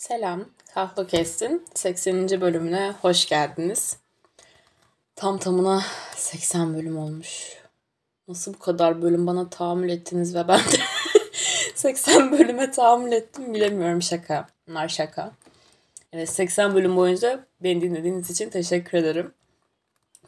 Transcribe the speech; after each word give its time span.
Selam, 0.00 0.44
Kahve 0.74 1.06
Kestin 1.06 1.66
80. 1.74 2.40
bölümüne 2.40 2.94
hoş 3.02 3.28
geldiniz. 3.28 3.96
Tam 5.16 5.38
tamına 5.38 5.82
80 6.16 6.74
bölüm 6.74 6.98
olmuş. 6.98 7.56
Nasıl 8.28 8.54
bu 8.54 8.58
kadar 8.58 9.02
bölüm 9.02 9.26
bana 9.26 9.50
tahammül 9.50 9.88
ettiniz 9.88 10.34
ve 10.34 10.48
ben 10.48 10.58
de 10.58 10.76
80 11.74 12.32
bölüme 12.32 12.70
tahammül 12.70 13.12
ettim 13.12 13.54
bilemiyorum 13.54 14.02
şaka. 14.02 14.46
Bunlar 14.68 14.88
şaka. 14.88 15.32
Evet 16.12 16.28
80 16.30 16.74
bölüm 16.74 16.96
boyunca 16.96 17.46
beni 17.60 17.80
dinlediğiniz 17.80 18.30
için 18.30 18.50
teşekkür 18.50 18.98
ederim. 18.98 19.34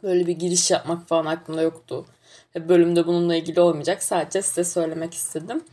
Böyle 0.03 0.27
bir 0.27 0.33
giriş 0.33 0.71
yapmak 0.71 1.07
falan 1.07 1.25
aklımda 1.25 1.61
yoktu. 1.61 2.05
Ve 2.55 2.69
bölümde 2.69 3.07
bununla 3.07 3.35
ilgili 3.35 3.61
olmayacak. 3.61 4.03
Sadece 4.03 4.41
size 4.41 4.63
söylemek 4.63 5.13
istedim. 5.13 5.63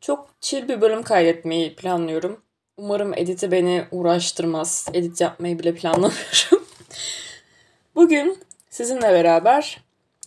Çok 0.00 0.28
chill 0.40 0.68
bir 0.68 0.80
bölüm 0.80 1.02
kaydetmeyi 1.02 1.76
planlıyorum. 1.76 2.45
Umarım 2.78 3.14
editi 3.14 3.50
beni 3.50 3.84
uğraştırmaz. 3.92 4.86
Edit 4.94 5.20
yapmayı 5.20 5.58
bile 5.58 5.74
planlamıyorum. 5.74 6.64
Bugün 7.94 8.38
sizinle 8.70 9.12
beraber 9.12 9.80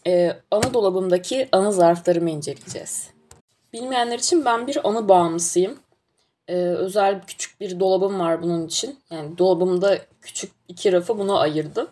e, 0.08 0.34
anı 0.52 0.74
dolabımdaki 0.74 1.50
anı 1.52 1.74
zarflarımı 1.74 2.30
inceleyeceğiz. 2.30 3.10
Bilmeyenler 3.74 4.20
için 4.20 4.46
ben 4.46 4.68
bir 4.68 4.90
anı 4.90 5.10
bağımlısıyım. 5.10 5.80
E, 6.48 6.56
özel 6.56 7.22
küçük 7.28 7.62
bir 7.62 7.80
dolabım 7.80 8.20
var 8.20 8.44
bunun 8.44 8.68
için. 8.68 9.00
Yani 9.12 9.38
dolabımda 9.38 9.98
küçük 10.22 10.52
iki 10.68 10.92
rafı 10.92 11.18
buna 11.18 11.40
ayırdım. 11.40 11.88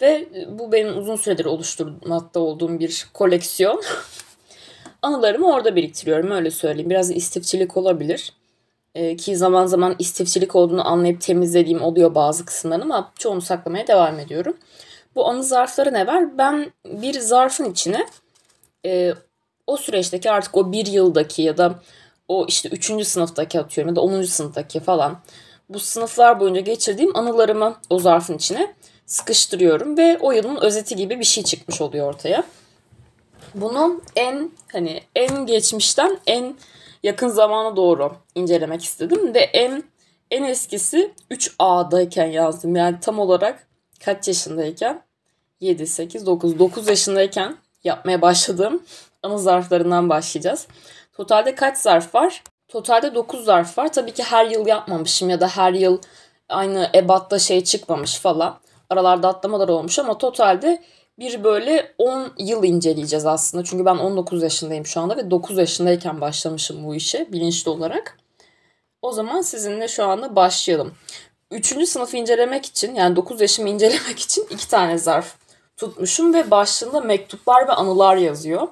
Ve 0.00 0.28
bu 0.58 0.72
benim 0.72 0.98
uzun 0.98 1.16
süredir 1.16 1.44
oluşturmakta 1.44 2.40
olduğum 2.40 2.78
bir 2.78 3.06
koleksiyon. 3.14 3.82
Anılarımı 5.02 5.52
orada 5.52 5.76
biriktiriyorum 5.76 6.30
öyle 6.30 6.50
söyleyeyim. 6.50 6.90
Biraz 6.90 7.10
istifçilik 7.10 7.76
olabilir. 7.76 8.32
Ee, 8.94 9.16
ki 9.16 9.36
zaman 9.36 9.66
zaman 9.66 9.96
istifçilik 9.98 10.56
olduğunu 10.56 10.88
anlayıp 10.88 11.20
temizlediğim 11.20 11.82
oluyor 11.82 12.14
bazı 12.14 12.44
kısımları 12.44 12.82
ama 12.82 13.12
çoğunu 13.18 13.40
saklamaya 13.40 13.86
devam 13.86 14.18
ediyorum. 14.18 14.56
Bu 15.14 15.28
anı 15.28 15.44
zarfları 15.44 15.92
ne 15.92 16.06
var? 16.06 16.38
Ben 16.38 16.72
bir 16.86 17.20
zarfın 17.20 17.72
içine 17.72 18.06
e, 18.86 19.14
o 19.66 19.76
süreçteki 19.76 20.30
artık 20.30 20.56
o 20.56 20.72
bir 20.72 20.86
yıldaki 20.86 21.42
ya 21.42 21.58
da 21.58 21.74
o 22.28 22.46
işte 22.48 22.68
üçüncü 22.68 23.04
sınıftaki 23.04 23.60
atıyorum 23.60 23.88
ya 23.88 23.96
da 23.96 24.00
onuncu 24.00 24.28
sınıftaki 24.28 24.80
falan 24.80 25.18
bu 25.68 25.80
sınıflar 25.80 26.40
boyunca 26.40 26.60
geçirdiğim 26.60 27.16
anılarımı 27.16 27.76
o 27.90 27.98
zarfın 27.98 28.34
içine 28.34 28.74
sıkıştırıyorum 29.06 29.98
ve 29.98 30.18
o 30.20 30.32
yılın 30.32 30.56
özeti 30.56 30.96
gibi 30.96 31.18
bir 31.18 31.24
şey 31.24 31.44
çıkmış 31.44 31.80
oluyor 31.80 32.08
ortaya. 32.08 32.44
Bunu 33.54 34.00
en 34.16 34.50
hani 34.72 35.02
en 35.14 35.46
geçmişten 35.46 36.18
en 36.26 36.56
yakın 37.04 37.28
zamana 37.28 37.76
doğru 37.76 38.12
incelemek 38.34 38.84
istedim 38.84 39.34
ve 39.34 39.38
en 39.40 39.82
en 40.30 40.42
eskisi 40.42 41.14
3A'dayken 41.30 42.26
yazdım. 42.26 42.76
Yani 42.76 43.00
tam 43.00 43.18
olarak 43.18 43.66
kaç 44.04 44.28
yaşındayken? 44.28 45.02
7, 45.60 45.86
8, 45.86 46.26
9, 46.26 46.58
9 46.58 46.88
yaşındayken 46.88 47.56
yapmaya 47.84 48.22
başladığım 48.22 48.82
anı 49.22 49.38
zarflarından 49.38 50.08
başlayacağız. 50.08 50.66
Totalde 51.12 51.54
kaç 51.54 51.78
zarf 51.78 52.14
var? 52.14 52.42
Totalde 52.68 53.14
9 53.14 53.44
zarf 53.44 53.78
var. 53.78 53.92
Tabii 53.92 54.12
ki 54.12 54.22
her 54.22 54.46
yıl 54.46 54.66
yapmamışım 54.66 55.30
ya 55.30 55.40
da 55.40 55.48
her 55.48 55.72
yıl 55.72 55.98
aynı 56.48 56.90
ebatta 56.94 57.38
şey 57.38 57.64
çıkmamış 57.64 58.18
falan. 58.18 58.58
Aralarda 58.90 59.28
atlamalar 59.28 59.68
olmuş 59.68 59.98
ama 59.98 60.18
totalde 60.18 60.82
bir 61.18 61.44
böyle 61.44 61.94
10 61.98 62.32
yıl 62.38 62.64
inceleyeceğiz 62.64 63.26
aslında. 63.26 63.64
Çünkü 63.64 63.84
ben 63.84 63.96
19 63.96 64.42
yaşındayım 64.42 64.86
şu 64.86 65.00
anda 65.00 65.16
ve 65.16 65.30
9 65.30 65.58
yaşındayken 65.58 66.20
başlamışım 66.20 66.84
bu 66.84 66.94
işe 66.94 67.32
bilinçli 67.32 67.70
olarak. 67.70 68.18
O 69.02 69.12
zaman 69.12 69.40
sizinle 69.40 69.88
şu 69.88 70.04
anda 70.04 70.36
başlayalım. 70.36 70.94
Üçüncü 71.50 71.86
sınıfı 71.86 72.16
incelemek 72.16 72.66
için 72.66 72.94
yani 72.94 73.16
9 73.16 73.40
yaşımı 73.40 73.68
incelemek 73.68 74.18
için 74.18 74.46
iki 74.50 74.68
tane 74.68 74.98
zarf 74.98 75.34
tutmuşum 75.76 76.34
ve 76.34 76.50
başlığında 76.50 77.00
mektuplar 77.00 77.68
ve 77.68 77.72
anılar 77.72 78.16
yazıyor. 78.16 78.68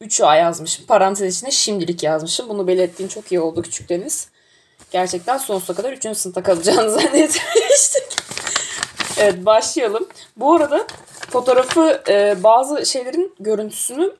3 0.00 0.20
A 0.20 0.36
yazmışım. 0.36 0.86
Parantez 0.86 1.36
içinde 1.36 1.50
şimdilik 1.50 2.02
yazmışım. 2.02 2.48
Bunu 2.48 2.66
belirttiğin 2.66 3.08
çok 3.08 3.32
iyi 3.32 3.40
oldu 3.40 3.62
küçük 3.62 3.88
Deniz. 3.88 4.28
Gerçekten 4.90 5.38
sonsuza 5.38 5.74
kadar 5.74 5.92
3. 5.92 6.16
sınıfta 6.16 6.42
kalacağını 6.42 6.90
zannetmiştik. 7.00 8.19
Evet 9.20 9.46
başlayalım. 9.46 10.08
Bu 10.36 10.54
arada 10.54 10.86
fotoğrafı 11.30 12.02
e, 12.08 12.42
bazı 12.42 12.86
şeylerin 12.86 13.34
görüntüsünü 13.40 14.12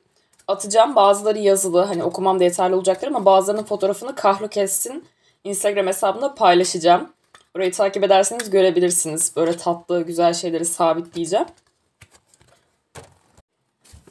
atacağım. 0.47 0.95
Bazıları 0.95 1.39
yazılı 1.39 1.81
hani 1.81 2.03
okumam 2.03 2.39
da 2.39 2.43
yeterli 2.43 2.75
olacaktır 2.75 3.07
ama 3.07 3.25
bazılarının 3.25 3.63
fotoğrafını 3.63 4.15
Kahru 4.15 4.47
Kessin 4.47 5.05
Instagram 5.43 5.87
hesabında 5.87 6.35
paylaşacağım. 6.35 7.09
Orayı 7.55 7.71
takip 7.71 8.03
ederseniz 8.03 8.49
görebilirsiniz. 8.49 9.35
Böyle 9.35 9.57
tatlı 9.57 10.01
güzel 10.01 10.33
şeyleri 10.33 10.65
sabitleyeceğim. 10.65 11.45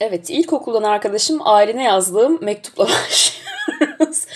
Evet 0.00 0.30
ilkokuldan 0.30 0.82
arkadaşım 0.82 1.38
Aylin'e 1.44 1.84
yazdığım 1.84 2.44
mektupla 2.44 2.84
başlıyoruz. 2.88 4.26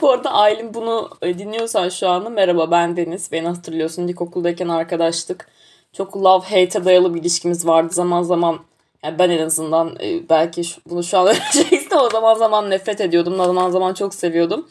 Bu 0.00 0.10
arada 0.10 0.32
Aylin 0.32 0.74
bunu 0.74 1.10
dinliyorsan 1.22 1.88
şu 1.88 2.08
anda 2.08 2.30
merhaba 2.30 2.70
ben 2.70 2.96
Deniz. 2.96 3.32
Beni 3.32 3.48
hatırlıyorsun 3.48 4.08
ilkokuldayken 4.08 4.68
arkadaştık 4.68 5.59
çok 5.92 6.16
love 6.16 6.44
hate'e 6.44 6.84
dayalı 6.84 7.14
bir 7.14 7.20
ilişkimiz 7.20 7.66
vardı. 7.66 7.94
Zaman 7.94 8.22
zaman 8.22 8.58
yani 9.04 9.18
ben 9.18 9.30
en 9.30 9.46
azından 9.46 9.96
e, 10.00 10.28
belki 10.28 10.62
bunu 10.86 11.02
şu 11.02 11.18
an 11.18 11.26
öğreneceksin 11.26 11.96
o 11.96 12.10
zaman 12.10 12.34
zaman 12.34 12.70
nefret 12.70 13.00
ediyordum. 13.00 13.36
Zaman 13.36 13.70
zaman 13.70 13.94
çok 13.94 14.14
seviyordum. 14.14 14.68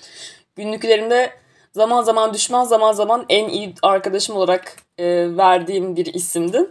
Günlüklerimde 0.55 1.31
zaman 1.73 2.01
zaman 2.01 2.33
düşman 2.33 2.63
zaman 2.63 2.93
zaman 2.93 3.25
en 3.29 3.49
iyi 3.49 3.73
arkadaşım 3.81 4.35
olarak 4.35 4.75
e, 4.97 5.37
verdiğim 5.37 5.95
bir 5.95 6.13
isimdi. 6.13 6.65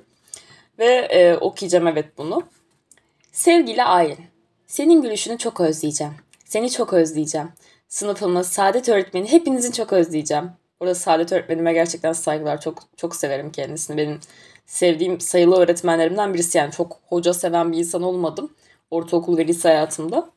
Ve 0.79 0.95
e, 0.95 1.37
okuyacağım 1.37 1.87
evet 1.87 2.19
bunu. 2.19 2.43
Sevgili 3.33 3.85
Aylin, 3.85 4.19
senin 4.67 5.03
gülüşünü 5.03 5.39
çok 5.39 5.61
özleyeceğim. 5.61 6.15
Seni 6.45 6.71
çok 6.71 6.93
özleyeceğim. 6.93 7.49
Sınıfımı, 7.89 8.45
Saadet 8.45 8.89
öğretmeni 8.89 9.33
hepinizin 9.33 9.73
çok 9.73 9.93
özleyeceğim. 9.93 10.51
Burada 10.81 10.95
Saadet 10.95 11.33
öğretmenime 11.33 11.73
gerçekten 11.73 12.13
saygılar. 12.13 12.61
Çok 12.61 12.83
çok 12.97 13.17
severim 13.17 13.53
kendisini. 13.53 13.97
Benim 13.97 14.21
sevdiğim 14.67 15.21
sayılı 15.21 15.57
öğretmenlerimden 15.57 16.35
birisi. 16.35 16.59
Yani 16.59 16.73
çok 16.73 17.01
hoca 17.09 17.35
seven 17.35 17.73
bir 17.73 17.79
insan 17.79 18.03
olmadım. 18.03 18.53
Ortaokul 18.91 19.39
ve 19.39 19.47
lise 19.47 19.69
hayatımda. 19.69 20.31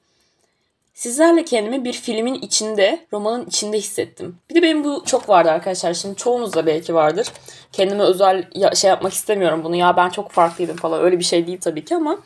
Sizlerle 0.94 1.46
kendimi 1.46 1.86
bir 1.86 1.94
filmin 1.94 2.34
içinde, 2.34 3.06
romanın 3.14 3.46
içinde 3.46 3.78
hissettim. 3.78 4.38
Bir 4.50 4.56
de 4.56 4.62
benim 4.62 4.84
bu 4.84 5.04
çok 5.06 5.30
vardı 5.30 5.52
arkadaşlar. 5.52 5.94
Şimdi 5.94 6.16
çoğunuzda 6.16 6.66
belki 6.66 6.94
vardır. 6.94 7.32
Kendime 7.72 8.04
özel 8.04 8.50
ya, 8.56 8.72
şey 8.72 8.90
yapmak 8.90 9.14
istemiyorum 9.14 9.64
bunu. 9.64 9.76
Ya 9.76 9.98
ben 9.98 10.10
çok 10.10 10.32
farklıydım 10.32 10.76
falan. 10.78 11.02
Öyle 11.02 11.20
bir 11.20 11.24
şey 11.24 11.48
değil 11.48 11.60
tabii 11.62 11.86
ki 11.86 11.96
ama 11.96 12.20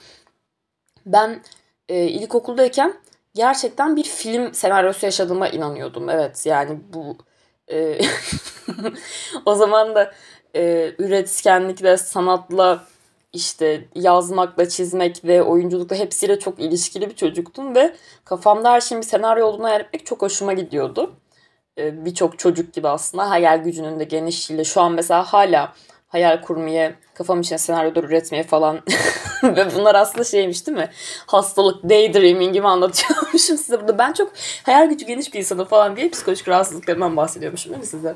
ben 1.06 1.42
e, 1.90 2.04
ilkokuldayken 2.08 2.94
gerçekten 3.36 3.96
bir 3.96 4.04
film 4.04 4.54
senaryosu 4.54 5.06
yaşadığıma 5.06 5.48
inanıyordum. 5.50 6.10
Evet 6.10 6.46
yani 6.46 6.80
bu 6.94 7.18
e, 7.72 8.00
o 9.46 9.56
zaman 9.56 9.96
da 9.96 10.14
e, 10.56 10.92
üretkenlikle, 11.00 11.98
sanatla, 11.98 12.84
işte 13.34 13.86
yazmakla, 13.96 14.70
çizmekle, 14.70 15.44
oyunculukla 15.44 15.96
hepsiyle 15.96 16.40
çok 16.40 16.60
ilişkili 16.60 17.10
bir 17.10 17.16
çocuktum 17.16 17.76
ve 17.76 17.96
kafamda 18.26 18.72
her 18.72 18.82
şeyin 18.82 19.02
bir 19.02 19.08
senaryo 19.08 19.46
olduğunu 19.46 19.64
hayal 19.66 19.82
etmek 19.82 20.06
çok 20.06 20.22
hoşuma 20.22 20.54
gidiyordu. 20.54 21.16
E, 21.78 22.06
Birçok 22.06 22.40
çocuk 22.40 22.74
gibi 22.74 22.88
aslında 22.88 23.30
hayal 23.30 23.64
gücünün 23.64 24.00
de 24.00 24.04
genişliğiyle 24.04 24.64
şu 24.64 24.82
an 24.82 24.92
mesela 24.92 25.24
hala 25.24 25.74
hayal 26.16 26.42
kurmaya, 26.42 26.94
kafam 27.14 27.42
içine 27.42 27.58
senaryolar 27.58 28.04
üretmeye 28.04 28.44
falan 28.44 28.82
ve 29.44 29.76
bunlar 29.76 29.96
aslında 29.96 30.24
şeymiş 30.24 30.68
değil 30.68 30.78
mi? 30.78 30.90
Hastalık, 31.28 31.90
daydreaming 31.90 32.54
gibi 32.54 32.68
anlatıyormuşum 32.68 33.58
size 33.58 33.80
burada. 33.80 33.98
Ben 33.98 34.14
çok 34.14 34.32
hayal 34.64 34.90
gücü 34.90 35.06
geniş 35.06 35.34
bir 35.34 35.40
insanım 35.40 35.66
falan 35.66 35.96
diye 35.96 36.10
psikolojik 36.10 36.48
rahatsızlıklarından 36.48 37.18
bahsediyormuşum 37.18 37.72
değil 37.72 37.82
mi 37.82 37.88
size? 37.88 38.16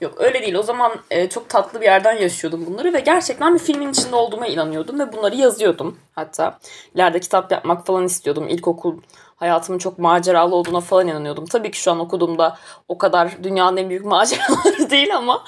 Yok 0.00 0.14
öyle 0.16 0.42
değil. 0.42 0.54
O 0.54 0.62
zaman 0.62 0.92
e, 1.10 1.28
çok 1.28 1.48
tatlı 1.48 1.80
bir 1.80 1.86
yerden 1.86 2.12
yaşıyordum 2.12 2.66
bunları 2.66 2.92
ve 2.92 3.00
gerçekten 3.00 3.54
bir 3.54 3.58
filmin 3.58 3.90
içinde 3.90 4.16
olduğuma 4.16 4.46
inanıyordum 4.46 4.98
ve 4.98 5.12
bunları 5.12 5.36
yazıyordum. 5.36 5.98
Hatta 6.14 6.58
ileride 6.94 7.20
kitap 7.20 7.52
yapmak 7.52 7.86
falan 7.86 8.04
istiyordum. 8.04 8.48
İlkokul 8.48 8.96
hayatımın 9.42 9.78
çok 9.78 9.98
maceralı 9.98 10.54
olduğuna 10.54 10.80
falan 10.80 11.08
inanıyordum. 11.08 11.46
Tabii 11.46 11.70
ki 11.70 11.80
şu 11.80 11.90
an 11.92 12.00
okuduğumda 12.00 12.58
o 12.88 12.98
kadar 12.98 13.44
dünyanın 13.44 13.76
en 13.76 13.88
büyük 13.88 14.04
maceraları 14.14 14.90
değil 14.90 15.16
ama 15.16 15.44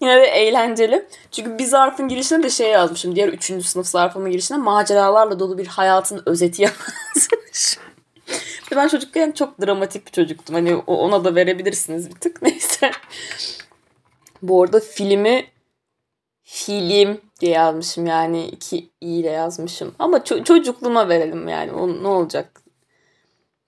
yine 0.00 0.16
de 0.16 0.24
eğlenceli. 0.26 1.08
Çünkü 1.30 1.58
bir 1.58 1.64
zarfın 1.64 2.08
girişine 2.08 2.42
de 2.42 2.50
şey 2.50 2.70
yazmışım. 2.70 3.16
Diğer 3.16 3.28
üçüncü 3.28 3.68
sınıf 3.68 3.86
zarfımın 3.86 4.30
girişine 4.30 4.58
maceralarla 4.58 5.38
dolu 5.38 5.58
bir 5.58 5.66
hayatın 5.66 6.22
özeti 6.26 6.62
yazmış. 7.12 7.78
ben 8.76 8.88
çocukken 8.88 9.32
çok 9.32 9.60
dramatik 9.60 10.06
bir 10.06 10.12
çocuktum. 10.12 10.54
Hani 10.54 10.76
ona 10.76 11.24
da 11.24 11.34
verebilirsiniz 11.34 12.10
bir 12.10 12.20
tık. 12.20 12.42
Neyse. 12.42 12.90
Bu 14.42 14.62
arada 14.62 14.80
filmi 14.80 15.46
film 16.42 17.20
diye 17.40 17.52
yazmışım 17.52 18.06
yani 18.06 18.46
iki 18.46 18.90
i 19.00 19.06
ile 19.06 19.30
yazmışım. 19.30 19.94
Ama 19.98 20.18
ço- 20.18 20.44
çocukluğuma 20.44 21.08
verelim 21.08 21.48
yani 21.48 21.72
o 21.72 22.02
ne 22.02 22.08
olacak. 22.08 22.67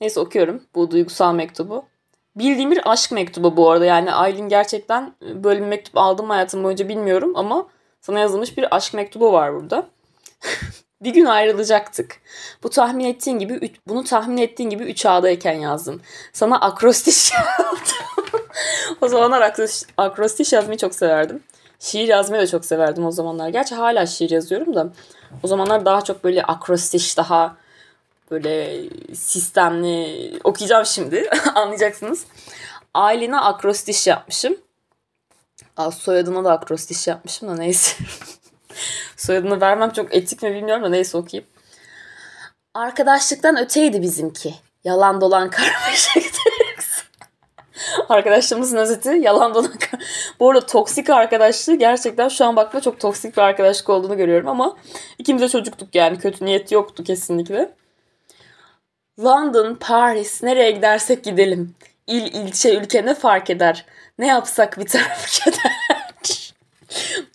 Neyse 0.00 0.20
okuyorum 0.20 0.62
bu 0.74 0.90
duygusal 0.90 1.34
mektubu. 1.34 1.84
Bildiğim 2.36 2.70
bir 2.70 2.92
aşk 2.92 3.12
mektubu 3.12 3.56
bu 3.56 3.70
arada. 3.70 3.84
Yani 3.84 4.12
Aylin 4.12 4.48
gerçekten 4.48 5.14
böyle 5.22 5.60
bir 5.60 5.66
mektup 5.66 5.96
aldım 5.96 6.30
hayatım 6.30 6.64
boyunca 6.64 6.88
bilmiyorum 6.88 7.32
ama 7.36 7.66
sana 8.00 8.18
yazılmış 8.18 8.56
bir 8.56 8.76
aşk 8.76 8.94
mektubu 8.94 9.32
var 9.32 9.54
burada. 9.54 9.86
bir 11.02 11.14
gün 11.14 11.24
ayrılacaktık. 11.24 12.20
Bu 12.62 12.70
tahmin 12.70 13.04
ettiğin 13.04 13.38
gibi 13.38 13.72
bunu 13.88 14.04
tahmin 14.04 14.36
ettiğin 14.36 14.70
gibi 14.70 14.84
3 14.84 15.06
A'dayken 15.06 15.52
yazdım. 15.52 16.00
Sana 16.32 16.60
akrostiş 16.60 17.32
yazdım. 17.58 18.40
o 19.00 19.08
zamanlar 19.08 19.42
akrostiş, 19.42 19.88
akrostiş 19.96 20.52
yazmayı 20.52 20.78
çok 20.78 20.94
severdim. 20.94 21.42
Şiir 21.78 22.08
yazmayı 22.08 22.42
da 22.42 22.46
çok 22.46 22.64
severdim 22.64 23.06
o 23.06 23.10
zamanlar. 23.10 23.48
Gerçi 23.48 23.74
hala 23.74 24.06
şiir 24.06 24.30
yazıyorum 24.30 24.74
da 24.74 24.92
o 25.42 25.48
zamanlar 25.48 25.84
daha 25.84 26.02
çok 26.02 26.24
böyle 26.24 26.42
akrostiş 26.42 27.16
daha 27.16 27.56
böyle 28.30 28.82
sistemli 29.14 30.32
okuyacağım 30.44 30.86
şimdi 30.86 31.30
anlayacaksınız. 31.54 32.26
Ailene 32.94 33.38
akrostiş 33.38 34.06
yapmışım. 34.06 34.56
Aa, 35.76 35.90
soyadına 35.90 36.44
da 36.44 36.52
akrostiş 36.52 37.06
yapmışım 37.06 37.48
da 37.48 37.54
neyse. 37.54 38.04
Soyadını 39.16 39.60
vermem 39.60 39.90
çok 39.90 40.14
etik 40.14 40.42
mi 40.42 40.54
bilmiyorum 40.54 40.84
da 40.84 40.88
neyse 40.88 41.18
okuyayım. 41.18 41.48
Arkadaşlıktan 42.74 43.58
öteydi 43.58 44.02
bizimki. 44.02 44.54
Yalan 44.84 45.20
dolan 45.20 45.50
karmaşıktı. 45.50 46.40
Arkadaşlarımızın 48.08 48.76
özeti 48.76 49.08
yalan 49.08 49.54
dolan 49.54 49.72
Bu 50.40 50.50
arada 50.50 50.66
toksik 50.66 51.10
arkadaşlığı 51.10 51.74
gerçekten 51.74 52.28
şu 52.28 52.44
an 52.44 52.56
bakma 52.56 52.80
çok 52.80 53.00
toksik 53.00 53.36
bir 53.36 53.42
arkadaşlık 53.42 53.88
olduğunu 53.88 54.16
görüyorum 54.16 54.48
ama 54.48 54.76
ikimiz 55.18 55.42
de 55.42 55.48
çocuktuk 55.48 55.94
yani 55.94 56.18
kötü 56.18 56.44
niyet 56.44 56.72
yoktu 56.72 57.04
kesinlikle. 57.04 57.79
London, 59.24 59.74
Paris 59.74 60.42
nereye 60.42 60.70
gidersek 60.70 61.24
gidelim. 61.24 61.74
İl, 62.06 62.34
ilçe, 62.34 62.74
ülke 62.74 63.06
ne 63.06 63.14
fark 63.14 63.50
eder? 63.50 63.84
Ne 64.18 64.26
yapsak 64.26 64.78
bir 64.78 64.86
taraf 64.86 65.28
keder. 65.44 65.72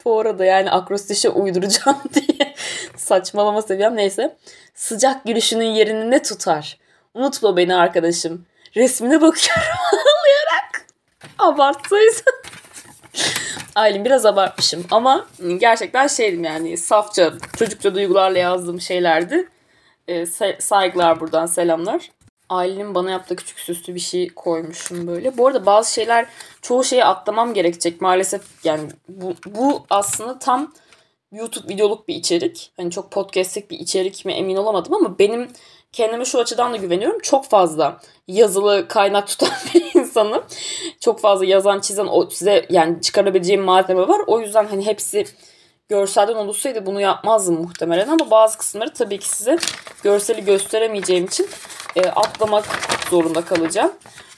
Bu 0.05 0.19
arada 0.19 0.45
yani 0.45 0.71
akrostişe 0.71 1.29
uyduracağım 1.29 1.97
diye 2.13 2.55
saçmalama 2.97 3.61
seviyem 3.61 3.95
neyse. 3.95 4.35
Sıcak 4.75 5.25
gülüşünün 5.25 5.65
yerini 5.65 6.11
ne 6.11 6.21
tutar? 6.21 6.77
Unutma 7.13 7.57
beni 7.57 7.75
arkadaşım. 7.75 8.45
Resmine 8.75 9.21
bakıyorum 9.21 9.63
ağlayarak. 9.91 10.85
Abartsaydı. 11.39 12.31
Aylin 13.75 14.05
biraz 14.05 14.25
abartmışım 14.25 14.85
ama 14.91 15.27
gerçekten 15.57 16.07
şeydim 16.07 16.43
yani 16.43 16.77
safça 16.77 17.33
çocukça 17.57 17.95
duygularla 17.95 18.39
yazdığım 18.39 18.81
şeylerdi. 18.81 19.49
E, 20.07 20.25
saygılar 20.59 21.19
buradan 21.19 21.45
selamlar. 21.45 22.09
Ailenin 22.49 22.95
bana 22.95 23.11
yaptığı 23.11 23.35
küçük 23.35 23.59
süslü 23.59 23.95
bir 23.95 23.99
şey 23.99 24.29
koymuşum 24.29 25.07
böyle. 25.07 25.37
Bu 25.37 25.47
arada 25.47 25.65
bazı 25.65 25.93
şeyler 25.93 26.25
çoğu 26.61 26.83
şeyi 26.83 27.05
atlamam 27.05 27.53
gerekecek 27.53 28.01
maalesef. 28.01 28.41
Yani 28.63 28.89
bu, 29.09 29.33
bu 29.45 29.85
aslında 29.89 30.39
tam 30.39 30.73
YouTube 31.31 31.73
videoluk 31.73 32.07
bir 32.07 32.15
içerik. 32.15 32.71
Hani 32.77 32.91
çok 32.91 33.11
podcastlik 33.11 33.71
bir 33.71 33.79
içerik 33.79 34.25
mi 34.25 34.33
emin 34.33 34.55
olamadım 34.55 34.93
ama 34.93 35.19
benim 35.19 35.47
kendime 35.91 36.25
şu 36.25 36.39
açıdan 36.39 36.73
da 36.73 36.77
güveniyorum. 36.77 37.19
Çok 37.19 37.45
fazla 37.45 37.99
yazılı 38.27 38.87
kaynak 38.87 39.27
tutan 39.27 39.49
bir 39.73 39.99
insanım. 39.99 40.43
Çok 40.99 41.19
fazla 41.19 41.45
yazan, 41.45 41.79
çizen, 41.79 42.07
o 42.09 42.29
size 42.29 42.65
yani 42.69 43.01
çıkarabileceğim 43.01 43.63
malzeme 43.63 44.07
var. 44.07 44.21
O 44.27 44.39
yüzden 44.39 44.65
hani 44.65 44.85
hepsi 44.85 45.25
görselden 45.89 46.35
oluşsaydı 46.35 46.85
bunu 46.85 47.01
yapmazdım 47.01 47.61
muhtemelen 47.61 48.07
ama 48.07 48.31
bazı 48.31 48.57
kısımları 48.57 48.93
tabii 48.93 49.19
ki 49.19 49.29
size 49.29 49.57
görseli 50.03 50.45
gösteremeyeceğim 50.45 51.25
için 51.25 51.47
e, 51.95 52.01
atlamak 52.01 52.65
zorunda 53.09 53.45
kalacağım. 53.45 53.91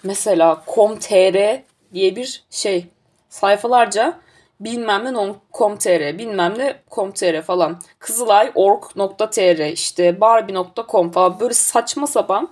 Mesela 0.03 0.63
com.tr 0.75 1.61
diye 1.93 2.15
bir 2.15 2.43
şey 2.49 2.87
sayfalarca 3.29 4.19
bilmem 4.59 5.05
ne 5.05 5.35
com.tr 5.53 6.17
bilmem 6.17 6.57
ne 6.57 6.81
com.tr 6.91 7.41
falan 7.41 7.81
kızılay.org.tr 7.99 9.71
işte 9.71 10.21
barbie.com 10.21 11.11
falan 11.11 11.39
böyle 11.39 11.53
saçma 11.53 12.07
sapan 12.07 12.49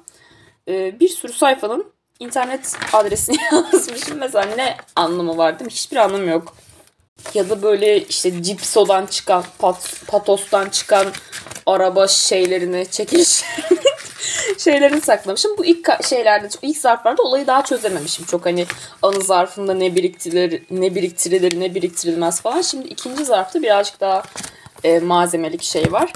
e, 0.67 0.99
bir 0.99 1.09
sürü 1.09 1.33
sayfanın 1.33 1.93
internet 2.19 2.77
adresini 2.93 3.37
yazmışım. 3.51 4.17
Mesela 4.17 4.45
ne 4.55 4.77
anlamı 4.95 5.37
var 5.37 5.59
değil 5.59 5.65
mi? 5.65 5.73
Hiçbir 5.73 5.97
anlamı 5.97 6.29
yok. 6.29 6.53
Ya 7.35 7.49
da 7.49 7.61
böyle 7.61 8.01
işte 8.01 8.43
Cipso'dan 8.43 9.05
çıkan, 9.05 9.43
pat, 9.59 9.93
Patos'tan 10.07 10.69
çıkan 10.69 11.07
araba 11.65 12.07
şeylerini, 12.07 12.87
çekiliş 12.91 13.43
şeylerini 14.57 15.01
saklamışım. 15.01 15.57
Bu 15.57 15.65
ilk 15.65 16.03
şeylerde, 16.03 16.49
ilk 16.61 16.77
zarflarda 16.77 17.23
olayı 17.23 17.47
daha 17.47 17.63
çözememişim. 17.63 18.25
Çok 18.25 18.45
hani 18.45 18.65
anı 19.01 19.21
zarfında 19.21 19.73
ne 19.73 19.95
biriktirilir, 19.95 20.63
ne 20.71 20.95
biriktirilir, 20.95 21.59
ne 21.59 21.75
biriktirilmez 21.75 22.41
falan. 22.41 22.61
Şimdi 22.61 22.87
ikinci 22.87 23.25
zarfta 23.25 23.61
birazcık 23.61 23.99
daha 23.99 24.23
e, 24.83 24.99
malzemelik 24.99 25.63
şey 25.63 25.91
var. 25.91 26.13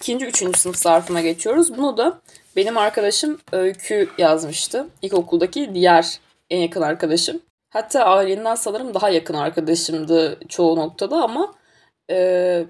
İkinci, 0.00 0.26
üçüncü 0.26 0.58
sınıf 0.58 0.76
zarfına 0.76 1.20
geçiyoruz. 1.20 1.78
Bunu 1.78 1.96
da 1.96 2.20
benim 2.56 2.78
arkadaşım 2.78 3.38
Öykü 3.52 4.08
yazmıştı. 4.18 4.88
İlkokuldaki 5.02 5.70
diğer 5.74 6.18
en 6.50 6.58
yakın 6.58 6.82
arkadaşım. 6.82 7.40
Hatta 7.72 8.04
ailenden 8.04 8.54
sanırım 8.54 8.94
daha 8.94 9.08
yakın 9.10 9.34
arkadaşımdı 9.34 10.40
çoğu 10.48 10.76
noktada 10.76 11.16
ama 11.16 11.54
e, 12.10 12.64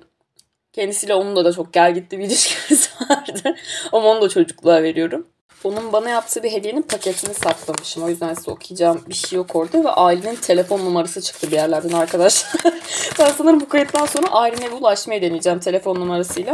kendisiyle 0.72 1.14
onunla 1.14 1.44
da 1.44 1.52
çok 1.52 1.72
gel 1.72 1.94
gitti 1.94 2.18
bir 2.18 2.24
ilişkimiz 2.26 2.90
vardı. 3.00 3.56
ama 3.92 4.08
onu 4.08 4.22
da 4.22 4.28
çocukluğa 4.28 4.82
veriyorum. 4.82 5.26
Onun 5.64 5.92
bana 5.92 6.10
yaptığı 6.10 6.42
bir 6.42 6.52
hediyenin 6.52 6.82
paketini 6.82 7.34
saklamışım. 7.34 8.02
O 8.02 8.08
yüzden 8.08 8.34
size 8.34 8.50
okuyacağım 8.50 9.04
bir 9.08 9.14
şey 9.14 9.36
yok 9.36 9.56
orada. 9.56 9.84
Ve 9.84 9.90
ailenin 9.90 10.36
telefon 10.36 10.80
numarası 10.80 11.22
çıktı 11.22 11.46
bir 11.46 11.56
yerlerden 11.56 11.92
arkadaşlar. 11.92 12.52
ben 13.18 13.30
sanırım 13.30 13.60
bu 13.60 13.68
kayıttan 13.68 14.06
sonra 14.06 14.26
aileme 14.28 14.74
ulaşmayı 14.74 15.22
deneyeceğim 15.22 15.58
telefon 15.58 15.96
numarasıyla. 15.96 16.52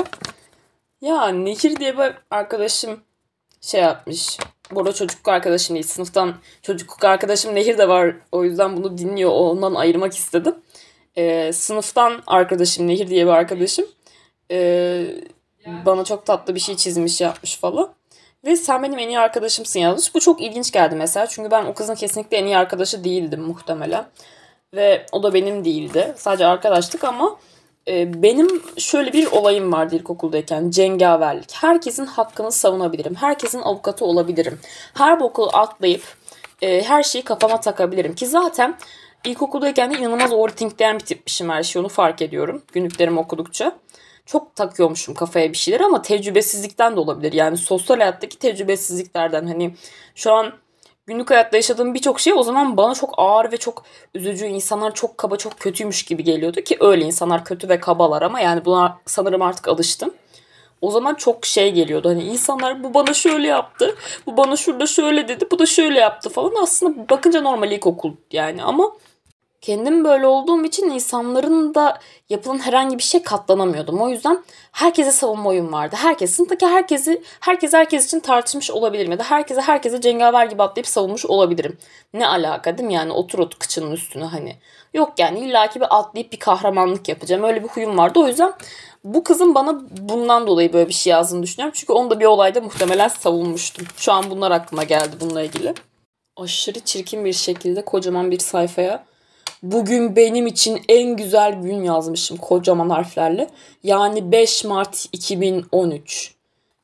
Ya 1.01 1.29
Nehir 1.29 1.77
diye 1.77 1.99
bir 1.99 2.13
arkadaşım 2.31 3.01
şey 3.61 3.81
yapmış. 3.81 4.39
Bu 4.73 4.81
arada 4.81 4.93
çocukluk 4.93 5.29
arkadaşım 5.29 5.75
değil. 5.75 5.87
Sınıftan 5.87 6.35
çocukluk 6.63 7.05
arkadaşım 7.05 7.55
Nehir 7.55 7.79
de 7.79 7.89
var. 7.89 8.15
O 8.33 8.45
yüzden 8.45 8.77
bunu 8.77 8.99
dinliyor. 8.99 9.31
Ondan 9.31 9.75
ayırmak 9.75 10.17
istedim. 10.17 10.55
Ee, 11.17 11.53
sınıftan 11.53 12.23
arkadaşım 12.27 12.87
Nehir 12.87 13.09
diye 13.09 13.27
bir 13.27 13.31
arkadaşım. 13.31 13.87
Ee, 14.51 15.07
bana 15.87 16.05
çok 16.05 16.27
tatlı 16.27 16.55
bir 16.55 16.61
şey 16.61 16.77
çizmiş 16.77 17.21
yapmış 17.21 17.57
falan. 17.57 17.93
Ve 18.45 18.57
sen 18.57 18.83
benim 18.83 18.99
en 18.99 19.09
iyi 19.09 19.19
arkadaşımsın 19.19 19.81
yazmış. 19.81 20.15
Bu 20.15 20.21
çok 20.21 20.41
ilginç 20.41 20.73
geldi 20.73 20.95
mesela. 20.97 21.27
Çünkü 21.27 21.51
ben 21.51 21.65
o 21.65 21.75
kızın 21.75 21.95
kesinlikle 21.95 22.37
en 22.37 22.45
iyi 22.45 22.57
arkadaşı 22.57 23.05
değildim 23.05 23.41
muhtemelen. 23.41 24.07
Ve 24.75 25.07
o 25.13 25.23
da 25.23 25.35
benim 25.35 25.65
değildi. 25.65 26.15
Sadece 26.17 26.47
arkadaştık 26.47 27.05
ama 27.05 27.39
benim 27.87 28.63
şöyle 28.79 29.13
bir 29.13 29.27
olayım 29.27 29.73
vardı 29.73 29.97
ilkokuldayken 29.97 30.71
cengaverlik. 30.71 31.55
Herkesin 31.55 32.07
hakkını 32.07 32.53
savunabilirim. 32.53 33.15
Herkesin 33.15 33.61
avukatı 33.61 34.05
olabilirim. 34.05 34.59
Her 34.95 35.21
boku 35.21 35.49
atlayıp 35.53 36.03
e, 36.63 36.83
her 36.83 37.03
şeyi 37.03 37.25
kafama 37.25 37.61
takabilirim. 37.61 38.15
Ki 38.15 38.27
zaten 38.27 38.77
ilkokuldayken 39.25 39.95
de 39.95 39.99
inanılmaz 39.99 40.33
overthinkleyen 40.33 40.99
bir 40.99 41.05
tipmişim 41.05 41.49
her 41.49 41.63
şeyi 41.63 41.81
onu 41.81 41.89
fark 41.89 42.23
ediyorum. 42.23 42.63
Günlüklerimi 42.73 43.21
okudukça. 43.21 43.79
Çok 44.27 44.57
takıyormuşum 44.57 45.15
kafaya 45.15 45.53
bir 45.53 45.57
şeyler 45.57 45.81
ama 45.81 46.03
tecrübesizlikten 46.03 46.97
de 46.97 47.01
olabilir. 47.01 47.33
Yani 47.33 47.57
sosyal 47.57 47.99
hayattaki 47.99 48.39
tecrübesizliklerden 48.39 49.47
hani 49.47 49.75
şu 50.15 50.33
an 50.33 50.53
günlük 51.09 51.31
hayatta 51.31 51.57
yaşadığım 51.57 51.95
birçok 51.95 52.21
şey 52.21 52.33
o 52.33 52.43
zaman 52.43 52.77
bana 52.77 52.95
çok 52.95 53.15
ağır 53.17 53.53
ve 53.53 53.57
çok 53.57 53.85
üzücü 54.15 54.47
insanlar 54.47 54.95
çok 54.95 55.19
kaba 55.19 55.37
çok 55.37 55.61
kötüymüş 55.61 56.03
gibi 56.03 56.25
geliyordu 56.25 56.61
ki 56.61 56.77
öyle 56.81 57.05
insanlar 57.05 57.45
kötü 57.45 57.69
ve 57.69 57.81
kabalar 57.81 58.23
ama 58.23 58.41
yani 58.41 58.65
buna 58.65 58.99
sanırım 59.07 59.43
artık 59.43 59.69
alıştım. 59.69 60.15
O 60.81 60.91
zaman 60.91 61.15
çok 61.15 61.47
şey 61.47 61.73
geliyordu 61.73 62.09
hani 62.09 62.23
insanlar 62.23 62.85
bu 62.85 62.95
bana 62.95 63.15
şöyle 63.15 63.49
yaptı 63.49 63.97
bu 64.27 64.37
bana 64.37 64.57
şurada 64.57 64.87
şöyle 64.87 65.29
dedi 65.29 65.47
bu 65.51 65.59
da 65.59 65.67
şöyle 65.67 66.01
yaptı 66.01 66.31
falan 66.31 66.63
aslında 66.63 67.09
bakınca 67.11 67.41
normal 67.41 67.73
ilkokul 67.73 68.13
yani 68.33 68.63
ama 68.63 68.93
kendim 69.61 70.05
böyle 70.05 70.27
olduğum 70.27 70.65
için 70.65 70.91
insanların 70.91 71.75
da 71.75 71.99
yapılan 72.29 72.59
herhangi 72.59 72.99
bir 72.99 73.03
şey 73.03 73.23
katlanamıyordum. 73.23 74.01
O 74.01 74.09
yüzden 74.09 74.45
herkese 74.73 75.13
savunma 75.13 75.49
oyun 75.51 75.73
vardı. 75.73 75.97
Herkes 75.99 76.31
sınıftaki 76.31 76.67
herkesi 76.67 77.23
herkes 77.41 77.73
herkes 77.73 78.07
için 78.07 78.21
tartışmış 78.21 78.71
olabilirim 78.71 79.11
ya 79.11 79.19
da 79.19 79.23
herkese 79.23 79.61
herkese 79.61 80.01
cengaver 80.01 80.47
gibi 80.47 80.63
atlayıp 80.63 80.87
savunmuş 80.87 81.27
olabilirim. 81.27 81.79
Ne 82.15 82.29
alaka 82.29 82.79
değil 82.79 82.87
mi 82.87 82.95
yani 82.95 83.13
otur 83.13 83.39
otur 83.39 83.59
kıçının 83.59 83.93
üstüne 83.93 84.25
hani. 84.25 84.57
Yok 84.95 85.13
yani 85.19 85.39
illaki 85.39 85.81
bir 85.81 85.99
atlayıp 85.99 86.33
bir 86.33 86.39
kahramanlık 86.39 87.09
yapacağım. 87.09 87.45
Öyle 87.45 87.63
bir 87.63 87.69
huyum 87.69 87.99
vardı. 87.99 88.21
O 88.21 88.29
yüzden 88.29 88.53
bu 89.05 89.25
kızın 89.25 89.55
bana 89.55 89.81
bundan 89.91 90.47
dolayı 90.47 90.73
böyle 90.73 90.89
bir 90.89 90.95
şey 90.95 91.11
yazdığını 91.11 91.43
düşünüyorum. 91.43 91.75
Çünkü 91.77 91.93
onu 91.93 92.11
da 92.11 92.21
bir 92.21 92.25
olayda 92.25 92.61
muhtemelen 92.61 93.09
savunmuştum. 93.09 93.87
Şu 93.97 94.13
an 94.13 94.31
bunlar 94.31 94.51
aklıma 94.51 94.85
geldi 94.85 95.17
bununla 95.21 95.43
ilgili. 95.43 95.75
Aşırı 96.37 96.81
çirkin 96.81 97.25
bir 97.25 97.33
şekilde 97.33 97.85
kocaman 97.85 98.31
bir 98.31 98.39
sayfaya 98.39 99.05
Bugün 99.63 100.17
benim 100.17 100.47
için 100.47 100.81
en 100.89 101.17
güzel 101.17 101.53
gün 101.53 101.83
yazmışım 101.83 102.37
kocaman 102.37 102.91
harflerle. 102.91 103.51
Yani 103.83 104.33
5 104.33 104.65
Mart 104.65 105.07
2013. 105.13 106.35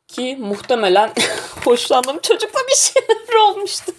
Ki 0.09 0.37
muhtemelen 0.40 1.11
hoşlandığım 1.64 2.19
çocukla 2.19 2.61
bir 2.69 2.76
şeyler 2.76 3.35
olmuştu. 3.49 3.93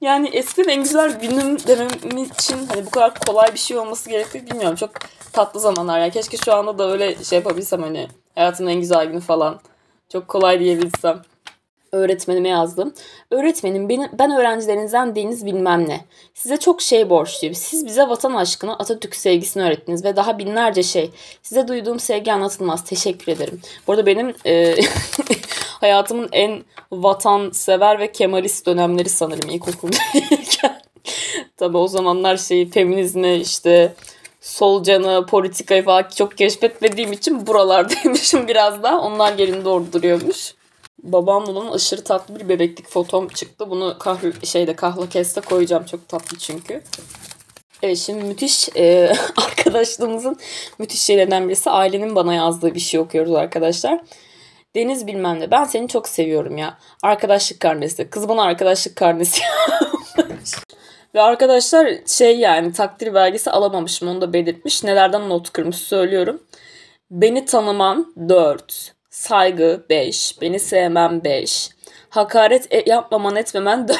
Yani 0.00 0.28
eskiden 0.32 0.68
en 0.68 0.82
güzel 0.82 1.20
günüm 1.20 1.58
demem 1.66 2.24
için 2.24 2.66
hani 2.66 2.86
bu 2.86 2.90
kadar 2.90 3.14
kolay 3.14 3.52
bir 3.52 3.58
şey 3.58 3.78
olması 3.78 4.10
gerektiğini 4.10 4.50
bilmiyorum. 4.50 4.76
Çok 4.76 4.90
tatlı 5.32 5.60
zamanlar. 5.60 5.98
Yani 5.98 6.10
keşke 6.10 6.36
şu 6.36 6.54
anda 6.54 6.78
da 6.78 6.92
öyle 6.92 7.24
şey 7.24 7.38
yapabilsem 7.38 7.82
hani 7.82 8.08
hayatımın 8.34 8.70
en 8.70 8.80
güzel 8.80 9.06
günü 9.06 9.20
falan. 9.20 9.60
Çok 10.08 10.28
kolay 10.28 10.60
diyebilsem 10.60 11.22
öğretmenime 11.92 12.48
yazdım. 12.48 12.94
Öğretmenim 13.30 13.88
benim, 13.88 14.08
ben 14.18 14.30
öğrencilerinizden 14.30 15.14
değiniz 15.14 15.46
bilmem 15.46 15.88
ne. 15.88 16.00
Size 16.34 16.56
çok 16.56 16.82
şey 16.82 17.10
borçluyum. 17.10 17.54
Siz 17.54 17.86
bize 17.86 18.02
vatan 18.02 18.34
aşkını, 18.34 18.74
Atatürk 18.78 19.16
sevgisini 19.16 19.62
öğrettiniz 19.62 20.04
ve 20.04 20.16
daha 20.16 20.38
binlerce 20.38 20.82
şey. 20.82 21.10
Size 21.42 21.68
duyduğum 21.68 22.00
sevgi 22.00 22.32
anlatılmaz. 22.32 22.84
Teşekkür 22.84 23.32
ederim. 23.32 23.60
Bu 23.86 23.92
arada 23.92 24.06
benim 24.06 24.34
e, 24.46 24.76
hayatımın 25.80 26.28
en 26.32 26.64
vatansever 26.90 27.98
ve 27.98 28.12
kemalist 28.12 28.66
dönemleri 28.66 29.08
sanırım 29.08 29.50
ilkokuldayken. 29.50 30.82
Tabi 31.56 31.76
o 31.76 31.88
zamanlar 31.88 32.36
şey 32.36 32.70
feminizmi 32.70 33.34
işte 33.34 33.94
solcanı, 34.40 35.26
politikayı 35.26 35.84
falan 35.84 36.08
çok 36.16 36.38
keşfetmediğim 36.38 37.12
için 37.12 37.46
buralardaymışım 37.46 38.48
biraz 38.48 38.82
daha. 38.82 39.00
Onlar 39.00 39.38
yerini 39.38 39.64
doğru 39.64 39.92
duruyormuş. 39.92 40.54
Babamla 41.02 41.50
olan 41.50 41.72
aşırı 41.72 42.04
tatlı 42.04 42.40
bir 42.40 42.48
bebeklik 42.48 42.88
fotom 42.88 43.28
çıktı. 43.28 43.70
Bunu 43.70 43.96
kah 43.98 44.44
şeyde 44.44 44.76
kahla 44.76 45.08
keste 45.08 45.40
koyacağım. 45.40 45.84
Çok 45.84 46.08
tatlı 46.08 46.38
çünkü. 46.38 46.82
Evet 47.82 47.98
şimdi 47.98 48.24
müthiş 48.24 48.68
e, 48.76 49.12
arkadaşlığımızın 49.36 50.36
müthiş 50.78 51.00
şeylerinden 51.00 51.48
birisi 51.48 51.70
ailenin 51.70 52.16
bana 52.16 52.34
yazdığı 52.34 52.74
bir 52.74 52.80
şey 52.80 53.00
okuyoruz 53.00 53.34
arkadaşlar. 53.34 54.00
Deniz 54.74 55.06
bilmem 55.06 55.40
ne 55.40 55.50
ben 55.50 55.64
seni 55.64 55.88
çok 55.88 56.08
seviyorum 56.08 56.56
ya. 56.58 56.78
Arkadaşlık 57.02 57.60
karnesi. 57.60 58.10
Kız 58.10 58.28
bana 58.28 58.42
arkadaşlık 58.42 58.96
karnesi 58.96 59.42
Ve 61.14 61.20
arkadaşlar 61.20 61.88
şey 62.06 62.38
yani 62.38 62.72
takdir 62.72 63.14
belgesi 63.14 63.50
alamamışım 63.50 64.08
onu 64.08 64.20
da 64.20 64.32
belirtmiş. 64.32 64.84
Nelerden 64.84 65.28
not 65.28 65.52
kırmış 65.52 65.76
söylüyorum. 65.76 66.42
Beni 67.10 67.44
tanıman 67.44 68.14
4. 68.28 68.99
Saygı 69.10 69.84
5. 69.90 70.40
Beni 70.40 70.60
sevmem 70.60 71.24
5. 71.24 71.70
Hakaret 72.08 72.66
e- 72.74 72.90
yapmaman 72.90 73.36
etmemen 73.36 73.88
4. 73.88 73.98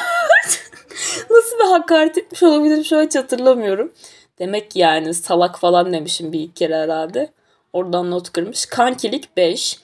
Nasıl 1.31 1.59
bir 1.59 1.71
hakaret 1.71 2.19
etmiş 2.19 2.43
olabilirim 2.43 2.85
şu 2.85 2.99
an 2.99 3.05
hiç 3.05 3.17
hatırlamıyorum. 3.17 3.93
Demek 4.39 4.77
yani 4.77 5.15
salak 5.15 5.59
falan 5.59 5.93
demişim 5.93 6.33
bir 6.33 6.41
iki 6.41 6.55
kere 6.55 6.77
herhalde. 6.77 7.33
Oradan 7.73 8.11
not 8.11 8.31
kırmış. 8.33 8.67
Kankilik 8.67 9.37
5. 9.37 9.79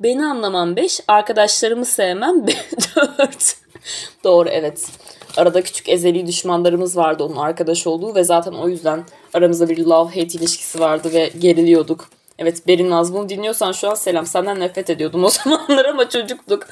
Beni 0.00 0.26
anlamam 0.26 0.76
5. 0.76 1.00
Arkadaşlarımı 1.08 1.84
sevmem 1.84 2.46
4. 2.96 3.56
Doğru 4.24 4.48
evet. 4.48 4.88
Arada 5.36 5.62
küçük 5.62 5.88
ezeli 5.88 6.26
düşmanlarımız 6.26 6.96
vardı 6.96 7.24
onun 7.24 7.36
arkadaş 7.36 7.86
olduğu 7.86 8.14
ve 8.14 8.24
zaten 8.24 8.52
o 8.52 8.68
yüzden 8.68 9.04
aramızda 9.34 9.68
bir 9.68 9.78
love-hate 9.78 10.38
ilişkisi 10.38 10.80
vardı 10.80 11.12
ve 11.12 11.30
geriliyorduk. 11.38 12.08
Evet 12.42 12.68
Berin 12.68 12.90
Naz 12.90 13.14
bunu 13.14 13.28
dinliyorsan 13.28 13.72
şu 13.72 13.90
an 13.90 13.94
selam. 13.94 14.26
Senden 14.26 14.60
nefret 14.60 14.90
ediyordum 14.90 15.24
o 15.24 15.28
zamanlar 15.30 15.84
ama 15.84 16.08
çocuktuk. 16.08 16.66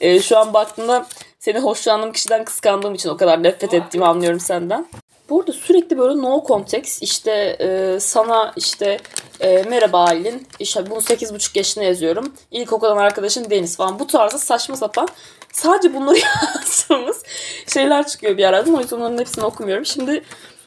Ee, 0.00 0.20
şu 0.20 0.38
an 0.38 0.54
baktığımda 0.54 1.06
seni 1.38 1.58
hoşlandığım 1.58 2.12
kişiden 2.12 2.44
kıskandığım 2.44 2.94
için 2.94 3.08
o 3.08 3.16
kadar 3.16 3.42
nefret 3.42 3.74
ettiğimi 3.74 4.06
anlıyorum 4.06 4.40
senden. 4.40 4.86
Bu 5.30 5.40
arada 5.40 5.52
sürekli 5.52 5.98
böyle 5.98 6.22
no 6.22 6.44
context 6.48 7.02
işte 7.02 7.56
e, 7.60 8.00
sana 8.00 8.52
işte 8.56 8.98
e, 9.40 9.62
merhaba 9.62 10.04
Aylin 10.04 10.46
işte 10.58 10.90
bunu 10.90 10.98
8,5 10.98 11.58
yaşına 11.58 11.84
yazıyorum. 11.84 12.32
İlkokuldan 12.50 12.96
arkadaşın 12.96 13.50
Deniz 13.50 13.76
falan 13.76 13.98
bu 13.98 14.06
tarzda 14.06 14.38
saçma 14.38 14.76
sapan 14.76 15.08
sadece 15.52 15.94
bunları 15.94 16.18
yazdığımız 16.54 17.22
şeyler 17.66 18.06
çıkıyor 18.06 18.36
bir 18.36 18.44
aradan. 18.44 18.74
O 18.74 18.80
yüzden 18.80 18.96
onların 18.96 19.18
hepsini 19.18 19.44
okumuyorum. 19.44 19.86
Şimdi 19.86 20.22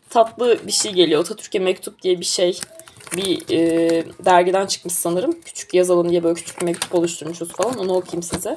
tatlı 0.09 0.67
bir 0.67 0.71
şey 0.71 0.91
geliyor. 0.91 1.21
Atatürk'e 1.21 1.59
mektup 1.59 2.01
diye 2.01 2.19
bir 2.19 2.25
şey 2.25 2.59
bir 3.17 3.49
e, 3.51 4.05
dergiden 4.25 4.65
çıkmış 4.65 4.93
sanırım. 4.93 5.41
Küçük 5.41 5.73
yazalım 5.73 6.09
diye 6.09 6.23
böyle 6.23 6.35
küçük 6.35 6.61
bir 6.61 6.65
mektup 6.65 6.95
oluşturmuşuz 6.95 7.51
falan. 7.51 7.77
Onu 7.77 7.93
okuyayım 7.93 8.23
size. 8.23 8.55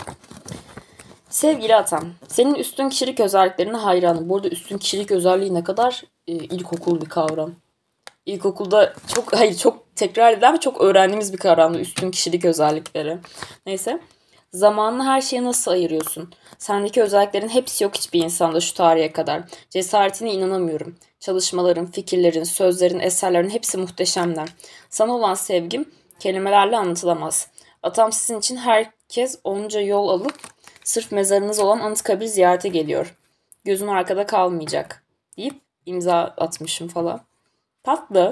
Sevgili 1.31 1.77
Atam, 1.77 2.05
senin 2.29 2.55
üstün 2.55 2.89
kişilik 2.89 3.21
özelliklerine 3.21 3.77
hayranım. 3.77 4.29
Burada 4.29 4.49
üstün 4.49 4.79
kişilik 4.79 5.11
özelliği 5.11 5.55
ne 5.55 5.65
kadar 5.65 6.03
e, 6.27 6.33
ilkokul 6.33 7.01
bir 7.01 7.09
kavram. 7.09 7.53
İlkokulda 8.27 8.95
çok, 9.15 9.37
hayır 9.37 9.57
çok 9.57 9.97
tekrar 9.97 10.33
edilen 10.33 10.57
çok 10.57 10.81
öğrendiğimiz 10.81 11.33
bir 11.33 11.39
kavramdı 11.39 11.79
üstün 11.79 12.11
kişilik 12.11 12.45
özellikleri. 12.45 13.19
Neyse. 13.67 14.01
Zamanını 14.53 15.05
her 15.05 15.21
şeye 15.21 15.45
nasıl 15.45 15.71
ayırıyorsun? 15.71 16.33
Sendeki 16.59 17.03
özelliklerin 17.03 17.49
hepsi 17.49 17.85
yok 17.85 17.95
hiçbir 17.97 18.21
insanda 18.25 18.61
şu 18.61 18.75
tarihe 18.75 19.13
kadar. 19.13 19.43
Cesaretine 19.71 20.33
inanamıyorum. 20.33 20.97
Çalışmaların, 21.21 21.87
fikirlerin, 21.87 22.45
sözlerin, 22.45 23.01
eserlerin 23.01 23.51
hepsi 23.51 23.79
muhteşemler. 23.79 24.49
Sana 24.91 25.13
olan 25.13 25.35
sevgim 25.35 25.91
kelimelerle 26.21 26.77
anlatılamaz. 26.77 27.49
Atam 27.83 28.13
sizin 28.13 28.39
için 28.39 28.57
herkes 28.57 29.39
onca 29.45 29.81
yol 29.81 30.09
alıp 30.09 30.39
sırf 30.85 31.13
mezarınız 31.13 31.59
olan 31.59 31.81
Anıtkabir 31.81 32.27
ziyarete 32.27 32.69
geliyor. 32.69 33.17
Gözün 33.65 33.87
arkada 33.87 34.27
kalmayacak 34.27 35.05
deyip 35.37 35.61
imza 35.87 36.17
atmışım 36.17 36.89
falan. 36.89 37.21
Tatlı. 37.83 38.31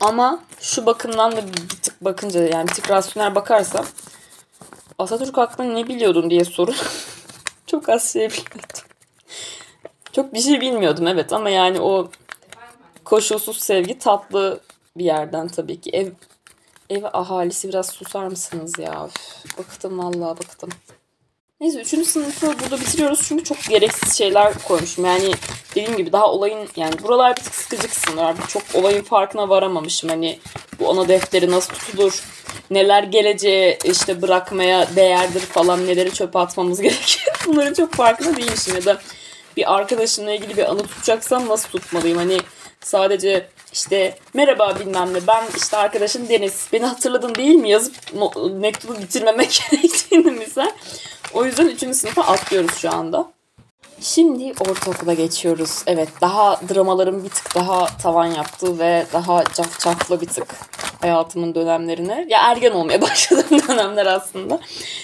Ama 0.00 0.44
şu 0.60 0.86
bakımdan 0.86 1.32
da 1.32 1.46
bir 1.46 1.68
tık 1.82 2.04
bakınca 2.04 2.42
yani 2.42 2.68
bir 2.68 2.74
tık 2.74 2.90
rasyonel 2.90 3.34
bakarsam 3.34 3.86
Atatürk 4.98 5.36
hakkında 5.36 5.72
ne 5.72 5.88
biliyordun 5.88 6.30
diye 6.30 6.44
soru. 6.44 6.72
Çok 7.66 7.88
az 7.88 8.12
şey 8.12 8.28
biliyordum. 8.28 8.82
Çok 10.12 10.34
bir 10.34 10.40
şey 10.40 10.60
bilmiyordum 10.60 11.06
evet 11.06 11.32
ama 11.32 11.50
yani 11.50 11.80
o 11.80 12.10
koşulsuz 13.04 13.58
sevgi 13.58 13.98
tatlı 13.98 14.60
bir 14.96 15.04
yerden 15.04 15.48
tabii 15.48 15.80
ki. 15.80 15.90
Ev 15.90 16.12
ev 16.90 17.04
ahalisi 17.12 17.68
biraz 17.68 17.86
susar 17.88 18.26
mısınız 18.26 18.78
ya? 18.78 19.06
Üf, 19.06 19.58
bıktım 19.58 19.98
vallahi 19.98 20.38
bıktım. 20.38 20.70
Neyse 21.60 21.80
3. 21.80 22.06
sınıfı 22.06 22.46
burada 22.46 22.80
bitiriyoruz 22.80 23.24
çünkü 23.28 23.44
çok 23.44 23.64
gereksiz 23.68 24.18
şeyler 24.18 24.54
koymuşum. 24.54 25.04
Yani 25.04 25.34
dediğim 25.70 25.96
gibi 25.96 26.12
daha 26.12 26.32
olayın 26.32 26.68
yani 26.76 26.94
buralar 27.02 27.36
bir 27.36 27.42
tık 27.42 27.54
sıkıcı 27.54 27.88
kısımlar. 27.88 28.36
Çok 28.48 28.62
olayın 28.74 29.02
farkına 29.02 29.48
varamamışım. 29.48 30.10
Hani 30.10 30.38
bu 30.80 30.90
ana 30.90 31.08
defteri 31.08 31.50
nasıl 31.50 31.72
tutulur, 31.74 32.22
neler 32.70 33.02
geleceğe 33.02 33.78
işte 33.84 34.22
bırakmaya 34.22 34.96
değerdir 34.96 35.40
falan, 35.40 35.86
neleri 35.86 36.14
çöpe 36.14 36.38
atmamız 36.38 36.80
gerekir. 36.82 37.28
Bunların 37.46 37.74
çok 37.74 37.94
farkında 37.94 38.36
değilmişim 38.36 38.74
ya 38.74 38.84
da 38.84 39.00
bir 39.56 39.74
arkadaşımla 39.74 40.32
ilgili 40.32 40.56
bir 40.56 40.70
anı 40.70 40.82
tutacaksam 40.82 41.48
nasıl 41.48 41.68
tutmalıyım? 41.68 42.18
Hani 42.18 42.38
sadece 42.80 43.48
işte 43.72 44.18
merhaba 44.34 44.76
bilmem 44.80 45.14
ne 45.14 45.26
ben 45.26 45.44
işte 45.56 45.76
arkadaşım 45.76 46.28
Deniz 46.28 46.68
beni 46.72 46.86
hatırladın 46.86 47.34
değil 47.34 47.54
mi 47.54 47.70
yazıp 47.70 47.94
mektubu 48.50 48.98
bitirmemek 48.98 49.62
gerektiğini 49.70 50.30
misal. 50.30 50.70
O 51.34 51.44
yüzden 51.44 51.66
3. 51.66 51.96
sınıfa 51.96 52.22
atlıyoruz 52.22 52.74
şu 52.74 52.94
anda. 52.94 53.32
Şimdi 54.00 54.52
ortaokula 54.60 55.14
geçiyoruz. 55.14 55.82
Evet 55.86 56.08
daha 56.20 56.60
dramalarım 56.74 57.24
bir 57.24 57.28
tık 57.28 57.54
daha 57.54 57.86
tavan 57.86 58.26
yaptı 58.26 58.78
ve 58.78 59.06
daha 59.12 59.44
cafcaflı 59.44 60.20
bir 60.20 60.26
tık 60.26 60.46
hayatımın 61.00 61.54
dönemlerine. 61.54 62.26
Ya 62.28 62.38
ergen 62.42 62.70
olmaya 62.72 63.02
başladığım 63.02 63.68
dönemler 63.68 64.06
aslında. 64.06 64.60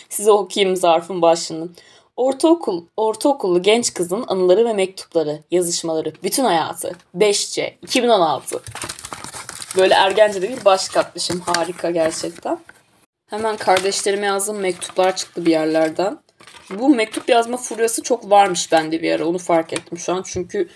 Size 0.09 0.31
okuyayım 0.31 0.77
zarfın 0.77 1.23
başlığını. 1.23 1.69
Ortaokul, 2.17 2.85
ortaokullu 2.97 3.63
genç 3.63 3.95
kızın 3.95 4.25
anıları 4.29 4.65
ve 4.65 4.73
mektupları, 4.73 5.43
yazışmaları, 5.51 6.13
bütün 6.23 6.45
hayatı. 6.45 6.93
5C, 7.17 7.73
2016. 7.83 8.63
Böyle 9.77 9.95
ergence 9.95 10.43
de 10.43 10.49
bir 10.49 10.65
başlık 10.65 10.97
atmışım. 10.97 11.41
Harika 11.41 11.91
gerçekten. 11.91 12.59
Hemen 13.35 13.57
kardeşlerime 13.57 14.27
yazdığım 14.27 14.59
mektuplar 14.59 15.17
çıktı 15.17 15.47
bir 15.47 15.51
yerlerden. 15.51 16.19
Bu 16.71 16.95
mektup 16.95 17.29
yazma 17.29 17.57
furyası 17.57 18.03
çok 18.03 18.31
varmış 18.31 18.73
bende 18.73 19.03
bir 19.03 19.13
ara. 19.13 19.27
Onu 19.27 19.39
fark 19.39 19.73
ettim 19.73 19.99
şu 19.99 20.15
an. 20.15 20.23
Çünkü 20.27 20.69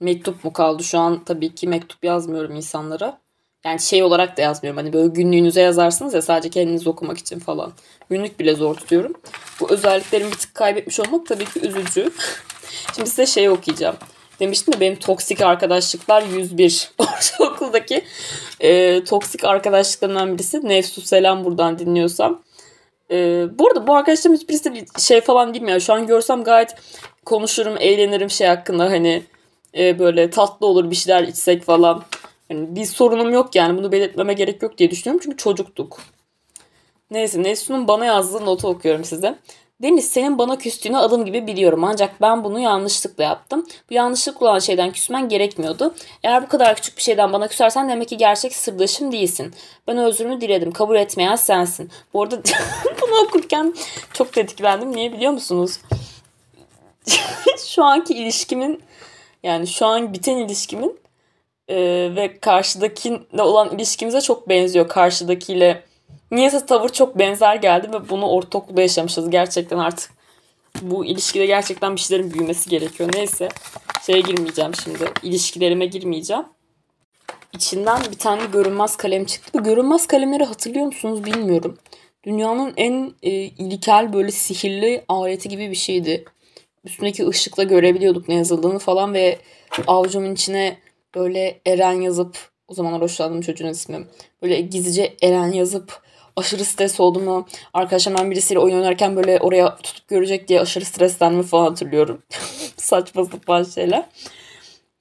mektup 0.00 0.44
mu 0.44 0.52
kaldı? 0.52 0.84
Şu 0.84 0.98
an 0.98 1.24
tabii 1.24 1.54
ki 1.54 1.68
mektup 1.68 2.04
yazmıyorum 2.04 2.56
insanlara. 2.56 3.20
Yani 3.64 3.80
şey 3.80 4.02
olarak 4.02 4.36
da 4.36 4.42
yazmıyorum. 4.42 4.76
Hani 4.76 4.92
böyle 4.92 5.08
günlüğünüze 5.08 5.60
yazarsınız 5.60 6.14
ya 6.14 6.22
sadece 6.22 6.50
kendiniz 6.50 6.86
okumak 6.86 7.18
için 7.18 7.38
falan. 7.38 7.72
Günlük 8.10 8.40
bile 8.40 8.54
zor 8.54 8.74
tutuyorum. 8.74 9.12
Bu 9.60 9.70
özelliklerimi 9.70 10.32
bir 10.32 10.36
tık 10.36 10.54
kaybetmiş 10.54 11.00
olmak 11.00 11.26
tabii 11.26 11.44
ki 11.44 11.60
üzücü. 11.60 12.10
Şimdi 12.94 13.10
size 13.10 13.26
şey 13.26 13.48
okuyacağım. 13.48 13.96
Demiştim 14.40 14.74
de 14.74 14.80
benim 14.80 14.96
toksik 14.96 15.40
arkadaşlıklar 15.40 16.22
101. 16.22 16.90
Ortaokuldaki 16.98 18.04
e, 18.60 19.04
toksik 19.04 19.44
arkadaşlıklarından 19.44 20.34
birisi. 20.34 20.68
Nefsu 20.68 21.00
Selam 21.00 21.44
buradan 21.44 21.78
dinliyorsam. 21.78 22.42
E, 23.10 23.46
bu 23.58 23.68
arada 23.68 23.86
bu 23.86 23.94
arkadaşlarım 23.94 24.36
hiçbirisi 24.36 24.74
bir 24.74 24.86
şey 24.98 25.20
falan 25.20 25.54
bilmiyor. 25.54 25.80
Şu 25.80 25.92
an 25.92 26.06
görsem 26.06 26.44
gayet 26.44 26.74
konuşurum, 27.24 27.76
eğlenirim 27.80 28.30
şey 28.30 28.46
hakkında 28.46 28.84
hani 28.84 29.22
e, 29.78 29.98
böyle 29.98 30.30
tatlı 30.30 30.66
olur 30.66 30.90
bir 30.90 30.96
şeyler 30.96 31.22
içsek 31.22 31.62
falan. 31.62 32.02
Yani 32.50 32.76
bir 32.76 32.84
sorunum 32.84 33.32
yok 33.32 33.54
yani 33.54 33.78
bunu 33.78 33.92
belirtmeme 33.92 34.34
gerek 34.34 34.62
yok 34.62 34.78
diye 34.78 34.90
düşünüyorum 34.90 35.20
çünkü 35.24 35.36
çocuktuk. 35.36 35.98
Neyse 37.10 37.42
Nesu'nun 37.42 37.88
bana 37.88 38.04
yazdığı 38.04 38.46
notu 38.46 38.68
okuyorum 38.68 39.04
size. 39.04 39.38
Deniz 39.82 40.08
senin 40.08 40.38
bana 40.38 40.58
küstüğünü 40.58 40.96
adım 40.96 41.24
gibi 41.24 41.46
biliyorum 41.46 41.84
ancak 41.84 42.20
ben 42.20 42.44
bunu 42.44 42.60
yanlışlıkla 42.60 43.24
yaptım. 43.24 43.66
Bu 43.90 43.94
yanlışlıkla 43.94 44.46
olan 44.46 44.58
şeyden 44.58 44.92
küsmen 44.92 45.28
gerekmiyordu. 45.28 45.94
Eğer 46.24 46.42
bu 46.42 46.48
kadar 46.48 46.76
küçük 46.76 46.96
bir 46.96 47.02
şeyden 47.02 47.32
bana 47.32 47.48
küsersen 47.48 47.88
demek 47.88 48.08
ki 48.08 48.16
gerçek 48.16 48.54
sırdaşım 48.54 49.12
değilsin. 49.12 49.54
Ben 49.86 49.98
özrümü 49.98 50.40
diledim. 50.40 50.72
Kabul 50.72 50.96
etmeyen 50.96 51.36
sensin. 51.36 51.90
Bu 52.14 52.22
arada 52.22 52.42
bunu 53.02 53.20
okurken 53.20 53.74
çok 54.12 54.32
tetiklendim. 54.32 54.96
Niye 54.96 55.12
biliyor 55.12 55.32
musunuz? 55.32 55.80
şu 57.66 57.84
anki 57.84 58.14
ilişkimin 58.14 58.82
yani 59.42 59.66
şu 59.66 59.86
an 59.86 60.12
biten 60.12 60.36
ilişkimin 60.36 61.00
e, 61.68 61.76
ve 62.16 62.38
karşıdakiyle 62.40 63.42
olan 63.42 63.74
ilişkimize 63.74 64.20
çok 64.20 64.48
benziyor. 64.48 64.88
Karşıdakiyle 64.88 65.82
Niyeyse 66.30 66.66
tavır 66.66 66.88
çok 66.88 67.18
benzer 67.18 67.56
geldi 67.56 67.92
ve 67.92 68.08
bunu 68.08 68.28
ortaokulda 68.28 68.80
yaşamışız 68.80 69.30
gerçekten 69.30 69.78
artık. 69.78 70.10
Bu 70.82 71.04
ilişkide 71.04 71.46
gerçekten 71.46 71.96
bir 71.96 72.00
şeylerin 72.00 72.32
büyümesi 72.32 72.70
gerekiyor. 72.70 73.10
Neyse 73.14 73.48
şeye 74.06 74.20
girmeyeceğim 74.20 74.74
şimdi. 74.74 75.04
İlişkilerime 75.22 75.86
girmeyeceğim. 75.86 76.44
İçinden 77.52 78.00
bir 78.10 78.18
tane 78.18 78.42
görünmez 78.52 78.96
kalem 78.96 79.24
çıktı. 79.24 79.50
Bu 79.54 79.64
görünmez 79.64 80.06
kalemleri 80.06 80.44
hatırlıyor 80.44 80.86
musunuz 80.86 81.24
bilmiyorum. 81.24 81.78
Dünyanın 82.24 82.74
en 82.76 83.12
e, 83.22 83.30
ilkel 83.30 84.12
böyle 84.12 84.30
sihirli 84.30 85.04
aleti 85.08 85.48
gibi 85.48 85.70
bir 85.70 85.76
şeydi. 85.76 86.24
Üstündeki 86.84 87.28
ışıkla 87.28 87.62
görebiliyorduk 87.62 88.28
ne 88.28 88.34
yazıldığını 88.34 88.78
falan 88.78 89.14
ve 89.14 89.38
avucumun 89.86 90.34
içine 90.34 90.78
böyle 91.14 91.60
Eren 91.66 92.00
yazıp 92.00 92.38
o 92.68 92.74
zamanlar 92.74 93.02
hoşlandım 93.02 93.40
çocuğun 93.40 93.68
ismi. 93.68 94.06
Böyle 94.42 94.60
gizlice 94.60 95.16
Eren 95.22 95.52
yazıp 95.52 96.05
aşırı 96.36 96.64
stres 96.64 97.00
oldum 97.00 97.46
arkadaşlarımdan 97.74 98.30
birisiyle 98.30 98.58
oyun 98.58 98.76
oynarken 98.76 99.16
böyle 99.16 99.38
oraya 99.40 99.76
tutup 99.76 100.08
görecek 100.08 100.48
diye 100.48 100.60
aşırı 100.60 100.84
streslenme 100.84 101.42
falan 101.42 101.64
hatırlıyorum. 101.64 102.22
Saçma 102.76 103.24
sapan 103.24 103.62
şeyler. 103.62 104.04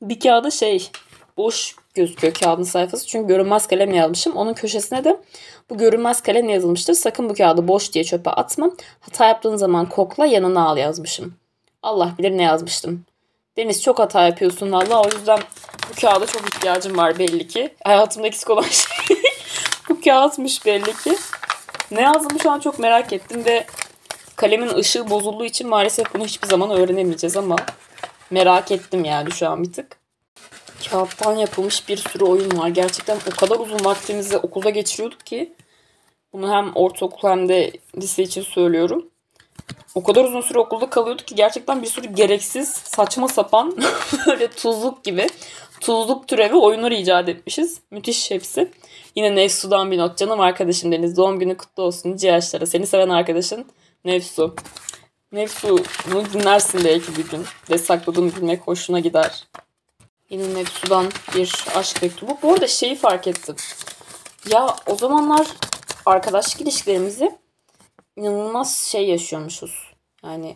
Bir 0.02 0.20
kağıda 0.20 0.52
şey 0.52 0.90
boş 1.38 1.76
gözüküyor 1.94 2.34
kağıdın 2.34 2.64
sayfası. 2.64 3.08
Çünkü 3.08 3.28
görünmez 3.28 3.68
kalemle 3.68 3.96
yazmışım. 3.96 4.36
Onun 4.36 4.54
köşesine 4.54 5.04
de 5.04 5.22
bu 5.70 5.78
görünmez 5.78 6.22
kalemle 6.22 6.52
yazılmıştır. 6.52 6.94
Sakın 6.94 7.30
bu 7.30 7.34
kağıdı 7.34 7.68
boş 7.68 7.94
diye 7.94 8.04
çöpe 8.04 8.30
atma. 8.30 8.72
Hata 9.00 9.26
yaptığın 9.26 9.56
zaman 9.56 9.90
kokla 9.90 10.26
yanına 10.26 10.68
al 10.68 10.78
yazmışım. 10.78 11.34
Allah 11.84 12.14
bilir 12.18 12.38
ne 12.38 12.44
yazmıştım. 12.44 13.06
Deniz 13.58 13.84
çok 13.84 14.00
hata 14.00 14.28
yapıyorsun 14.28 14.72
valla. 14.72 15.02
O 15.02 15.06
yüzden 15.18 15.40
bu 15.90 16.02
kağıda 16.02 16.26
çok 16.26 16.42
ihtiyacım 16.42 16.98
var 16.98 17.20
belli 17.20 17.48
ki. 17.48 17.74
Hayatımda 17.84 18.28
eksik 18.28 18.50
olan 18.50 18.62
şey 18.62 19.18
bu 19.90 20.02
kağıtmış 20.02 20.66
belli 20.66 20.94
ki. 21.04 21.18
Ne 21.92 22.02
yazdığımı 22.02 22.40
şu 22.40 22.52
an 22.52 22.60
çok 22.60 22.80
merak 22.80 23.14
ettim 23.14 23.46
ve 23.46 23.66
kalemin 24.36 24.76
ışığı 24.76 25.10
bozulduğu 25.10 25.46
için 25.46 25.70
maalesef 25.70 26.14
bunu 26.14 26.26
hiçbir 26.26 26.48
zaman 26.48 26.72
öğrenemeyeceğiz 26.72 27.38
ama 27.38 27.56
merak 28.32 28.72
ettim 28.72 29.06
yani 29.06 29.32
şu 29.32 29.50
an 29.50 29.64
bir 29.64 29.74
tık. 29.74 29.98
Kağıttan 30.90 31.36
yapılmış 31.36 31.90
bir 31.90 31.98
sürü 31.98 32.24
oyun 32.24 32.58
var. 32.58 32.68
Gerçekten 32.68 33.18
o 33.34 33.36
kadar 33.36 33.60
uzun 33.60 33.86
vaktimizi 33.86 34.38
okulda 34.38 34.70
geçiriyorduk 34.70 35.26
ki 35.26 35.54
bunu 36.34 36.54
hem 36.54 36.76
ortaokul 36.76 37.30
hem 37.30 37.50
de 37.50 37.72
lise 37.98 38.24
için 38.24 38.42
söylüyorum. 38.42 39.10
O 39.96 40.04
kadar 40.04 40.24
uzun 40.24 40.42
süre 40.42 40.60
okulda 40.60 40.90
kalıyorduk 40.90 41.28
ki 41.28 41.36
gerçekten 41.36 41.82
bir 41.82 41.88
sürü 41.88 42.08
gereksiz, 42.08 42.70
saçma 42.70 43.28
sapan 43.28 43.78
böyle 44.28 44.48
tuzluk 44.48 45.04
gibi 45.04 45.28
tuzluk 45.82 46.28
türevi 46.28 46.56
oyunlar 46.56 46.92
icat 46.92 47.30
etmişiz. 47.30 47.80
Müthiş 47.92 48.32
hepsi. 48.32 48.72
Yine 49.16 49.36
Nefsu'dan 49.36 49.92
bir 49.92 49.98
not. 49.98 50.18
Canım 50.18 50.40
arkadaşım 50.40 50.92
Deniz. 50.92 51.18
Doğum 51.18 51.40
günü 51.40 51.58
kutlu 51.58 51.84
olsun. 51.84 52.18
Yaşlara. 52.22 52.66
Seni 52.66 52.88
seven 52.88 53.10
arkadaşın 53.10 53.66
Nefsu. 54.06 54.56
Nefsu'nu 55.32 56.34
dinlersin 56.34 56.84
belki 56.84 57.18
bir 57.18 57.30
gün. 57.30 57.46
Ve 57.72 57.78
sakladığını 57.78 58.36
bilmek 58.36 58.62
hoşuna 58.62 59.00
gider. 59.00 59.44
Yine 60.30 60.54
Nefsu'dan 60.54 61.12
bir 61.36 61.66
aşk 61.76 62.02
mektubu. 62.02 62.38
Bu 62.44 62.54
arada 62.54 62.68
şeyi 62.68 62.96
fark 62.96 63.28
ettim. 63.28 63.56
Ya 64.52 64.76
o 64.88 64.96
zamanlar 64.96 65.48
arkadaşlık 66.06 66.62
ilişkilerimizi 66.62 67.38
inanılmaz 68.16 68.76
şey 68.76 69.08
yaşıyormuşuz. 69.10 69.94
Yani 70.24 70.56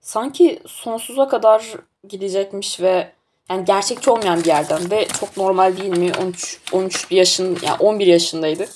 sanki 0.00 0.60
sonsuza 0.66 1.28
kadar 1.28 1.74
gidecekmiş 2.08 2.80
ve 2.80 3.12
yani 3.50 3.64
gerçekçi 3.64 4.10
olmayan 4.10 4.40
bir 4.40 4.46
yerden 4.46 4.90
ve 4.90 5.08
çok 5.08 5.36
normal 5.36 5.76
değil 5.76 5.98
mi? 5.98 6.12
13 6.22 6.60
13 6.72 7.06
yaşın 7.10 7.58
yani 7.62 7.76
11 7.80 8.06
yaşındaydık. 8.06 8.70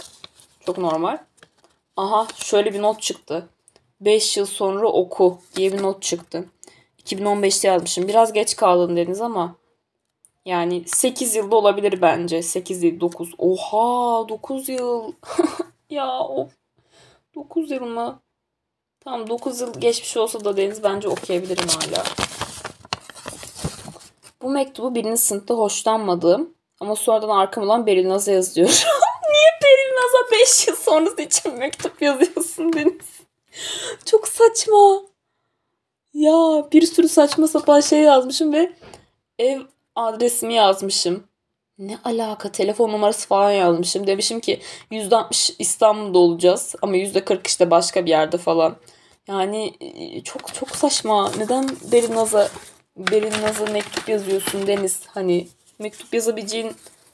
Çok 0.67 0.79
normal. 0.79 1.19
Aha 1.97 2.27
şöyle 2.37 2.75
bir 2.75 2.83
not 2.83 3.03
çıktı. 3.03 3.49
5 4.01 4.37
yıl 4.37 4.47
sonra 4.47 4.89
oku 4.89 5.39
diye 5.57 5.73
bir 5.73 5.83
not 5.83 6.03
çıktı. 6.03 6.45
2015'te 7.05 7.69
yazmışım. 7.69 8.09
Biraz 8.09 8.33
geç 8.33 8.57
kaldın 8.57 8.97
dediniz 8.97 9.21
ama 9.21 9.57
yani 10.45 10.83
8 10.87 11.35
yılda 11.35 11.57
olabilir 11.57 12.03
bence. 12.03 12.43
8 12.43 12.83
değil 12.83 13.01
9. 13.01 13.33
Oha 13.39 14.29
9 14.29 14.69
yıl. 14.69 15.13
ya 15.91 16.21
of. 16.21 16.60
9 17.35 17.71
yıl 17.71 17.83
mı? 17.83 18.23
Tamam 19.01 19.29
9 19.29 19.61
yıl 19.61 19.81
geçmiş 19.81 20.17
olsa 20.17 20.45
da 20.45 20.57
Deniz 20.57 20.83
bence 20.83 21.09
okuyabilirim 21.09 21.69
hala. 21.69 22.05
Bu 24.43 24.51
mektubu 24.51 24.95
birinin 24.95 25.15
sınıfta 25.15 25.55
hoşlanmadığım 25.55 26.55
ama 26.81 26.97
sonradan 26.97 27.29
arkam 27.29 27.65
olan 27.65 27.87
Beril 27.87 28.09
Naz'a 28.09 28.33
yazıyor. 28.33 28.69
Niye 29.31 29.51
Beril 29.63 29.95
Naz'a 29.95 30.31
5 30.33 30.69
yıl 30.69 30.77
sonrası 30.77 31.23
için 31.23 31.59
mektup 31.59 32.03
yazıyorsun 32.03 32.73
Deniz? 32.73 33.21
Çok 34.05 34.29
saçma. 34.29 35.03
Ya 36.15 36.69
bir 36.73 36.87
sürü 36.87 37.09
saçma 37.09 37.49
sapan 37.49 37.81
şey 37.81 38.01
yazmışım 38.01 38.53
ve 38.53 38.73
ev 39.39 39.61
adresimi 39.95 40.55
yazmışım. 40.55 41.30
Ne 41.81 41.99
alaka 42.05 42.53
telefon 42.53 42.93
numarası 42.93 43.29
falan 43.29 43.51
yazmışım. 43.51 44.07
Demişim 44.07 44.41
ki 44.41 44.61
%60 44.91 45.55
İstanbul'da 45.59 46.19
olacağız 46.19 46.75
ama 46.83 46.97
%40 46.97 47.47
işte 47.47 47.71
başka 47.71 48.05
bir 48.05 48.11
yerde 48.11 48.39
falan. 48.39 48.77
Yani 49.29 49.75
e, 49.81 50.21
çok 50.21 50.55
çok 50.55 50.71
saçma. 50.71 51.33
Neden 51.39 51.69
Beril 51.93 52.15
Naz'a 52.15 52.49
Berin 52.97 53.43
nasıl 53.43 53.71
mektup 53.71 54.09
yazıyorsun 54.09 54.67
Deniz. 54.67 55.01
Hani 55.07 55.49
mektup 55.79 56.15
yazabileceğin 56.15 56.73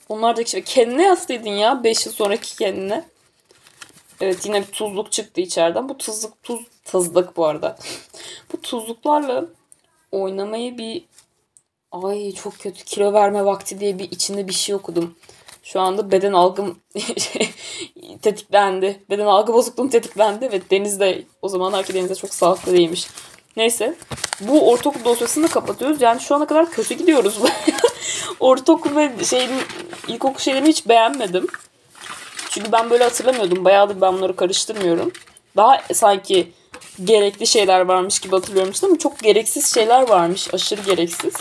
onlardaki 0.09 0.51
şey. 0.51 0.63
Kendine 0.63 1.03
yazsaydın 1.03 1.51
ya 1.51 1.85
5 1.85 2.07
yıl 2.07 2.13
sonraki 2.13 2.57
kendine. 2.57 3.05
Evet 4.21 4.47
yine 4.47 4.61
bir 4.61 4.73
tuzluk 4.73 5.13
çıktı 5.13 5.41
içeriden. 5.41 5.89
Bu 5.89 5.99
tuzluk 5.99 6.43
tuz 6.43 6.61
tuzluk 6.85 7.37
bu 7.37 7.47
arada. 7.47 7.77
bu 8.53 8.61
tuzluklarla 8.61 9.45
oynamayı 10.13 10.79
bir 10.79 11.05
ay 12.05 12.33
çok 12.33 12.59
kötü 12.59 12.85
kilo 12.85 13.13
verme 13.13 13.45
vakti 13.45 13.81
diye 13.81 13.99
bir 13.99 14.11
içinde 14.11 14.49
bir 14.49 14.53
şey 14.53 14.75
okudum. 14.75 15.15
Şu 15.63 15.81
anda 15.81 16.11
beden 16.11 16.33
algım 16.33 16.79
tetiklendi. 18.23 19.05
Beden 19.11 19.27
algı 19.27 19.53
bozukluğum 19.53 19.91
tetiklendi 19.91 20.53
ve 20.53 20.71
Deniz 20.71 21.01
de 21.01 21.25
o 21.43 21.49
zamanlarki 21.49 21.95
Deniz'de 21.95 22.15
çok 22.15 22.35
sağlıklı 22.35 22.73
değilmiş. 22.73 23.07
Neyse. 23.57 23.95
Bu 24.41 24.71
ortaokul 24.71 25.05
dosyasını 25.05 25.45
da 25.45 25.49
kapatıyoruz. 25.49 26.03
Yani 26.03 26.21
şu 26.21 26.35
ana 26.35 26.47
kadar 26.47 26.71
kötü 26.71 26.95
gidiyoruz. 26.95 27.39
ortaokul 28.41 28.97
ve 28.97 29.25
şeyin 29.25 29.51
ilkokul 30.09 30.39
şeylerini 30.39 30.69
hiç 30.69 30.89
beğenmedim. 30.89 31.47
Çünkü 32.51 32.73
ben 32.73 32.91
böyle 32.91 33.05
hatırlamıyordum. 33.05 33.65
Bayağıdır 33.65 34.01
ben 34.01 34.15
bunları 34.15 34.37
karıştırmıyorum. 34.37 35.13
Daha 35.57 35.83
sanki 35.95 36.53
gerekli 37.05 37.47
şeyler 37.47 37.81
varmış 37.81 38.21
gibi 38.21 38.37
hatırlıyorum 38.37 38.73
işte 38.73 38.87
ama 38.87 38.99
çok 38.99 39.19
gereksiz 39.19 39.75
şeyler 39.75 40.09
varmış. 40.09 40.55
Aşırı 40.55 40.81
gereksiz. 40.81 41.35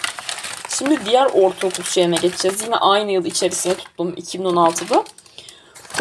Şimdi 0.69 1.06
diğer 1.06 1.25
ortaokul 1.25 1.84
şeyine 1.84 2.15
geçeceğiz. 2.15 2.62
Yine 2.62 2.75
aynı 2.75 3.12
yıl 3.12 3.25
içerisine 3.25 3.73
tuttum 3.73 4.13
2016'da. 4.13 5.04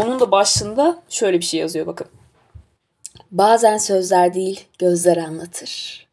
Onun 0.02 0.20
da 0.20 0.30
başında 0.30 1.02
şöyle 1.08 1.40
bir 1.40 1.44
şey 1.44 1.60
yazıyor 1.60 1.86
bakın. 1.86 2.06
Bazen 3.30 3.78
sözler 3.78 4.34
değil 4.34 4.64
gözler 4.78 5.16
anlatır 5.16 6.04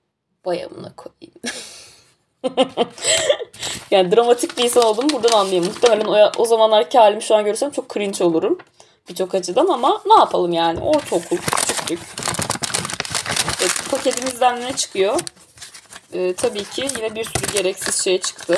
bayamına 0.45 0.93
koyayım. 0.95 1.41
yani 3.91 4.11
dramatik 4.15 4.57
bir 4.57 4.63
insan 4.63 4.83
olduğumu 4.83 5.09
buradan 5.09 5.39
anlayayım. 5.39 5.65
Muhtemelen 5.65 6.05
o, 6.05 6.31
o 6.37 6.45
zamanlarki 6.45 6.97
halimi 6.97 7.21
şu 7.21 7.35
an 7.35 7.45
görsem 7.45 7.71
çok 7.71 7.93
cringe 7.93 8.23
olurum. 8.23 8.57
Birçok 9.09 9.35
açıdan 9.35 9.67
ama 9.67 10.01
ne 10.05 10.13
yapalım 10.13 10.53
yani. 10.53 10.79
Ortaokul, 10.79 11.37
küçüklük. 11.37 11.99
Evet, 13.61 13.71
paketimizden 13.91 14.61
ne 14.61 14.73
çıkıyor? 14.73 15.19
Ee, 16.13 16.34
tabii 16.34 16.63
ki 16.63 16.88
yine 16.97 17.15
bir 17.15 17.24
sürü 17.24 17.54
gereksiz 17.54 18.04
şey 18.04 18.21
çıktı. 18.21 18.56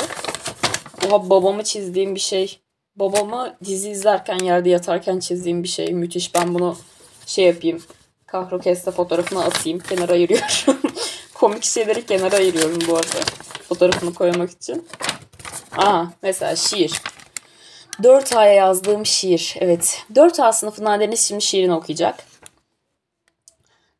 Oha 1.07 1.29
babamı 1.29 1.63
çizdiğim 1.63 2.15
bir 2.15 2.19
şey. 2.19 2.59
Babamı 2.95 3.55
dizi 3.63 3.89
izlerken 3.89 4.39
yerde 4.39 4.69
yatarken 4.69 5.19
çizdiğim 5.19 5.63
bir 5.63 5.67
şey. 5.67 5.93
Müthiş. 5.93 6.35
Ben 6.35 6.53
bunu 6.53 6.77
şey 7.25 7.45
yapayım. 7.45 7.83
Kahrokeste 8.25 8.91
fotoğrafını 8.91 9.43
atayım. 9.43 9.79
Kenara 9.79 10.11
ayırıyorum 10.11 10.47
komik 11.33 11.63
şeyleri 11.63 12.05
kenara 12.05 12.35
ayırıyorum 12.35 12.79
bu 12.87 12.95
arada. 12.95 13.19
Fotoğrafını 13.69 14.13
koymak 14.13 14.51
için. 14.51 14.87
Aa 15.77 16.05
mesela 16.21 16.55
şiir. 16.55 17.01
4A'ya 18.03 18.53
yazdığım 18.53 19.05
şiir. 19.05 19.55
Evet. 19.59 20.05
4A 20.13 20.53
sınıfından 20.53 20.99
Deniz 20.99 21.27
şimdi 21.27 21.41
şiirini 21.41 21.73
okuyacak. 21.73 22.32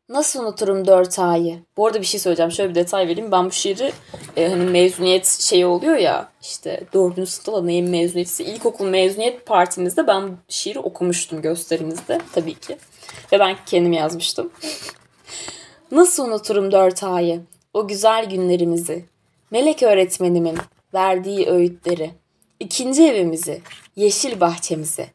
Nasıl 0.08 0.42
unuturum 0.42 0.86
dört 0.86 1.18
ayı? 1.18 1.58
Bu 1.76 1.86
arada 1.86 2.00
bir 2.00 2.06
şey 2.06 2.20
söyleyeceğim. 2.20 2.52
Şöyle 2.52 2.70
bir 2.70 2.74
detay 2.74 3.08
vereyim. 3.08 3.32
Ben 3.32 3.46
bu 3.46 3.50
şiiri 3.50 3.92
e, 4.36 4.48
hani 4.48 4.64
mezuniyet 4.70 5.26
şeyi 5.26 5.66
oluyor 5.66 5.96
ya 5.96 6.28
işte 6.42 6.84
dördüncü 6.94 7.30
sınıfta 7.30 7.52
da 7.52 7.62
neyin 7.62 7.90
mezuniyeti? 7.90 8.44
İlkokul 8.44 8.86
mezuniyet 8.86 9.46
partimizde 9.46 10.06
ben 10.06 10.36
şiiri 10.48 10.78
okumuştum 10.78 11.42
gösterimizde 11.42 12.20
tabii 12.32 12.54
ki. 12.54 12.76
Ve 13.32 13.38
ben 13.38 13.56
kendim 13.66 13.92
yazmıştım. 13.92 14.52
Nasıl 15.90 16.28
unuturum 16.28 16.72
dört 16.72 17.02
ayı? 17.02 17.40
O 17.74 17.88
güzel 17.88 18.30
günlerimizi. 18.30 19.04
Melek 19.50 19.82
öğretmenimin 19.82 20.58
verdiği 20.94 21.46
öğütleri. 21.46 22.10
ikinci 22.60 23.02
evimizi. 23.06 23.60
Yeşil 23.96 24.40
bahçemizi. 24.40 25.06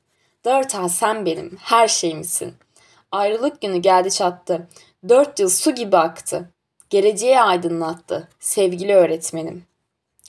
Dört 0.45 0.75
ay 0.75 0.89
sen 0.89 1.25
benim 1.25 1.57
her 1.61 1.87
şeyimsin. 1.87 2.53
Ayrılık 3.11 3.61
günü 3.61 3.77
geldi 3.77 4.11
çattı. 4.11 4.67
Dört 5.09 5.39
yıl 5.39 5.49
su 5.49 5.75
gibi 5.75 5.97
aktı. 5.97 6.49
Geleceği 6.89 7.41
aydınlattı. 7.41 8.27
Sevgili 8.39 8.95
öğretmenim. 8.95 9.63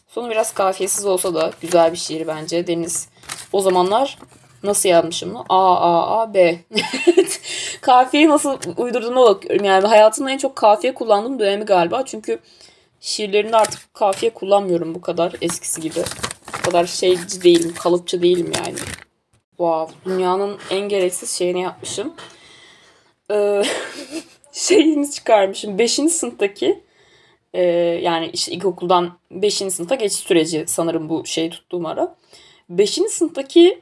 Sonu 0.09 0.31
biraz 0.31 0.55
kafiyesiz 0.55 1.07
olsa 1.07 1.35
da 1.35 1.51
güzel 1.61 1.93
bir 1.93 1.97
şiir 1.97 2.27
bence. 2.27 2.67
Deniz 2.67 3.09
o 3.53 3.61
zamanlar 3.61 4.19
nasıl 4.63 4.89
yazmışım 4.89 5.33
mı? 5.33 5.45
A, 5.49 5.77
A, 5.77 6.21
A, 6.21 6.35
B. 6.35 6.59
kafiyeyi 7.81 8.29
nasıl 8.29 8.59
uydurduğuma 8.77 9.25
bakıyorum. 9.25 9.65
Yani 9.65 9.87
hayatımda 9.87 10.31
en 10.31 10.39
çok 10.39 10.57
kafiye 10.57 10.95
kullandığım 10.95 11.39
dönemi 11.39 11.65
galiba. 11.65 12.05
Çünkü 12.05 12.39
şiirlerimde 13.01 13.57
artık 13.57 13.95
kafiye 13.95 14.35
kullanmıyorum 14.35 14.95
bu 14.95 15.01
kadar 15.01 15.33
eskisi 15.41 15.81
gibi. 15.81 16.03
Bu 16.59 16.63
kadar 16.63 16.87
şeyci 16.87 17.43
değilim, 17.43 17.75
kalıpçı 17.79 18.23
değilim 18.23 18.53
yani. 18.59 18.79
Wow, 19.49 19.95
dünyanın 20.05 20.59
en 20.71 20.89
gereksiz 20.89 21.31
şeyini 21.31 21.63
yapmışım. 21.63 22.15
Ee, 23.31 23.63
şeyini 24.53 25.11
çıkarmışım. 25.11 25.79
Beşinci 25.79 26.13
sınıftaki 26.13 26.81
e, 27.55 27.63
yani 28.03 28.31
işte 28.33 28.53
ilkokuldan 28.53 29.19
beşinci 29.31 29.75
sınıfa 29.75 29.95
geçiş 29.95 30.19
süreci 30.19 30.65
sanırım 30.67 31.09
bu 31.09 31.27
şey 31.27 31.51
tuttuğum 31.51 31.87
ara. 31.89 32.17
Beşinci 32.69 33.11
sınıftaki 33.11 33.81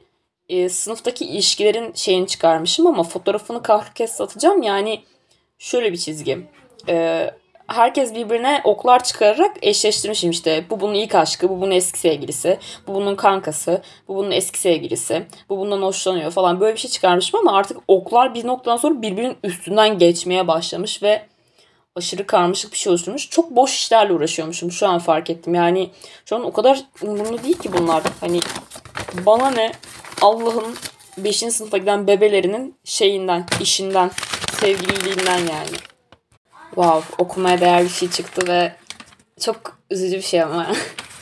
e, 0.49 0.69
sınıftaki 0.69 1.25
ilişkilerin 1.25 1.93
şeyini 1.93 2.27
çıkarmışım 2.27 2.87
ama 2.87 3.03
fotoğrafını 3.03 3.63
kahrı 3.63 3.93
kez 3.93 4.11
satacağım. 4.11 4.61
Yani 4.61 5.03
şöyle 5.59 5.91
bir 5.91 5.97
çizgi. 5.97 6.47
E, 6.89 7.29
herkes 7.69 8.15
birbirine 8.15 8.61
oklar 8.63 9.03
çıkararak 9.03 9.57
eşleştirmişim 9.61 10.31
işte. 10.31 10.65
Bu 10.69 10.79
bunun 10.79 10.93
ilk 10.93 11.15
aşkı, 11.15 11.49
bu 11.49 11.61
bunun 11.61 11.71
eski 11.71 11.99
sevgilisi, 11.99 12.57
bu 12.87 12.93
bunun 12.93 13.15
kankası, 13.15 13.81
bu 14.07 14.15
bunun 14.15 14.31
eski 14.31 14.59
sevgilisi, 14.59 15.25
bu 15.49 15.57
bundan 15.57 15.81
hoşlanıyor 15.81 16.31
falan 16.31 16.59
böyle 16.59 16.75
bir 16.75 16.79
şey 16.79 16.91
çıkarmışım 16.91 17.39
ama 17.39 17.57
artık 17.57 17.77
oklar 17.87 18.33
bir 18.33 18.47
noktadan 18.47 18.77
sonra 18.77 19.01
birbirinin 19.01 19.37
üstünden 19.43 19.97
geçmeye 19.97 20.47
başlamış 20.47 21.03
ve 21.03 21.25
aşırı 21.95 22.27
karmaşık 22.27 22.71
bir 22.71 22.77
şey 22.77 22.91
oluşturmuş. 22.91 23.29
Çok 23.29 23.51
boş 23.51 23.75
işlerle 23.75 24.13
uğraşıyormuşum 24.13 24.71
şu 24.71 24.87
an 24.87 24.99
fark 24.99 25.29
ettim. 25.29 25.55
Yani 25.55 25.89
şu 26.25 26.35
an 26.35 26.43
o 26.43 26.53
kadar 26.53 26.79
umurumda 27.01 27.43
değil 27.43 27.57
ki 27.57 27.73
bunlar. 27.73 28.03
Hani 28.19 28.39
bana 29.25 29.51
ne 29.51 29.71
Allah'ın 30.21 30.75
5. 31.17 31.37
sınıfa 31.37 31.77
giden 31.77 32.07
bebelerinin 32.07 32.75
şeyinden, 32.83 33.45
işinden, 33.61 34.11
sevgililiğinden 34.59 35.39
yani. 35.39 35.88
Wow, 36.79 37.23
okumaya 37.23 37.61
değer 37.61 37.83
bir 37.83 37.89
şey 37.89 38.09
çıktı 38.09 38.47
ve 38.47 38.75
çok 39.39 39.77
üzücü 39.91 40.17
bir 40.17 40.21
şey 40.21 40.41
ama. 40.41 40.67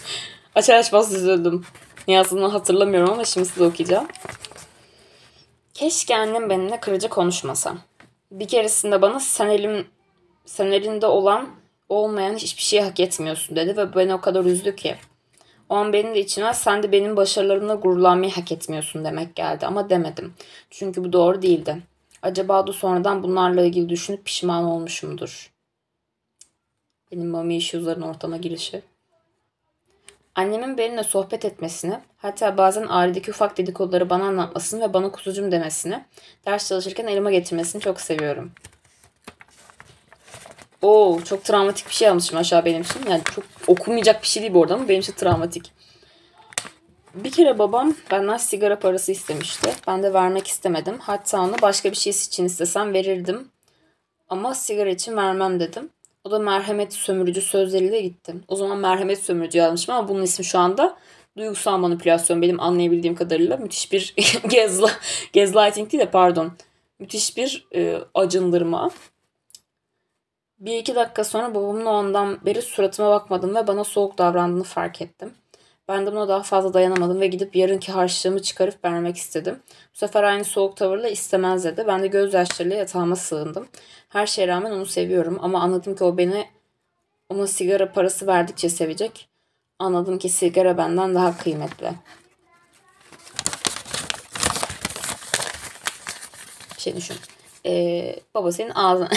Açar 0.55 0.75
açmaz 0.75 1.13
üzüldüm. 1.13 1.65
Ne 2.07 2.17
hatırlamıyorum 2.17 3.13
ama 3.13 3.25
şimdi 3.25 3.47
size 3.47 3.65
okuyacağım. 3.65 4.07
Keşke 5.73 6.15
annem 6.15 6.49
benimle 6.49 6.79
kırıcı 6.79 7.09
konuşmasa. 7.09 7.77
Bir 8.31 8.47
keresinde 8.47 9.01
bana 9.01 9.19
sen 9.19 9.47
elim 9.49 9.87
sen 10.45 10.65
elinde 10.65 11.05
olan 11.05 11.49
olmayan 11.89 12.35
hiçbir 12.35 12.63
şey 12.63 12.81
hak 12.81 12.99
etmiyorsun 12.99 13.55
dedi 13.55 13.77
ve 13.77 13.95
beni 13.95 14.13
o 14.13 14.21
kadar 14.21 14.45
üzdü 14.45 14.75
ki. 14.75 14.95
O 15.69 15.75
an 15.75 15.93
benim 15.93 16.15
de 16.15 16.19
içime 16.19 16.53
sen 16.53 16.83
de 16.83 16.91
benim 16.91 17.17
başarılarımla 17.17 17.75
gururlanmayı 17.75 18.31
hak 18.31 18.51
etmiyorsun 18.51 19.05
demek 19.05 19.35
geldi 19.35 19.65
ama 19.65 19.89
demedim. 19.89 20.33
Çünkü 20.69 21.03
bu 21.03 21.13
doğru 21.13 21.41
değildi. 21.41 21.77
Acaba 22.27 22.67
da 22.67 22.73
sonradan 22.73 23.23
bunlarla 23.23 23.61
ilgili 23.61 23.89
düşünüp 23.89 24.25
pişman 24.25 24.63
olmuş 24.63 25.03
mudur? 25.03 25.53
Benim 27.11 27.29
mami 27.29 27.55
issues'ların 27.55 28.01
ortama 28.01 28.37
girişi. 28.37 28.81
Annemin 30.35 30.77
benimle 30.77 31.03
sohbet 31.03 31.45
etmesini, 31.45 31.99
hatta 32.17 32.57
bazen 32.57 32.87
ailedeki 32.87 33.31
ufak 33.31 33.57
dedikoduları 33.57 34.09
bana 34.09 34.23
anlatmasını 34.23 34.81
ve 34.81 34.93
bana 34.93 35.11
kuzucum 35.11 35.51
demesini, 35.51 36.05
ders 36.45 36.69
çalışırken 36.69 37.07
elime 37.07 37.31
getirmesini 37.31 37.81
çok 37.81 38.01
seviyorum. 38.01 38.51
Oo 40.81 41.19
çok 41.25 41.43
travmatik 41.43 41.87
bir 41.87 41.93
şey 41.93 42.09
almışım 42.09 42.37
aşağı 42.37 42.65
benim 42.65 42.81
için. 42.81 43.05
Yani 43.09 43.21
çok 43.35 43.43
okunmayacak 43.67 44.21
bir 44.21 44.27
şey 44.27 44.43
değil 44.43 44.53
bu 44.53 44.63
arada 44.63 44.73
ama 44.73 44.89
benim 44.89 45.01
için 45.01 45.13
travmatik. 45.13 45.76
Bir 47.15 47.31
kere 47.31 47.59
babam 47.59 47.95
benden 48.11 48.37
sigara 48.37 48.79
parası 48.79 49.11
istemişti. 49.11 49.73
Ben 49.87 50.03
de 50.03 50.13
vermek 50.13 50.47
istemedim. 50.47 50.97
Hatta 50.99 51.41
onu 51.41 51.55
başka 51.61 51.91
bir 51.91 51.95
şey 51.95 52.11
için 52.11 52.45
istesem 52.45 52.93
verirdim. 52.93 53.47
Ama 54.29 54.55
sigara 54.55 54.89
için 54.89 55.17
vermem 55.17 55.59
dedim. 55.59 55.89
O 56.23 56.31
da 56.31 56.39
merhamet 56.39 56.93
sömürücü 56.93 57.41
sözleriyle 57.41 58.01
gitti. 58.01 58.35
O 58.47 58.55
zaman 58.55 58.77
merhamet 58.77 59.23
sömürücü 59.23 59.57
yazmışım 59.57 59.95
ama 59.95 60.07
bunun 60.07 60.21
ismi 60.21 60.45
şu 60.45 60.59
anda 60.59 60.97
duygusal 61.37 61.77
manipülasyon. 61.77 62.41
Benim 62.41 62.59
anlayabildiğim 62.59 63.15
kadarıyla 63.15 63.57
müthiş 63.57 63.91
bir 63.91 64.15
gezla, 64.49 64.89
gaslighting 65.33 65.91
değil 65.91 66.03
de 66.03 66.11
pardon. 66.11 66.51
Müthiş 66.99 67.37
bir 67.37 67.67
e, 67.75 67.97
acındırma. 68.13 68.89
Bir 70.59 70.77
iki 70.77 70.95
dakika 70.95 71.23
sonra 71.23 71.55
babamın 71.55 71.85
o 71.85 71.89
andan 71.89 72.45
beri 72.45 72.61
suratıma 72.61 73.09
bakmadım 73.09 73.55
ve 73.55 73.67
bana 73.67 73.83
soğuk 73.83 74.17
davrandığını 74.17 74.63
fark 74.63 75.01
ettim. 75.01 75.33
Ben 75.87 76.05
de 76.05 76.11
buna 76.11 76.27
daha 76.27 76.43
fazla 76.43 76.73
dayanamadım 76.73 77.21
ve 77.21 77.27
gidip 77.27 77.55
yarınki 77.55 77.91
harçlığımı 77.91 78.41
çıkarıp 78.41 78.85
vermek 78.85 79.17
istedim. 79.17 79.59
Bu 79.93 79.97
sefer 79.97 80.23
aynı 80.23 80.43
soğuk 80.43 80.77
tavırla 80.77 81.09
istemez 81.09 81.63
dedi. 81.63 81.83
Ben 81.87 82.03
de 82.03 82.07
gözyaşlarıyla 82.07 82.77
yatağıma 82.77 83.15
sığındım. 83.15 83.67
Her 84.09 84.27
şeye 84.27 84.47
rağmen 84.47 84.71
onu 84.71 84.85
seviyorum 84.85 85.37
ama 85.41 85.61
anladım 85.61 85.95
ki 85.95 86.03
o 86.03 86.17
beni 86.17 86.47
ona 87.29 87.47
sigara 87.47 87.91
parası 87.91 88.27
verdikçe 88.27 88.69
sevecek. 88.69 89.29
Anladım 89.79 90.19
ki 90.19 90.29
sigara 90.29 90.77
benden 90.77 91.15
daha 91.15 91.37
kıymetli. 91.37 91.91
Şey 96.77 96.95
düşün. 96.95 97.17
Ee, 97.65 98.15
baba 98.35 98.51
senin 98.51 98.71
ağzın... 98.75 99.07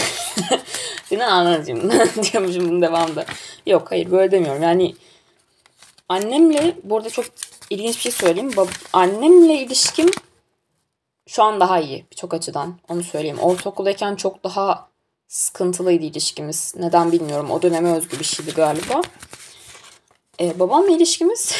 senin 1.04 1.20
ağzın 1.20 1.90
diyormuşum 2.32 2.68
bunun 2.68 2.82
devamında. 2.82 3.24
Yok 3.66 3.90
hayır 3.90 4.10
böyle 4.10 4.30
demiyorum. 4.30 4.62
Yani 4.62 4.94
Annemle 6.10 6.76
bu 6.84 6.96
arada 6.96 7.10
çok 7.10 7.24
ilginç 7.70 7.96
bir 7.96 8.00
şey 8.00 8.12
söyleyeyim. 8.12 8.52
Annemle 8.92 9.54
ilişkim 9.54 10.10
şu 11.26 11.42
an 11.42 11.60
daha 11.60 11.80
iyi 11.80 12.06
birçok 12.10 12.34
açıdan. 12.34 12.78
Onu 12.88 13.02
söyleyeyim. 13.02 13.38
Ortaokuldayken 13.38 14.16
çok 14.16 14.44
daha 14.44 14.88
sıkıntılıydı 15.28 16.04
ilişkimiz. 16.04 16.74
Neden 16.76 17.12
bilmiyorum. 17.12 17.50
O 17.50 17.62
döneme 17.62 17.92
özgü 17.92 18.18
bir 18.18 18.24
şeydi 18.24 18.50
galiba. 18.50 19.00
Ee, 20.40 20.58
babamla 20.58 20.90
ilişkimiz 20.90 21.54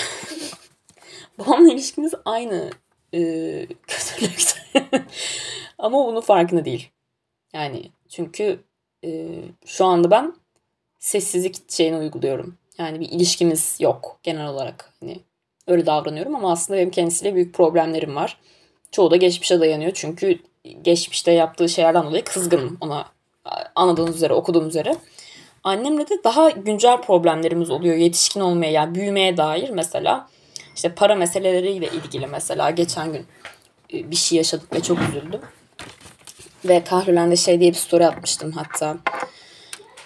babamla 1.39 1.73
ilişkimiz 1.73 2.13
aynı 2.25 2.71
e, 3.15 3.21
kötülükte. 3.87 4.57
Ama 5.79 6.07
bunun 6.07 6.21
farkında 6.21 6.65
değil. 6.65 6.91
Yani 7.53 7.91
çünkü 8.09 8.65
e, 9.05 9.29
şu 9.67 9.85
anda 9.85 10.11
ben 10.11 10.35
sessizlik 10.99 11.71
şeyini 11.71 11.97
uyguluyorum. 11.97 12.60
Yani 12.81 13.01
bir 13.01 13.09
ilişkimiz 13.09 13.77
yok 13.81 14.19
genel 14.23 14.47
olarak. 14.47 14.93
Hani 15.01 15.21
öyle 15.67 15.87
davranıyorum 15.87 16.35
ama 16.35 16.53
aslında 16.53 16.79
benim 16.79 16.91
kendisiyle 16.91 17.35
büyük 17.35 17.55
problemlerim 17.55 18.17
var. 18.17 18.37
Çoğu 18.93 19.11
da 19.11 19.17
geçmişe 19.17 19.61
dayanıyor 19.61 19.93
çünkü 19.95 20.39
geçmişte 20.83 21.33
yaptığı 21.33 21.69
şeylerden 21.69 22.05
dolayı 22.05 22.25
kızgınım 22.25 22.79
ona 22.81 23.07
anladığınız 23.75 24.17
üzere, 24.17 24.33
okuduğum 24.33 24.69
üzere. 24.69 24.97
Annemle 25.65 26.09
de 26.09 26.25
daha 26.25 26.51
güncel 26.51 27.03
problemlerimiz 27.03 27.71
oluyor 27.71 27.97
yetişkin 27.97 28.41
olmaya 28.41 28.71
yani 28.71 28.95
büyümeye 28.95 29.37
dair 29.37 29.71
mesela. 29.71 30.29
işte 30.75 30.95
para 30.95 31.15
meseleleriyle 31.15 31.89
ilgili 31.89 32.27
mesela 32.27 32.71
geçen 32.71 33.13
gün 33.13 33.27
e, 33.93 34.11
bir 34.11 34.17
şey 34.17 34.39
yaşadık 34.39 34.73
ve 34.75 34.83
çok 34.83 34.99
üzüldüm. 35.01 35.41
Ve 36.65 36.85
Kahrülen'de 36.85 37.37
şey 37.37 37.61
diye 37.61 37.71
bir 37.71 37.77
story 37.77 38.07
atmıştım 38.07 38.53
hatta. 38.53 38.97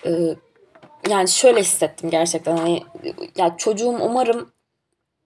Ee, 0.07 0.11
yani 1.11 1.29
şöyle 1.29 1.61
hissettim 1.61 2.11
gerçekten 2.11 2.57
hani 2.57 2.83
ya 3.37 3.57
çocuğum 3.57 3.99
umarım 4.01 4.53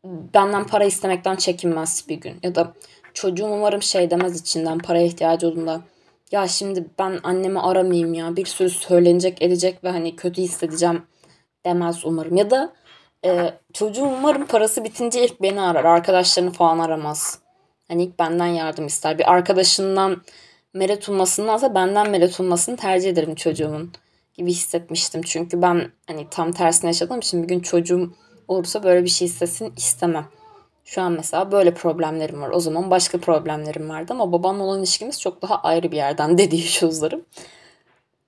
benden 0.05 0.67
para 0.67 0.85
istemekten 0.85 1.37
çekinmez 1.37 2.05
bir 2.09 2.17
gün. 2.17 2.37
Ya 2.43 2.55
da 2.55 2.75
çocuğum 3.15 3.47
umarım 3.47 3.83
şey 3.83 4.11
demez 4.11 4.41
içinden 4.41 4.79
paraya 4.79 5.07
ihtiyacı 5.07 5.49
olduğunda 5.49 5.81
ya 6.33 6.49
şimdi 6.49 6.87
ben 6.99 7.21
annemi 7.23 7.61
aramayayım 7.61 8.15
ya 8.15 8.37
bir 8.37 8.47
sürü 8.47 8.71
söylenecek 8.71 9.43
edecek 9.43 9.85
ve 9.85 9.91
hani 9.91 10.17
kötü 10.17 10.43
hissedeceğim. 10.43 11.03
demez 11.67 12.05
umarım. 12.05 12.37
Ya 12.37 12.51
da 12.51 12.73
e, 13.25 13.55
çocuğum 13.73 14.09
umarım 14.19 14.47
parası 14.47 14.85
bitince 14.85 15.25
ilk 15.25 15.43
beni 15.43 15.61
arar 15.61 15.85
arkadaşlarını 15.85 16.51
falan 16.53 16.79
aramaz. 16.79 17.39
Hani 17.89 18.05
ilk 18.05 18.19
benden 18.19 18.47
yardım 18.47 18.87
ister. 18.87 19.19
Bir 19.19 19.33
arkadaşından 19.33 20.23
medet 20.75 21.09
ummasındansa 21.09 21.75
benden 21.75 22.11
medet 22.11 22.41
ummasını 22.41 22.77
tercih 22.77 23.11
ederim 23.11 23.35
çocuğumun 23.35 23.93
gibi 24.39 24.51
hissetmiştim. 24.51 25.23
Çünkü 25.23 25.63
ben 25.63 25.93
hani 26.07 26.27
tam 26.31 26.53
tersine 26.53 26.91
yaşadığım 26.91 27.19
için 27.19 27.43
bir 27.43 27.49
gün 27.49 27.61
çocuğum 27.61 28.13
olursa 28.49 28.83
böyle 28.83 29.05
bir 29.05 29.11
şey 29.11 29.29
hissetsin 29.29 29.73
istemem. 29.77 30.27
Şu 30.85 31.03
an 31.03 31.13
mesela 31.13 31.53
böyle 31.53 31.75
problemlerim 31.75 32.43
var. 32.43 32.51
O 32.51 32.61
zaman 32.61 32.91
başka 32.91 33.19
problemlerim 33.19 33.89
vardı 33.89 34.13
ama 34.13 34.33
babamla 34.33 34.65
olan 34.65 34.79
ilişkimiz 34.79 35.21
çok 35.21 35.43
daha 35.43 35.63
ayrı 35.63 35.93
bir 35.93 35.97
yerden 35.97 36.39
dediği 36.39 36.63
sözlerim. 36.63 37.25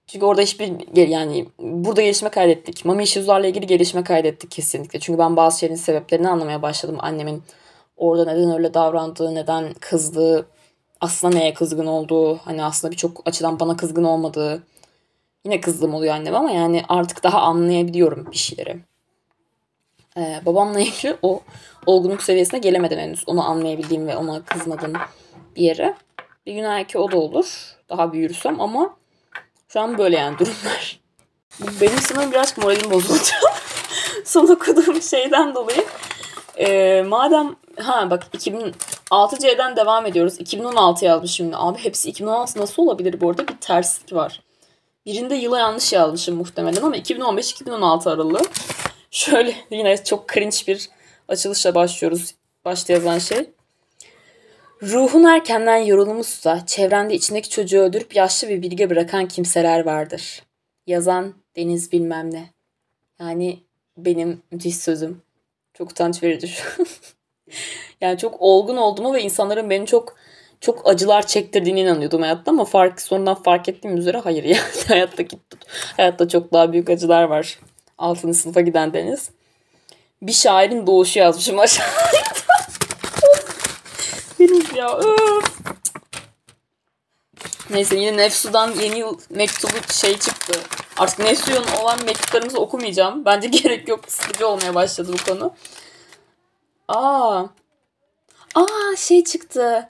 Çünkü 0.06 0.26
orada 0.26 0.42
hiçbir 0.42 0.96
yani 1.08 1.46
burada 1.58 2.02
gelişme 2.02 2.28
kaydettik. 2.28 2.84
Mami 2.84 3.02
issues'larla 3.02 3.46
ilgili 3.46 3.66
gelişme 3.66 4.04
kaydettik 4.04 4.50
kesinlikle. 4.50 5.00
Çünkü 5.00 5.18
ben 5.18 5.36
bazı 5.36 5.58
şeylerin 5.58 5.78
sebeplerini 5.78 6.28
anlamaya 6.28 6.62
başladım. 6.62 6.96
Annemin 6.98 7.42
orada 7.96 8.24
neden 8.24 8.52
öyle 8.52 8.74
davrandığı, 8.74 9.34
neden 9.34 9.74
kızdığı, 9.80 10.46
aslında 11.00 11.36
neye 11.36 11.54
kızgın 11.54 11.86
olduğu, 11.86 12.36
hani 12.36 12.64
aslında 12.64 12.92
birçok 12.92 13.22
açıdan 13.28 13.60
bana 13.60 13.76
kızgın 13.76 14.04
olmadığı. 14.04 14.62
Yine 15.44 15.60
kızdığım 15.60 15.94
oluyor 15.94 16.14
annem 16.14 16.34
ama 16.34 16.50
yani 16.50 16.82
artık 16.88 17.22
daha 17.22 17.40
anlayabiliyorum 17.40 18.28
bir 18.32 18.36
şeyleri. 18.36 18.76
Ee, 20.16 20.40
babamla 20.46 20.80
ilgili 20.80 21.16
o 21.22 21.40
olgunluk 21.86 22.22
seviyesine 22.22 22.60
gelemedim 22.60 22.98
henüz. 22.98 23.24
Onu 23.26 23.48
anlayabildiğim 23.48 24.08
ve 24.08 24.16
ona 24.16 24.42
kızmadığım 24.44 24.92
bir 25.56 25.62
yere. 25.62 25.94
Bir 26.46 26.54
gün 26.54 26.64
belki 26.64 26.98
o 26.98 27.10
da 27.10 27.16
olur. 27.16 27.76
Daha 27.88 28.12
büyürsem 28.12 28.60
ama 28.60 28.96
şu 29.68 29.80
an 29.80 29.98
böyle 29.98 30.16
yani 30.16 30.38
durumlar. 30.38 31.00
Benim 31.80 31.98
sanırım 31.98 32.32
biraz 32.32 32.58
moralim 32.58 32.90
bozuldu. 32.90 33.28
Son 34.24 34.46
okuduğum 34.46 35.02
şeyden 35.02 35.54
dolayı. 35.54 35.84
Ee, 36.58 37.02
madem 37.08 37.56
ha 37.78 38.10
bak 38.10 38.26
2006C'den 38.34 39.76
devam 39.76 40.06
ediyoruz. 40.06 40.40
2016 40.40 41.04
yazmışım 41.04 41.36
şimdi. 41.36 41.56
Abi 41.56 41.78
hepsi 41.78 42.08
2016 42.08 42.60
nasıl 42.60 42.82
olabilir 42.82 43.20
bu 43.20 43.30
arada? 43.30 43.48
Bir 43.48 43.56
terslik 43.56 44.12
var. 44.12 44.40
Birinde 45.10 45.34
yıla 45.34 45.58
yanlış 45.58 45.92
yazmışım 45.92 46.36
muhtemelen 46.36 46.82
ama 46.82 46.96
2015-2016 46.96 48.10
aralığı. 48.10 48.42
Şöyle 49.10 49.54
yine 49.70 50.04
çok 50.04 50.28
cringe 50.28 50.56
bir 50.66 50.88
açılışla 51.28 51.74
başlıyoruz. 51.74 52.34
Başta 52.64 52.92
yazan 52.92 53.18
şey. 53.18 53.50
Ruhun 54.82 55.24
erkenden 55.24 55.76
yorulmuşsa 55.76 56.66
çevrende 56.66 57.14
içindeki 57.14 57.50
çocuğu 57.50 57.78
öldürüp 57.78 58.16
yaşlı 58.16 58.48
bir 58.48 58.62
bilge 58.62 58.90
bırakan 58.90 59.28
kimseler 59.28 59.84
vardır. 59.84 60.42
Yazan 60.86 61.34
Deniz 61.56 61.92
bilmem 61.92 62.34
ne. 62.34 62.50
Yani 63.20 63.60
benim 63.96 64.42
müthiş 64.50 64.76
sözüm. 64.76 65.22
Çok 65.74 65.90
utanç 65.90 66.22
verici 66.22 66.54
Yani 68.00 68.18
çok 68.18 68.36
olgun 68.40 68.76
olduğumu 68.76 69.14
ve 69.14 69.22
insanların 69.22 69.70
beni 69.70 69.86
çok 69.86 70.16
çok 70.60 70.88
acılar 70.88 71.26
çektirdiğine 71.26 71.80
inanıyordum 71.80 72.22
hayatta 72.22 72.50
ama 72.50 72.64
fark 72.64 73.00
sonradan 73.00 73.42
fark 73.42 73.68
ettiğim 73.68 73.96
üzere 73.96 74.18
hayır 74.18 74.44
yani 74.44 74.62
hayatta 74.88 75.22
gitti. 75.22 75.56
Hayatta 75.96 76.28
çok 76.28 76.52
daha 76.52 76.72
büyük 76.72 76.90
acılar 76.90 77.22
var. 77.24 77.58
6. 77.98 78.34
sınıfa 78.34 78.60
giden 78.60 78.92
Deniz. 78.92 79.30
Bir 80.22 80.32
şairin 80.32 80.86
doğuşu 80.86 81.18
yazmışım 81.18 81.58
aşağıda. 81.58 81.90
Deniz 84.38 84.76
ya. 84.76 85.00
Neyse 87.70 87.96
yine 87.96 88.16
Nefsu'dan 88.16 88.72
yeni 88.80 88.98
yıl 88.98 89.18
mektubu 89.30 89.92
şey 89.92 90.18
çıktı. 90.18 90.60
Artık 90.98 91.18
Nefsu'nun 91.18 91.82
olan 91.82 92.04
mektuplarımızı 92.04 92.60
okumayacağım. 92.60 93.24
Bence 93.24 93.48
gerek 93.62 93.88
yok. 93.88 94.00
Sıkıcı 94.08 94.48
olmaya 94.48 94.74
başladı 94.74 95.12
bu 95.12 95.30
konu. 95.30 95.54
Aa. 96.88 97.44
Aa 98.54 98.96
şey 98.96 99.24
çıktı. 99.24 99.88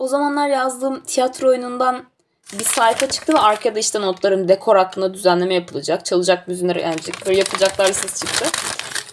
O 0.00 0.08
zamanlar 0.08 0.48
yazdığım 0.48 1.00
tiyatro 1.00 1.48
oyunundan 1.48 2.04
bir 2.52 2.64
sayfa 2.64 3.08
çıktı 3.08 3.34
ve 3.34 3.38
arkada 3.38 3.78
işte 3.78 4.00
notlarım 4.00 4.48
dekor 4.48 4.76
hakkında 4.76 5.14
düzenleme 5.14 5.54
yapılacak. 5.54 6.04
Çalacak 6.04 6.48
müziğinler 6.48 6.76
yani 6.76 6.96
böyle 7.26 7.38
yapacaklar 7.38 7.88
listesi 7.88 8.26
çıktı. 8.26 8.46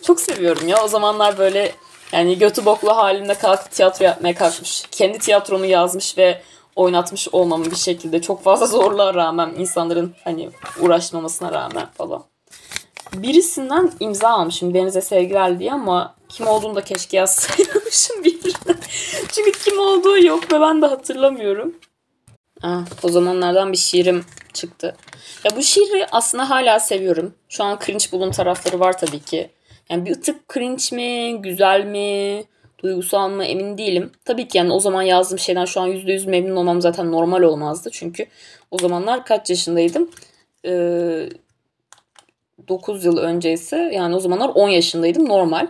Çok 0.01 0.19
seviyorum 0.19 0.67
ya. 0.67 0.83
O 0.83 0.87
zamanlar 0.87 1.37
böyle 1.37 1.71
yani 2.11 2.37
götü 2.37 2.65
boklu 2.65 2.97
halinde 2.97 3.33
kalkıp 3.33 3.71
tiyatro 3.71 4.05
yapmaya 4.05 4.35
kalkmış. 4.35 4.85
Kendi 4.91 5.19
tiyatronu 5.19 5.65
yazmış 5.65 6.17
ve 6.17 6.41
oynatmış 6.75 7.27
olmamın 7.31 7.71
bir 7.71 7.75
şekilde 7.75 8.21
çok 8.21 8.43
fazla 8.43 8.65
zorluğa 8.77 9.13
rağmen 9.13 9.53
insanların 9.57 10.15
hani 10.23 10.49
uğraşmamasına 10.79 11.51
rağmen 11.51 11.87
falan. 11.97 12.23
Birisinden 13.21 13.91
imza 13.99 14.29
almışım 14.29 14.73
Deniz'e 14.73 15.01
sevgiler 15.01 15.59
diye 15.59 15.73
ama 15.73 16.15
kim 16.29 16.47
olduğunu 16.47 16.75
da 16.75 16.83
keşke 16.83 17.17
yazsaymışım 17.17 18.23
birbirine. 18.23 18.77
Çünkü 19.31 19.51
kim 19.51 19.79
olduğu 19.79 20.17
yok 20.17 20.53
ve 20.53 20.61
ben 20.61 20.81
de 20.81 20.85
hatırlamıyorum. 20.85 21.75
Ah, 22.63 22.85
o 23.03 23.09
zamanlardan 23.09 23.71
bir 23.71 23.77
şiirim 23.77 24.25
çıktı. 24.53 24.95
Ya 25.43 25.57
bu 25.57 25.63
şiiri 25.63 26.07
aslında 26.11 26.49
hala 26.49 26.79
seviyorum. 26.79 27.33
Şu 27.49 27.63
an 27.63 27.79
cringe 27.85 28.05
bulun 28.11 28.31
tarafları 28.31 28.79
var 28.79 28.97
tabii 28.97 29.19
ki. 29.19 29.49
Yani 29.89 30.05
bir 30.05 30.21
tık 30.21 30.53
cringe 30.53 30.95
mi, 30.95 31.41
güzel 31.41 31.85
mi, 31.85 32.43
duygusal 32.83 33.29
mı 33.29 33.45
emin 33.45 33.77
değilim. 33.77 34.11
Tabii 34.25 34.47
ki 34.47 34.57
yani 34.57 34.73
o 34.73 34.79
zaman 34.79 35.01
yazdığım 35.01 35.39
şeyden 35.39 35.65
şu 35.65 35.81
an 35.81 35.89
%100 35.89 36.29
memnun 36.29 36.55
olmam 36.55 36.81
zaten 36.81 37.11
normal 37.11 37.41
olmazdı. 37.41 37.89
Çünkü 37.91 38.25
o 38.71 38.77
zamanlar 38.77 39.25
kaç 39.25 39.49
yaşındaydım? 39.49 40.09
Ee, 40.65 41.29
9 42.67 43.05
yıl 43.05 43.17
önceyse 43.17 43.77
yani 43.93 44.15
o 44.15 44.19
zamanlar 44.19 44.49
10 44.49 44.69
yaşındaydım 44.69 45.29
normal. 45.29 45.67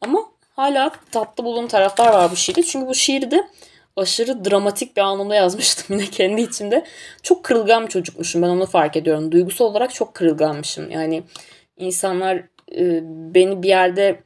Ama 0.00 0.18
hala 0.56 0.90
tatlı 1.10 1.44
bulduğum 1.44 1.68
taraflar 1.68 2.12
var 2.12 2.30
bu 2.30 2.36
şiirde. 2.36 2.62
Çünkü 2.62 2.86
bu 2.86 2.94
şiirde 2.94 3.48
aşırı 3.96 4.44
dramatik 4.44 4.96
bir 4.96 5.02
anlamda 5.02 5.34
yazmıştım 5.34 5.96
yine 5.96 6.10
kendi 6.10 6.40
içimde. 6.40 6.84
Çok 7.22 7.44
kırılgan 7.44 7.84
bir 7.84 7.88
çocukmuşum 7.88 8.42
ben 8.42 8.48
onu 8.48 8.66
fark 8.66 8.96
ediyorum. 8.96 9.32
Duygusal 9.32 9.64
olarak 9.64 9.94
çok 9.94 10.14
kırılganmışım. 10.14 10.90
Yani 10.90 11.22
insanlar 11.76 12.36
e, 12.76 13.00
beni 13.34 13.62
bir 13.62 13.68
yerde 13.68 14.20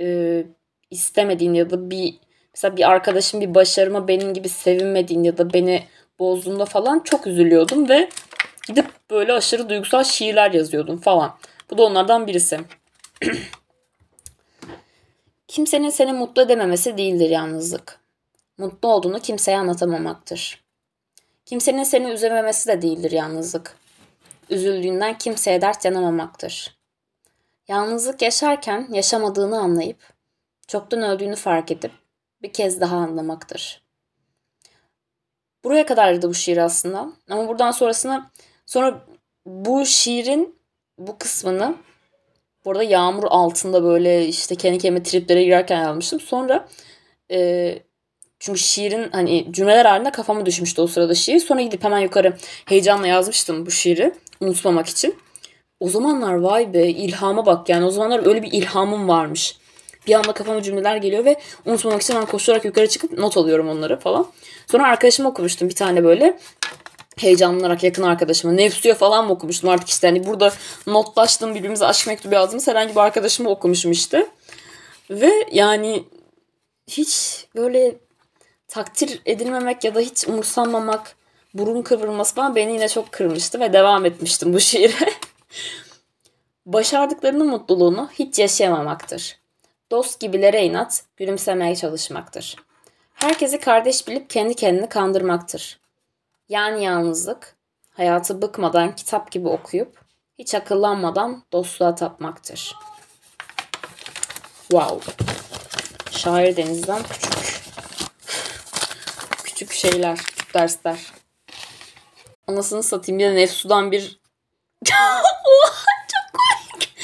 e, 0.00 0.44
istemediğini 0.90 1.58
ya 1.58 1.70
da 1.70 1.90
bir 1.90 2.14
mesela 2.54 2.76
bir 2.76 2.90
arkadaşım 2.90 3.40
bir 3.40 3.54
başarıma 3.54 4.08
benim 4.08 4.34
gibi 4.34 4.48
sevinmediğini 4.48 5.26
ya 5.26 5.38
da 5.38 5.52
beni 5.52 5.82
bozduğunda 6.18 6.64
falan 6.64 7.00
çok 7.04 7.26
üzülüyordum 7.26 7.88
ve 7.88 8.08
gidip 8.68 8.90
böyle 9.10 9.32
aşırı 9.32 9.68
duygusal 9.68 10.04
şiirler 10.04 10.50
yazıyordum 10.50 10.98
falan. 10.98 11.38
Bu 11.70 11.78
da 11.78 11.82
onlardan 11.82 12.26
birisi. 12.26 12.60
Kimsenin 15.48 15.90
seni 15.90 16.12
mutlu 16.12 16.42
edememesi 16.42 16.98
değildir 16.98 17.30
yalnızlık. 17.30 18.00
Mutlu 18.58 18.88
olduğunu 18.88 19.20
kimseye 19.20 19.58
anlatamamaktır. 19.58 20.64
Kimsenin 21.44 21.84
seni 21.84 22.10
üzememesi 22.10 22.68
de 22.68 22.82
değildir 22.82 23.10
yalnızlık. 23.10 23.76
Üzüldüğünden 24.50 25.18
kimseye 25.18 25.60
dert 25.60 25.84
yanamamaktır. 25.84 26.78
Yalnızlık 27.68 28.22
yaşarken 28.22 28.88
yaşamadığını 28.90 29.58
anlayıp, 29.58 30.12
çoktan 30.68 31.02
öldüğünü 31.02 31.36
fark 31.36 31.70
edip 31.70 31.92
bir 32.42 32.52
kez 32.52 32.80
daha 32.80 32.96
anlamaktır. 32.96 33.82
Buraya 35.64 35.86
kadardı 35.86 36.28
bu 36.28 36.34
şiir 36.34 36.56
aslında. 36.56 37.12
Ama 37.30 37.48
buradan 37.48 37.70
sonrasını, 37.70 38.30
sonra 38.68 39.00
bu 39.46 39.86
şiirin 39.86 40.58
bu 40.98 41.18
kısmını 41.18 41.74
burada 42.64 42.82
yağmur 42.82 43.24
altında 43.26 43.84
böyle 43.84 44.26
işte 44.26 44.54
kendi 44.54 44.78
kendime 44.78 45.02
triplere 45.02 45.44
girerken 45.44 45.82
yazmıştım. 45.82 46.20
Sonra 46.20 46.68
e, 47.30 47.78
çünkü 48.38 48.58
şiirin 48.58 49.08
hani 49.12 49.46
cümleler 49.50 49.84
halinde 49.84 50.10
kafama 50.10 50.46
düşmüştü 50.46 50.82
o 50.82 50.86
sırada 50.86 51.14
şiir. 51.14 51.40
Sonra 51.40 51.62
gidip 51.62 51.84
hemen 51.84 51.98
yukarı 51.98 52.36
heyecanla 52.66 53.06
yazmıştım 53.06 53.66
bu 53.66 53.70
şiiri 53.70 54.14
unutmamak 54.40 54.86
için. 54.86 55.16
O 55.80 55.88
zamanlar 55.88 56.34
vay 56.34 56.74
be 56.74 56.88
ilhama 56.88 57.46
bak 57.46 57.68
yani 57.68 57.84
o 57.84 57.90
zamanlar 57.90 58.26
öyle 58.26 58.42
bir 58.42 58.52
ilhamım 58.52 59.08
varmış. 59.08 59.58
Bir 60.06 60.14
anda 60.14 60.32
kafama 60.32 60.62
cümleler 60.62 60.96
geliyor 60.96 61.24
ve 61.24 61.36
unutmamak 61.66 62.02
için 62.02 62.16
ben 62.16 62.26
koşarak 62.26 62.64
yukarı 62.64 62.88
çıkıp 62.88 63.18
not 63.18 63.36
alıyorum 63.36 63.68
onları 63.68 63.98
falan. 63.98 64.26
Sonra 64.66 64.88
arkadaşıma 64.88 65.28
okumuştum 65.28 65.68
bir 65.68 65.74
tane 65.74 66.04
böyle 66.04 66.38
heyecanlanarak 67.18 67.82
yakın 67.82 68.02
arkadaşıma 68.02 68.52
Nefsu'ya 68.52 68.94
falan 68.94 69.26
mı 69.26 69.32
okumuştum 69.32 69.70
artık 69.70 69.88
işte 69.88 70.06
hani 70.06 70.26
burada 70.26 70.52
notlaştığım 70.86 71.54
birbirimize 71.54 71.86
aşk 71.86 72.06
mektubu 72.06 72.34
yazdığımız 72.34 72.68
herhangi 72.68 72.90
bir 72.90 73.00
arkadaşıma 73.00 73.50
okumuşum 73.50 73.92
işte. 73.92 74.26
Ve 75.10 75.32
yani 75.52 76.04
hiç 76.88 77.44
böyle 77.56 77.94
takdir 78.68 79.20
edilmemek 79.26 79.84
ya 79.84 79.94
da 79.94 80.00
hiç 80.00 80.28
umursanmamak, 80.28 81.16
burun 81.54 81.82
kıvırması 81.82 82.34
falan 82.34 82.56
beni 82.56 82.72
yine 82.72 82.88
çok 82.88 83.12
kırmıştı 83.12 83.60
ve 83.60 83.72
devam 83.72 84.04
etmiştim 84.04 84.52
bu 84.52 84.60
şiire. 84.60 84.94
Başardıklarının 86.66 87.46
mutluluğunu 87.46 88.08
hiç 88.12 88.38
yaşayamamaktır. 88.38 89.38
Dost 89.90 90.20
gibilere 90.20 90.64
inat, 90.64 91.04
gülümsemeye 91.16 91.76
çalışmaktır. 91.76 92.56
Herkesi 93.14 93.60
kardeş 93.60 94.08
bilip 94.08 94.30
kendi 94.30 94.54
kendini 94.54 94.88
kandırmaktır. 94.88 95.78
Yani 96.48 96.84
yalnızlık, 96.84 97.56
hayatı 97.90 98.42
bıkmadan 98.42 98.96
kitap 98.96 99.30
gibi 99.30 99.48
okuyup, 99.48 100.00
hiç 100.38 100.54
akıllanmadan 100.54 101.42
dostluğa 101.52 101.94
tapmaktır. 101.94 102.76
Wow. 104.58 105.12
Şair 106.10 106.56
Deniz'den 106.56 107.02
küçük 107.02 107.38
küçük 109.44 109.72
şeyler, 109.72 110.18
dersler. 110.54 110.98
Anasını 112.46 112.82
satayım. 112.82 113.20
De 113.20 113.34
Nefsu'dan 113.34 113.92
bir... 113.92 114.20
Çok 114.84 114.96
komik. 116.32 116.94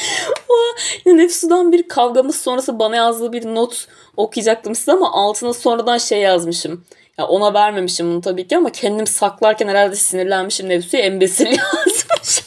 Ya 1.04 1.14
Nefsu'dan 1.14 1.72
bir 1.72 1.88
kavgamız 1.88 2.40
sonrası 2.40 2.78
bana 2.78 2.96
yazdığı 2.96 3.32
bir 3.32 3.44
not 3.54 3.88
okuyacaktım 4.16 4.74
size 4.74 4.92
ama 4.92 5.12
altına 5.12 5.52
sonradan 5.52 5.98
şey 5.98 6.20
yazmışım. 6.20 6.84
Ya 7.18 7.26
ona 7.26 7.54
vermemişim 7.54 8.10
bunu 8.10 8.20
tabii 8.20 8.48
ki 8.48 8.56
ama 8.56 8.72
kendim 8.72 9.06
saklarken 9.06 9.68
herhalde 9.68 9.96
sinirlenmişim 9.96 10.68
Nefsu'ya 10.68 11.02
embesil 11.02 11.46
yazmışım. 11.46 12.44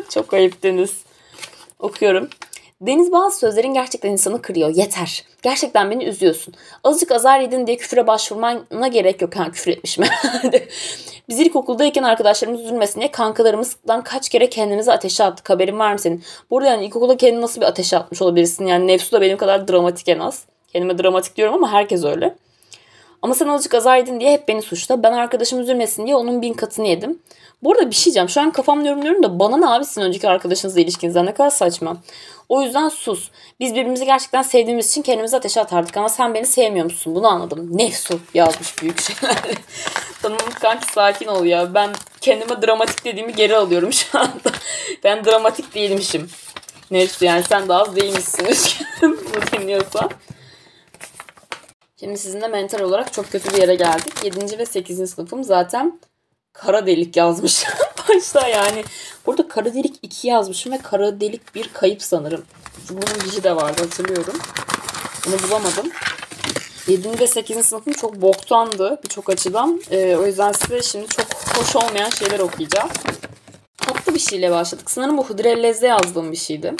çok 0.10 0.34
ayıp 0.34 0.62
Deniz. 0.62 0.96
Okuyorum. 1.78 2.28
Deniz 2.80 3.12
bazı 3.12 3.38
sözlerin 3.38 3.74
gerçekten 3.74 4.10
insanı 4.10 4.42
kırıyor. 4.42 4.74
Yeter. 4.74 5.24
Gerçekten 5.42 5.90
beni 5.90 6.04
üzüyorsun. 6.04 6.54
Azıcık 6.84 7.12
azar 7.12 7.40
yedin 7.40 7.66
diye 7.66 7.76
küfüre 7.76 8.06
başvurmana 8.06 8.88
gerek 8.88 9.22
yok. 9.22 9.36
Ha 9.36 9.50
küfür 9.50 9.70
etmişim 9.70 10.04
herhalde. 10.04 10.68
Biz 11.28 11.40
ilkokuldayken 11.40 12.02
arkadaşlarımız 12.02 12.60
üzülmesin 12.60 13.00
diye 13.00 13.10
kankalarımızdan 13.10 14.04
kaç 14.04 14.28
kere 14.28 14.48
kendimizi 14.50 14.92
ateşe 14.92 15.24
attık. 15.24 15.50
Haberin 15.50 15.78
var 15.78 15.92
mı 15.92 15.98
senin? 15.98 16.24
Burada 16.50 16.68
yani 16.68 16.86
ilkokulda 16.86 17.16
kendini 17.16 17.40
nasıl 17.40 17.60
bir 17.60 17.66
ateşe 17.66 17.98
atmış 17.98 18.22
olabilirsin? 18.22 18.66
Yani 18.66 18.86
Nefsu 18.86 19.12
da 19.12 19.20
benim 19.20 19.36
kadar 19.36 19.68
dramatik 19.68 20.08
en 20.08 20.18
az. 20.18 20.44
Kendime 20.72 20.98
dramatik 20.98 21.36
diyorum 21.36 21.54
ama 21.54 21.72
herkes 21.72 22.04
öyle. 22.04 22.34
Ama 23.22 23.34
sen 23.34 23.48
azıcık 23.48 23.74
azar 23.74 23.96
yedin 23.96 24.20
diye 24.20 24.32
hep 24.32 24.48
beni 24.48 24.62
suçla. 24.62 25.02
Ben 25.02 25.12
arkadaşım 25.12 25.60
üzülmesin 25.60 26.06
diye 26.06 26.16
onun 26.16 26.42
bin 26.42 26.52
katını 26.52 26.86
yedim. 26.86 27.18
Bu 27.62 27.72
arada 27.72 27.90
bir 27.90 27.94
şey 27.94 28.04
diyeceğim. 28.04 28.28
Şu 28.28 28.40
an 28.40 28.50
kafamda 28.50 28.88
yorumluyorum 28.88 29.22
da 29.22 29.38
bana 29.38 29.56
ne 29.56 29.68
abi 29.68 29.84
önceki 29.96 30.28
arkadaşınızla 30.28 30.80
ilişkinizden 30.80 31.26
ne 31.26 31.34
kadar 31.34 31.50
saçma. 31.50 31.96
O 32.48 32.62
yüzden 32.62 32.88
sus. 32.88 33.30
Biz 33.60 33.74
birbirimizi 33.74 34.04
gerçekten 34.04 34.42
sevdiğimiz 34.42 34.90
için 34.90 35.02
kendimizi 35.02 35.36
ateşe 35.36 35.60
atardık 35.60 35.96
ama 35.96 36.08
sen 36.08 36.34
beni 36.34 36.46
sevmiyor 36.46 36.84
musun? 36.84 37.14
Bunu 37.14 37.28
anladım. 37.28 37.78
Nefsu 37.78 38.20
yazmış 38.34 38.82
büyük 38.82 39.00
şeyler. 39.00 39.36
tamam 40.22 40.38
kanki 40.60 40.92
sakin 40.92 41.26
ol 41.26 41.44
ya. 41.44 41.74
Ben 41.74 41.90
kendime 42.20 42.62
dramatik 42.62 43.04
dediğimi 43.04 43.34
geri 43.34 43.56
alıyorum 43.56 43.92
şu 43.92 44.18
anda. 44.18 44.50
ben 45.04 45.24
dramatik 45.24 45.74
değilmişim. 45.74 46.30
Nefsu 46.90 47.24
yani 47.24 47.42
sen 47.48 47.68
daha 47.68 47.82
az 47.82 47.96
değilmişsin. 47.96 48.46
Bunu 49.02 49.60
dinliyorsan. 49.60 50.10
Şimdi 52.00 52.18
sizinle 52.18 52.48
mental 52.48 52.80
olarak 52.80 53.12
çok 53.12 53.30
kötü 53.32 53.54
bir 53.54 53.60
yere 53.60 53.74
geldik. 53.74 54.12
7. 54.24 54.58
ve 54.58 54.66
8. 54.66 55.10
sınıfım 55.10 55.44
zaten 55.44 56.00
kara 56.52 56.86
delik 56.86 57.16
yazmış 57.16 57.64
başta 58.08 58.48
yani. 58.48 58.84
Burada 59.26 59.48
kara 59.48 59.74
delik 59.74 59.98
2 60.02 60.28
yazmışım 60.28 60.72
ve 60.72 60.78
kara 60.78 61.20
delik 61.20 61.54
bir 61.54 61.68
kayıp 61.72 62.02
sanırım. 62.02 62.44
Bunun 62.90 63.36
bir 63.36 63.42
de 63.42 63.56
vardı 63.56 63.82
hatırlıyorum. 63.82 64.34
Bunu 65.26 65.42
bulamadım. 65.42 65.90
7. 66.88 67.20
ve 67.20 67.26
8. 67.26 67.66
sınıfım 67.66 67.92
çok 67.92 68.22
boktandı 68.22 69.00
birçok 69.04 69.30
açıdan. 69.30 69.82
Ee, 69.90 70.16
o 70.16 70.26
yüzden 70.26 70.52
size 70.52 70.82
şimdi 70.82 71.06
çok 71.06 71.26
hoş 71.56 71.76
olmayan 71.76 72.10
şeyler 72.10 72.38
okuyacağım. 72.38 72.88
Tatlı 73.76 74.14
bir 74.14 74.20
şeyle 74.20 74.50
başladık. 74.50 74.90
Sanırım 74.90 75.18
bu 75.18 75.28
Hıdrellez'de 75.28 75.86
yazdığım 75.86 76.32
bir 76.32 76.36
şeydi. 76.36 76.74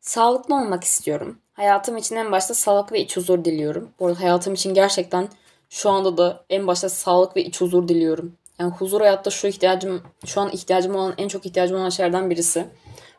Sağlıklı 0.00 0.54
olmak 0.54 0.84
istiyorum. 0.84 1.39
Hayatım 1.60 1.96
için 1.96 2.16
en 2.16 2.32
başta 2.32 2.54
sağlık 2.54 2.92
ve 2.92 3.00
iç 3.00 3.16
huzur 3.16 3.44
diliyorum. 3.44 3.90
Bu 4.00 4.06
arada 4.06 4.20
hayatım 4.20 4.54
için 4.54 4.74
gerçekten 4.74 5.28
şu 5.70 5.90
anda 5.90 6.16
da 6.16 6.44
en 6.50 6.66
başta 6.66 6.88
sağlık 6.88 7.36
ve 7.36 7.44
iç 7.44 7.60
huzur 7.60 7.88
diliyorum. 7.88 8.32
Yani 8.58 8.72
huzur 8.72 9.00
hayatta 9.00 9.30
şu 9.30 9.46
ihtiyacım, 9.46 10.02
şu 10.26 10.40
an 10.40 10.50
ihtiyacım 10.50 10.94
olan, 10.94 11.14
en 11.18 11.28
çok 11.28 11.46
ihtiyacım 11.46 11.78
olan 11.78 11.88
şeylerden 11.88 12.30
birisi. 12.30 12.66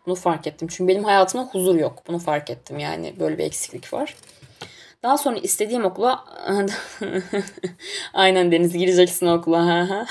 Bunu 0.06 0.16
fark 0.16 0.48
ettim. 0.48 0.68
Çünkü 0.72 0.88
benim 0.88 1.04
hayatımda 1.04 1.46
huzur 1.46 1.76
yok. 1.76 2.04
Bunu 2.08 2.20
fark 2.20 2.50
ettim. 2.50 2.80
Yani 2.80 3.14
böyle 3.20 3.38
bir 3.38 3.44
eksiklik 3.44 3.94
var. 3.94 4.16
Daha 5.04 5.18
sonra 5.18 5.38
istediğim 5.38 5.86
okula 5.86 6.26
aynen 8.14 8.52
Deniz 8.52 8.74
gireceksin 8.74 9.28
okula. 9.28 10.08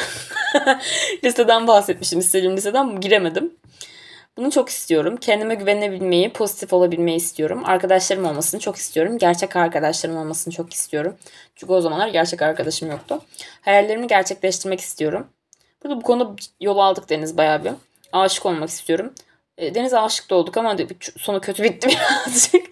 liseden 1.24 1.66
bahsetmişim. 1.66 2.18
İstediğim 2.18 2.56
liseden 2.56 3.00
giremedim. 3.00 3.52
Bunu 4.40 4.50
çok 4.50 4.68
istiyorum. 4.68 5.16
Kendime 5.16 5.54
güvenebilmeyi, 5.54 6.32
pozitif 6.32 6.72
olabilmeyi 6.72 7.16
istiyorum. 7.16 7.62
Arkadaşlarım 7.64 8.24
olmasını 8.24 8.60
çok 8.60 8.76
istiyorum. 8.76 9.18
Gerçek 9.18 9.56
arkadaşlarım 9.56 10.16
olmasını 10.16 10.54
çok 10.54 10.72
istiyorum. 10.72 11.16
Çünkü 11.56 11.72
o 11.72 11.80
zamanlar 11.80 12.08
gerçek 12.08 12.42
arkadaşım 12.42 12.90
yoktu. 12.90 13.20
Hayallerimi 13.60 14.06
gerçekleştirmek 14.06 14.80
istiyorum. 14.80 15.26
Burada 15.84 15.96
bu 15.96 16.02
konuda 16.02 16.36
yol 16.60 16.78
aldık 16.78 17.10
Deniz 17.10 17.36
bayağı 17.36 17.64
bir. 17.64 17.72
Aşık 18.12 18.46
olmak 18.46 18.68
istiyorum. 18.68 19.14
E, 19.58 19.74
Deniz 19.74 19.94
aşık 19.94 20.30
da 20.30 20.34
olduk 20.34 20.56
ama 20.56 20.76
sonu 21.18 21.40
kötü 21.40 21.62
bitti 21.62 21.88
birazcık. 22.26 22.66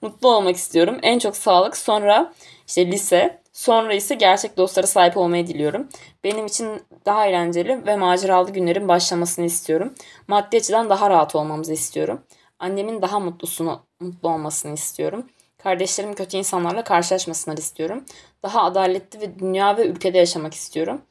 Mutlu 0.00 0.36
olmak 0.36 0.56
istiyorum. 0.56 0.98
En 1.02 1.18
çok 1.18 1.36
sağlık. 1.36 1.76
Sonra 1.76 2.32
işte 2.66 2.86
lise. 2.86 3.41
Sonra 3.52 3.94
ise 3.94 4.14
gerçek 4.14 4.56
dostlara 4.56 4.86
sahip 4.86 5.16
olmayı 5.16 5.46
diliyorum. 5.46 5.88
Benim 6.24 6.46
için 6.46 6.82
daha 7.06 7.26
eğlenceli 7.26 7.86
ve 7.86 7.96
maceralı 7.96 8.50
günlerin 8.50 8.88
başlamasını 8.88 9.44
istiyorum. 9.44 9.94
Maddi 10.28 10.56
açıdan 10.56 10.90
daha 10.90 11.10
rahat 11.10 11.34
olmamızı 11.34 11.72
istiyorum. 11.72 12.22
Annemin 12.58 13.02
daha 13.02 13.20
mutlusunu, 13.20 13.82
mutlu 14.00 14.28
olmasını 14.28 14.74
istiyorum. 14.74 15.26
Kardeşlerim 15.58 16.14
kötü 16.14 16.36
insanlarla 16.36 16.84
karşılaşmasınlar 16.84 17.56
istiyorum. 17.56 18.04
Daha 18.42 18.62
adaletli 18.62 19.20
ve 19.20 19.38
dünya 19.38 19.76
ve 19.76 19.86
ülkede 19.86 20.18
yaşamak 20.18 20.54
istiyorum. 20.54 21.02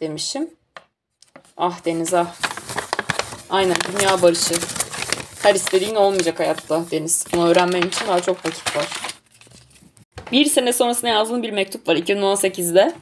Demişim. 0.00 0.50
Ah 1.56 1.84
Deniz 1.84 2.14
ah. 2.14 2.34
Aynen 3.50 3.76
dünya 3.92 4.22
barışı. 4.22 4.54
Her 5.42 5.54
istediğin 5.54 5.94
olmayacak 5.94 6.40
hayatta 6.40 6.90
Deniz. 6.90 7.24
Bunu 7.32 7.48
öğrenmem 7.48 7.82
için 7.82 8.06
daha 8.08 8.20
çok 8.20 8.46
vakit 8.46 8.76
var. 8.76 9.13
Bir 10.34 10.44
sene 10.44 10.72
sonrasında 10.72 11.10
yazdığım 11.10 11.42
bir 11.42 11.50
mektup 11.50 11.88
var 11.88 11.96
2018'de. 11.96 12.92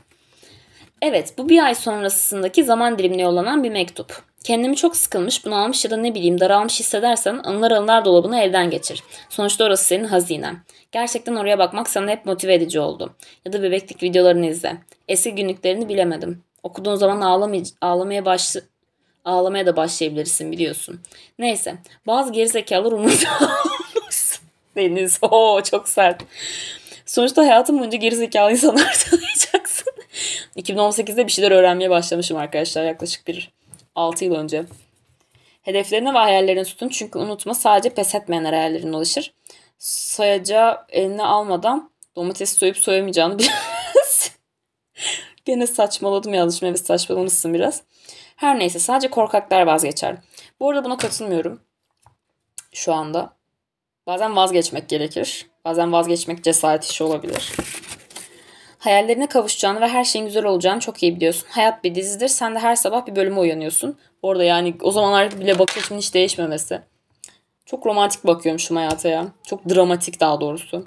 Evet 1.02 1.34
bu 1.38 1.48
bir 1.48 1.64
ay 1.64 1.74
sonrasındaki 1.74 2.64
zaman 2.64 2.98
dilimine 2.98 3.22
yollanan 3.22 3.64
bir 3.64 3.70
mektup. 3.70 4.22
Kendimi 4.44 4.76
çok 4.76 4.96
sıkılmış, 4.96 5.44
bunalmış 5.44 5.84
ya 5.84 5.90
da 5.90 5.96
ne 5.96 6.14
bileyim 6.14 6.40
daralmış 6.40 6.80
hissedersen 6.80 7.40
anılar 7.44 7.70
anılar 7.70 8.04
dolabını 8.04 8.40
elden 8.40 8.70
geçir. 8.70 9.02
Sonuçta 9.28 9.64
orası 9.64 9.84
senin 9.84 10.04
hazinen. 10.04 10.56
Gerçekten 10.92 11.36
oraya 11.36 11.58
bakmak 11.58 11.88
sana 11.88 12.10
hep 12.10 12.26
motive 12.26 12.54
edici 12.54 12.80
oldu. 12.80 13.14
Ya 13.44 13.52
da 13.52 13.62
bebeklik 13.62 14.02
videolarını 14.02 14.46
izle. 14.46 14.76
Eski 15.08 15.34
günlüklerini 15.34 15.88
bilemedim. 15.88 16.42
Okuduğun 16.62 16.96
zaman 16.96 17.20
ağlamay 17.20 17.62
ağlamaya 17.80 18.24
başlı 18.24 18.62
ağlamaya 19.24 19.66
da 19.66 19.76
başlayabilirsin 19.76 20.52
biliyorsun. 20.52 21.00
Neyse 21.38 21.74
bazı 22.06 22.32
gerizekalılar 22.32 22.92
umurda 22.92 23.50
Deniz 24.76 25.18
o 25.22 25.62
çok 25.62 25.88
sert. 25.88 26.22
Sonuçta 27.12 27.42
hayatım 27.42 27.78
boyunca 27.78 27.98
gerizekalı 27.98 28.52
insanlar 28.52 29.04
tanıyacaksın. 29.10 29.92
2018'de 30.56 31.26
bir 31.26 31.32
şeyler 31.32 31.50
öğrenmeye 31.50 31.90
başlamışım 31.90 32.36
arkadaşlar 32.36 32.84
yaklaşık 32.84 33.26
bir 33.26 33.52
6 33.94 34.24
yıl 34.24 34.34
önce. 34.34 34.64
Hedeflerine 35.62 36.14
ve 36.14 36.18
hayallerini 36.18 36.64
tutun 36.64 36.88
çünkü 36.88 37.18
unutma 37.18 37.54
sadece 37.54 37.94
pes 37.94 38.14
etmeyenler 38.14 38.52
hayallerine 38.52 38.96
ulaşır. 38.96 39.34
Soyacağı 39.78 40.86
eline 40.88 41.22
almadan 41.22 41.90
domates 42.16 42.58
soyup 42.58 42.76
soyamayacağını 42.76 43.38
biraz. 43.38 44.30
Gene 45.44 45.66
saçmaladım 45.66 46.34
yanlış 46.34 46.62
evet 46.62 46.86
saçmalamışsın 46.86 47.54
biraz. 47.54 47.82
Her 48.36 48.58
neyse 48.58 48.78
sadece 48.78 49.10
korkaklar 49.10 49.62
vazgeçer. 49.62 50.16
Bu 50.60 50.70
arada 50.70 50.84
buna 50.84 50.96
katılmıyorum. 50.96 51.60
Şu 52.72 52.92
anda. 52.92 53.41
Bazen 54.06 54.36
vazgeçmek 54.36 54.88
gerekir. 54.88 55.46
Bazen 55.64 55.92
vazgeçmek 55.92 56.44
cesaret 56.44 56.84
işi 56.84 57.04
olabilir. 57.04 57.52
Hayallerine 58.78 59.26
kavuşacağını 59.26 59.80
ve 59.80 59.88
her 59.88 60.04
şeyin 60.04 60.26
güzel 60.26 60.44
olacağını 60.44 60.80
çok 60.80 61.02
iyi 61.02 61.16
biliyorsun. 61.16 61.46
Hayat 61.50 61.84
bir 61.84 61.94
dizidir. 61.94 62.28
Sen 62.28 62.54
de 62.54 62.58
her 62.58 62.76
sabah 62.76 63.06
bir 63.06 63.16
bölüme 63.16 63.40
uyanıyorsun. 63.40 63.98
Orada 64.22 64.44
yani 64.44 64.74
o 64.80 64.90
zamanlar 64.90 65.40
bile 65.40 65.58
bakış 65.58 65.78
açımın 65.78 66.00
hiç 66.00 66.14
değişmemesi. 66.14 66.80
Çok 67.66 67.86
romantik 67.86 68.26
bakıyormuşum 68.26 68.76
hayata 68.76 69.08
ya. 69.08 69.26
Çok 69.46 69.68
dramatik 69.68 70.20
daha 70.20 70.40
doğrusu. 70.40 70.84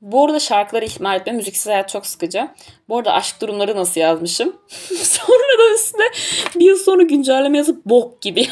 Bu 0.00 0.24
arada 0.24 0.40
şarkıları 0.40 0.84
ihmal 0.84 1.20
etme. 1.20 1.32
Müziksiz 1.32 1.66
hayat 1.66 1.88
çok 1.88 2.06
sıkıcı. 2.06 2.48
Bu 2.88 2.98
arada 2.98 3.12
aşk 3.12 3.40
durumları 3.40 3.76
nasıl 3.76 4.00
yazmışım. 4.00 4.56
sonra 5.02 5.58
da 5.58 5.74
üstüne 5.74 6.06
bir 6.54 6.64
yıl 6.64 6.76
sonra 6.76 7.02
güncelleme 7.02 7.58
yazıp 7.58 7.84
bok 7.86 8.22
gibi 8.22 8.46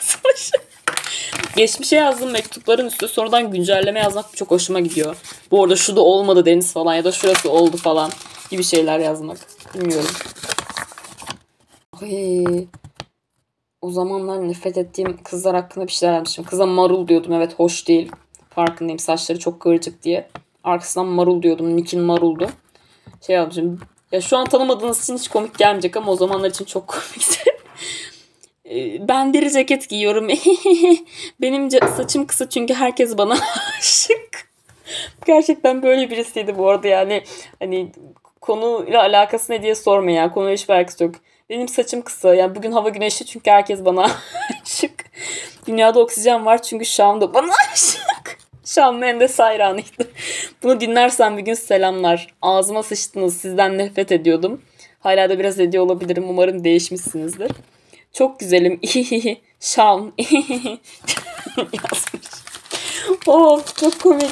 Geçmişe 1.58 1.96
yazdığım 1.96 2.30
mektupların 2.30 2.86
üstüne 2.86 3.08
sonradan 3.08 3.50
güncelleme 3.50 4.00
yazmak 4.00 4.36
çok 4.36 4.50
hoşuma 4.50 4.80
gidiyor. 4.80 5.16
Bu 5.50 5.62
arada 5.62 5.76
şu 5.76 5.96
da 5.96 6.00
olmadı 6.00 6.46
Deniz 6.46 6.72
falan 6.72 6.94
ya 6.94 7.04
da 7.04 7.12
şurası 7.12 7.50
oldu 7.50 7.76
falan 7.76 8.10
gibi 8.50 8.64
şeyler 8.64 8.98
yazmak. 8.98 9.38
Bilmiyorum. 9.74 10.10
Ay, 12.02 12.66
o 13.80 13.90
zamanlar 13.90 14.48
nefret 14.48 14.78
ettiğim 14.78 15.22
kızlar 15.22 15.54
hakkında 15.54 15.86
bir 15.86 15.92
şeyler 15.92 16.14
yazmışım. 16.14 16.44
Kıza 16.44 16.66
marul 16.66 17.08
diyordum 17.08 17.32
evet 17.32 17.54
hoş 17.58 17.88
değil. 17.88 18.12
Farkındayım 18.50 18.98
saçları 18.98 19.38
çok 19.38 19.60
kıvırcık 19.60 20.02
diye. 20.02 20.28
Arkasından 20.64 21.06
marul 21.06 21.42
diyordum. 21.42 21.76
Nick'in 21.76 22.00
maruldu. 22.00 22.48
Şey 23.26 23.36
yapmışım. 23.36 23.80
Ya 24.12 24.20
şu 24.20 24.36
an 24.36 24.46
tanımadığınız 24.46 25.02
için 25.02 25.16
hiç 25.16 25.28
komik 25.28 25.58
gelmeyecek 25.58 25.96
ama 25.96 26.12
o 26.12 26.16
zamanlar 26.16 26.50
için 26.50 26.64
çok 26.64 26.88
komikti. 26.88 27.47
Ee, 28.70 29.08
ben 29.08 29.34
deri 29.34 29.52
ceket 29.52 29.88
giyiyorum. 29.88 30.28
Benim 31.40 31.70
saçım 31.70 32.26
kısa 32.26 32.48
çünkü 32.48 32.74
herkes 32.74 33.18
bana 33.18 33.38
aşık. 33.78 34.48
Gerçekten 35.26 35.82
böyle 35.82 36.10
birisiydi 36.10 36.58
bu 36.58 36.68
arada 36.68 36.88
yani. 36.88 37.22
Hani 37.58 37.92
konuyla 38.40 39.00
alakası 39.00 39.52
ne 39.52 39.62
diye 39.62 39.74
sorma 39.74 40.10
ya. 40.10 40.30
Konuyla 40.32 40.54
hiçbir 40.54 40.74
alakası 40.74 41.04
yok. 41.04 41.14
Benim 41.50 41.68
saçım 41.68 42.02
kısa. 42.02 42.34
Yani 42.34 42.54
bugün 42.54 42.72
hava 42.72 42.88
güneşli 42.88 43.26
çünkü 43.26 43.50
herkes 43.50 43.84
bana 43.84 44.10
aşık. 44.62 45.04
Dünyada 45.66 46.00
oksijen 46.00 46.46
var 46.46 46.62
çünkü 46.62 46.84
Şam 46.84 47.20
da 47.20 47.34
bana 47.34 47.52
aşık. 47.72 48.38
Şam'ın 48.64 49.02
Endes 49.02 49.38
hayranıydı. 49.38 50.10
Bunu 50.62 50.80
dinlersen 50.80 51.36
bir 51.36 51.42
gün 51.42 51.54
selamlar. 51.54 52.26
Ağzıma 52.42 52.82
sıçtınız. 52.82 53.36
Sizden 53.36 53.78
nefret 53.78 54.12
ediyordum. 54.12 54.62
Hala 55.00 55.30
da 55.30 55.38
biraz 55.38 55.60
ediyor 55.60 55.84
olabilirim. 55.84 56.24
Umarım 56.28 56.64
değişmişsinizdir. 56.64 57.50
Çok 58.12 58.40
güzelim. 58.40 58.80
Şam. 59.60 60.12
yazmış. 61.58 62.26
Of 63.26 63.76
çok 63.76 64.00
komik. 64.00 64.30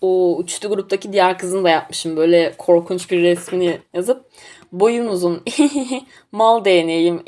O 0.00 0.36
uçtu 0.36 0.68
gruptaki 0.68 1.12
diğer 1.12 1.38
kızını 1.38 1.64
da 1.64 1.70
yapmışım. 1.70 2.16
Böyle 2.16 2.54
korkunç 2.58 3.10
bir 3.10 3.22
resmini 3.22 3.78
yazıp 3.94 4.30
boyun 4.72 5.06
uzun. 5.06 5.44
Mal 6.32 6.64
değneğim. 6.64 7.22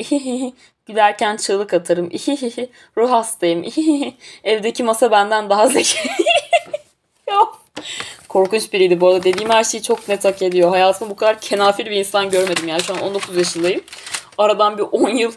Gülerken 0.86 1.36
çığlık 1.36 1.74
atarım. 1.74 2.10
Ruh 2.96 3.10
hastayım. 3.10 3.64
Evdeki 4.44 4.82
masa 4.82 5.10
benden 5.10 5.50
daha 5.50 5.66
zeki. 5.66 5.98
Korkunç 8.32 8.72
biriydi 8.72 9.00
bu 9.00 9.08
arada. 9.08 9.22
Dediğim 9.22 9.50
her 9.50 9.64
şeyi 9.64 9.82
çok 9.82 10.08
net 10.08 10.24
hak 10.24 10.42
ediyor. 10.42 10.70
Hayatımda 10.70 11.10
bu 11.10 11.16
kadar 11.16 11.40
kenafir 11.40 11.86
bir 11.86 11.96
insan 11.96 12.30
görmedim. 12.30 12.68
Yani 12.68 12.82
şu 12.82 12.94
an 12.94 13.00
19 13.00 13.36
yaşındayım. 13.36 13.80
Aradan 14.38 14.78
bir 14.78 14.82
10 14.82 15.08
yıl 15.08 15.32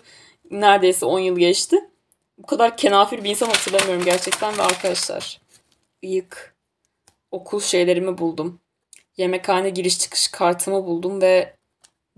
neredeyse 0.51 1.05
10 1.05 1.19
yıl 1.19 1.39
geçti. 1.39 1.89
Bu 2.37 2.47
kadar 2.47 2.77
kenafir 2.77 3.23
bir 3.23 3.29
insan 3.29 3.47
hatırlamıyorum 3.47 4.05
gerçekten 4.05 4.57
ve 4.57 4.61
arkadaşlar. 4.61 5.41
Yık. 6.01 6.55
Okul 7.31 7.59
şeylerimi 7.59 8.17
buldum. 8.17 8.59
Yemekhane 9.17 9.69
giriş 9.69 9.99
çıkış 9.99 10.27
kartımı 10.27 10.85
buldum 10.85 11.21
ve 11.21 11.55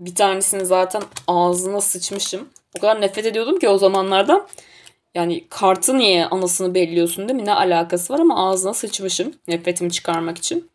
bir 0.00 0.14
tanesini 0.14 0.66
zaten 0.66 1.02
ağzına 1.26 1.80
sıçmışım. 1.80 2.48
O 2.76 2.80
kadar 2.80 3.00
nefret 3.00 3.26
ediyordum 3.26 3.58
ki 3.58 3.68
o 3.68 3.78
zamanlarda. 3.78 4.46
Yani 5.14 5.48
kartı 5.48 5.98
niye 5.98 6.26
anasını 6.26 6.74
belliyorsun 6.74 7.28
değil 7.28 7.40
mi? 7.40 7.46
Ne 7.46 7.54
alakası 7.54 8.12
var 8.12 8.18
ama 8.18 8.48
ağzına 8.48 8.74
sıçmışım 8.74 9.34
nefretimi 9.48 9.92
çıkarmak 9.92 10.38
için. 10.38 10.70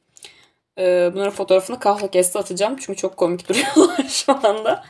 Ee, 0.78 1.12
bunların 1.14 1.32
fotoğrafını 1.32 1.80
kahve 1.80 2.08
kesti 2.08 2.40
atacağım. 2.40 2.76
Çünkü 2.80 3.00
çok 3.00 3.18
komik 3.18 3.50
duruyorlar 3.50 4.08
şu 4.10 4.48
anda. 4.48 4.84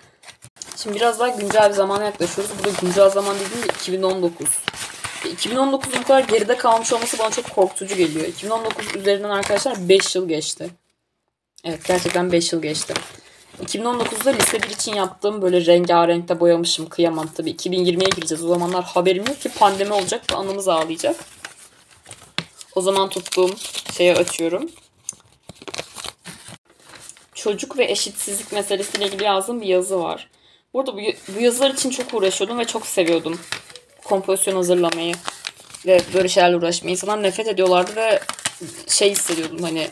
Şimdi 0.78 0.96
biraz 0.96 1.20
daha 1.20 1.28
güncel 1.28 1.70
bir 1.70 1.76
zamana 1.76 2.04
yaklaşıyoruz. 2.04 2.54
Bu 2.60 2.64
da 2.64 2.70
güncel 2.82 3.10
zaman 3.10 3.36
dediğim 3.36 3.64
de 3.64 3.74
2019. 3.80 4.48
2019'un 5.24 6.02
bu 6.02 6.04
kadar 6.04 6.24
geride 6.24 6.58
kalmış 6.58 6.94
olması 6.94 7.20
bana 7.20 7.30
çok 7.30 7.50
korkutucu 7.50 7.96
geliyor. 7.96 8.28
2019 8.28 8.96
üzerinden 8.96 9.30
arkadaşlar 9.30 9.90
5 9.90 10.16
yıl 10.16 10.28
geçti. 10.28 10.70
Evet 11.64 11.86
gerçekten 11.86 12.32
5 12.32 12.54
yıl 12.54 12.62
geçti. 12.62 12.94
2019'da 13.62 14.30
lise 14.30 14.64
1 14.64 14.70
için 14.70 14.96
yaptığım 14.96 15.42
böyle 15.42 15.66
rengarenkte 15.66 16.40
boyamışım. 16.40 16.90
Kıyamam 16.90 17.28
tabii. 17.28 17.52
2020'ye 17.52 18.10
gireceğiz. 18.16 18.44
O 18.44 18.48
zamanlar 18.48 18.84
haberim 18.84 19.26
yok 19.28 19.42
ki 19.42 19.50
pandemi 19.50 19.94
olacak 19.94 20.32
ve 20.32 20.36
anımız 20.36 20.68
ağlayacak. 20.68 21.16
O 22.76 22.82
zaman 22.82 23.10
tuttuğum 23.10 23.52
şeye 23.98 24.16
açıyorum. 24.16 24.70
Çocuk 27.36 27.78
ve 27.78 27.92
eşitsizlik 27.92 28.52
meselesiyle 28.52 29.06
ilgili 29.06 29.24
yazdığım 29.24 29.62
bir 29.62 29.68
yazı 29.68 30.00
var. 30.00 30.30
Burada 30.74 30.94
bu, 30.94 31.00
bu 31.36 31.42
yazılar 31.42 31.70
için 31.70 31.90
çok 31.90 32.14
uğraşıyordum 32.14 32.60
ve 32.60 32.66
çok 32.66 32.88
seviyordum. 32.88 33.40
Kompozisyon 34.04 34.56
hazırlamayı 34.56 35.16
ve 35.86 36.02
böyle 36.14 36.28
şeylerle 36.28 36.56
uğraşmayı. 36.56 36.92
İnsanlar 36.92 37.24
nefret 37.24 37.48
ediyorlardı 37.48 37.96
ve 37.96 38.20
şey 38.88 39.12
hissediyordum 39.12 39.64
hani 39.64 39.88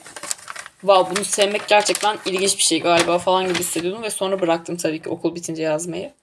wow 0.81 1.15
bunu 1.15 1.25
sevmek 1.25 1.67
gerçekten 1.67 2.17
ilginç 2.25 2.57
bir 2.57 2.63
şey 2.63 2.79
galiba 2.79 3.17
falan 3.17 3.47
gibi 3.47 3.59
hissediyordum 3.59 4.03
ve 4.03 4.09
sonra 4.09 4.41
bıraktım 4.41 4.75
tabii 4.75 5.01
ki 5.01 5.09
okul 5.09 5.35
bitince 5.35 5.63
yazmayı. 5.63 6.13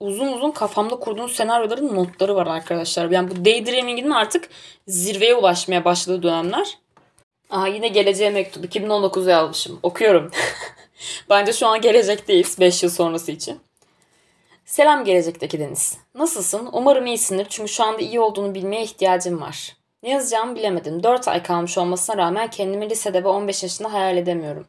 Uzun 0.00 0.32
uzun 0.32 0.50
kafamda 0.50 0.96
kurduğum 0.96 1.28
senaryoların 1.28 1.94
notları 1.94 2.34
var 2.34 2.46
arkadaşlar. 2.46 3.10
Yani 3.10 3.30
bu 3.30 3.44
daydreaming'in 3.44 4.10
artık 4.10 4.48
zirveye 4.86 5.34
ulaşmaya 5.34 5.84
başladığı 5.84 6.22
dönemler. 6.22 6.78
Aha 7.50 7.68
yine 7.68 7.88
geleceğe 7.88 8.30
mektup 8.30 8.64
2019'da 8.64 9.30
yazmışım. 9.30 9.78
Okuyorum. 9.82 10.30
Bence 11.30 11.52
şu 11.52 11.66
an 11.66 11.80
gelecekteyiz 11.80 12.60
5 12.60 12.82
yıl 12.82 12.90
sonrası 12.90 13.32
için. 13.32 13.60
Selam 14.64 15.04
gelecekteki 15.04 15.60
Deniz. 15.60 15.98
Nasılsın? 16.14 16.68
Umarım 16.72 17.06
iyisindir 17.06 17.46
çünkü 17.50 17.72
şu 17.72 17.84
anda 17.84 18.00
iyi 18.02 18.20
olduğunu 18.20 18.54
bilmeye 18.54 18.82
ihtiyacım 18.82 19.40
var. 19.40 19.76
Ne 20.02 20.10
yazacağımı 20.10 20.56
bilemedim. 20.56 21.02
4 21.02 21.28
ay 21.28 21.42
kalmış 21.42 21.78
olmasına 21.78 22.16
rağmen 22.16 22.50
kendimi 22.50 22.90
lisede 22.90 23.24
ve 23.24 23.28
15 23.28 23.62
yaşında 23.62 23.92
hayal 23.92 24.16
edemiyorum. 24.16 24.66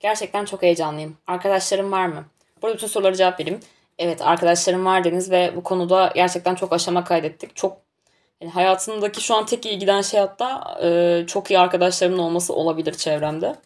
Gerçekten 0.00 0.44
çok 0.44 0.62
heyecanlıyım. 0.62 1.16
Arkadaşlarım 1.26 1.92
var 1.92 2.06
mı? 2.06 2.24
Burada 2.62 2.76
bütün 2.76 2.86
sorulara 2.86 3.14
cevap 3.14 3.40
vereyim. 3.40 3.60
Evet 3.98 4.22
arkadaşlarım 4.22 4.86
var 4.86 5.04
Deniz 5.04 5.30
ve 5.30 5.52
bu 5.56 5.62
konuda 5.62 6.12
gerçekten 6.14 6.54
çok 6.54 6.72
aşama 6.72 7.04
kaydettik. 7.04 7.56
Çok 7.56 7.78
yani 8.40 8.52
hayatımdaki 8.52 9.20
şu 9.20 9.34
an 9.34 9.46
tek 9.46 9.66
iyi 9.66 9.78
giden 9.78 10.02
şey 10.02 10.20
hatta 10.20 10.78
e, 10.82 11.24
çok 11.26 11.50
iyi 11.50 11.58
arkadaşlarımın 11.58 12.18
olması 12.18 12.54
olabilir 12.54 12.94
çevremde. 12.94 13.56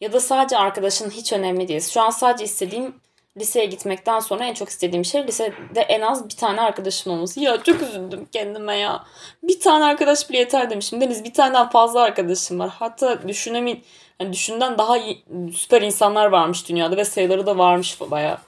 Ya 0.00 0.12
da 0.12 0.20
sadece 0.20 0.58
arkadaşın 0.58 1.10
hiç 1.10 1.32
önemli 1.32 1.68
değil. 1.68 1.80
Şu 1.80 2.02
an 2.02 2.10
sadece 2.10 2.44
istediğim 2.44 2.94
liseye 3.36 3.66
gitmekten 3.66 4.20
sonra 4.20 4.44
en 4.44 4.54
çok 4.54 4.68
istediğim 4.68 5.04
şey 5.04 5.26
lisede 5.26 5.80
en 5.80 6.00
az 6.00 6.28
bir 6.28 6.36
tane 6.36 6.60
arkadaşım 6.60 7.12
olması. 7.12 7.40
Ya 7.40 7.62
çok 7.62 7.82
üzüldüm 7.82 8.28
kendime 8.32 8.76
ya. 8.76 9.04
Bir 9.42 9.60
tane 9.60 9.84
arkadaş 9.84 10.30
bile 10.30 10.38
yeter 10.38 10.70
demişim. 10.70 11.00
Deniz 11.00 11.24
bir 11.24 11.34
taneden 11.34 11.70
fazla 11.70 12.02
arkadaşım 12.02 12.58
var. 12.58 12.70
Hatta 12.78 13.28
düşünemin 13.28 13.84
yani 14.20 14.32
düşünden 14.32 14.78
daha 14.78 14.98
iyi, 14.98 15.24
süper 15.54 15.82
insanlar 15.82 16.26
varmış 16.26 16.68
dünyada 16.68 16.96
ve 16.96 17.04
sayıları 17.04 17.46
da 17.46 17.58
varmış 17.58 18.00
baya. 18.00 18.38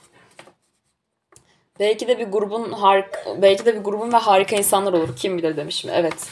Belki 1.79 2.07
de 2.07 2.19
bir 2.19 2.27
grubun 2.27 2.71
harika, 2.71 3.41
belki 3.41 3.65
de 3.65 3.75
bir 3.75 3.79
grubun 3.79 4.13
ve 4.13 4.17
harika 4.17 4.55
insanlar 4.55 4.93
olur. 4.93 5.15
Kim 5.15 5.37
bilir 5.37 5.57
demişim. 5.57 5.91
Evet. 5.93 6.27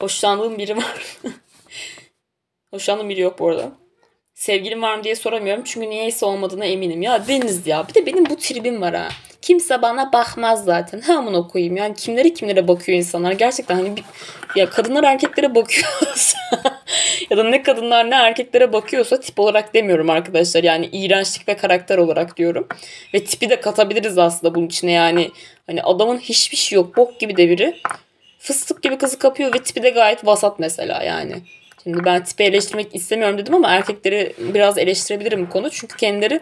Hoşlandığım 0.00 0.58
biri 0.58 0.76
var. 0.76 1.18
Hoşlandığım 2.70 3.08
biri 3.08 3.20
yok 3.20 3.38
bu 3.38 3.48
arada. 3.48 3.72
Sevgilim 4.34 4.82
var 4.82 4.96
mı 4.96 5.04
diye 5.04 5.16
soramıyorum. 5.16 5.64
Çünkü 5.64 5.90
niyeyse 5.90 6.26
olmadığına 6.26 6.64
eminim. 6.64 7.02
Ya 7.02 7.28
Deniz 7.28 7.66
ya. 7.66 7.88
Bir 7.88 7.94
de 7.94 8.06
benim 8.06 8.26
bu 8.26 8.36
tribim 8.36 8.80
var 8.80 8.94
ha. 8.94 9.08
Kimse 9.42 9.82
bana 9.82 10.12
bakmaz 10.12 10.64
zaten. 10.64 11.00
Ha 11.00 11.14
amına 11.14 11.46
koyayım. 11.46 11.76
Yani 11.76 11.94
kimlere 11.94 12.34
kimlere 12.34 12.68
bakıyor 12.68 12.98
insanlar. 12.98 13.32
Gerçekten 13.32 13.74
hani 13.74 13.96
bir, 13.96 14.04
ya 14.56 14.70
kadınlar 14.70 15.04
erkeklere 15.04 15.54
bakıyorsa 15.54 16.38
ya 17.30 17.36
da 17.36 17.44
ne 17.44 17.62
kadınlar 17.62 18.10
ne 18.10 18.14
erkeklere 18.14 18.72
bakıyorsa 18.72 19.20
tip 19.20 19.40
olarak 19.40 19.74
demiyorum 19.74 20.10
arkadaşlar. 20.10 20.62
Yani 20.62 20.88
iğrençlik 20.92 21.48
ve 21.48 21.56
karakter 21.56 21.98
olarak 21.98 22.36
diyorum. 22.36 22.68
Ve 23.14 23.24
tipi 23.24 23.50
de 23.50 23.60
katabiliriz 23.60 24.18
aslında 24.18 24.54
bunun 24.54 24.66
içine 24.66 24.92
yani. 24.92 25.30
Hani 25.66 25.82
adamın 25.82 26.18
hiçbir 26.18 26.56
şey 26.56 26.76
yok. 26.76 26.96
Bok 26.96 27.20
gibi 27.20 27.36
de 27.36 27.48
biri. 27.48 27.80
Fıstık 28.38 28.82
gibi 28.82 28.98
kızı 28.98 29.18
kapıyor 29.18 29.54
ve 29.54 29.58
tipi 29.58 29.82
de 29.82 29.90
gayet 29.90 30.26
vasat 30.26 30.58
mesela 30.58 31.02
yani. 31.02 31.34
Şimdi 31.84 32.04
ben 32.04 32.24
tipi 32.24 32.42
eleştirmek 32.42 32.94
istemiyorum 32.94 33.38
dedim 33.38 33.54
ama 33.54 33.68
erkekleri 33.68 34.32
biraz 34.38 34.78
eleştirebilirim 34.78 35.46
bu 35.46 35.50
konu. 35.50 35.70
Çünkü 35.70 35.96
kendileri 35.96 36.40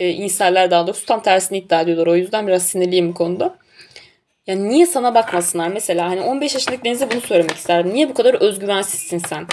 e, 0.00 0.08
inseller 0.08 0.70
daha 0.70 0.86
doğrusu 0.86 1.06
tam 1.06 1.22
tersini 1.22 1.58
iddia 1.58 1.80
ediyorlar. 1.80 2.06
O 2.06 2.16
yüzden 2.16 2.46
biraz 2.46 2.66
sinirliyim 2.66 3.08
bu 3.08 3.14
konuda. 3.14 3.58
Yani 4.46 4.68
niye 4.68 4.86
sana 4.86 5.14
bakmasınlar 5.14 5.68
mesela? 5.68 6.10
Hani 6.10 6.20
15 6.20 6.54
yaşındaki 6.54 6.84
Deniz'e 6.84 7.10
bunu 7.10 7.20
söylemek 7.20 7.56
isterdim. 7.56 7.94
Niye 7.94 8.08
bu 8.08 8.14
kadar 8.14 8.34
özgüvensizsin 8.34 9.18
sen? 9.18 9.46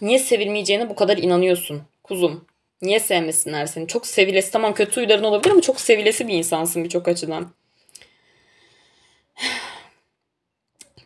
Niye 0.00 0.18
sevilmeyeceğine 0.18 0.90
bu 0.90 0.94
kadar 0.94 1.16
inanıyorsun 1.16 1.82
kuzum? 2.02 2.44
Niye 2.82 3.00
sevmesinler 3.00 3.66
seni? 3.66 3.86
Çok 3.86 4.06
sevilesi 4.06 4.52
tamam 4.52 4.74
kötü 4.74 5.00
huyların 5.00 5.24
olabilir 5.24 5.50
ama 5.50 5.60
çok 5.60 5.80
sevilesi 5.80 6.28
bir 6.28 6.34
insansın 6.34 6.84
birçok 6.84 7.08
açıdan. 7.08 7.50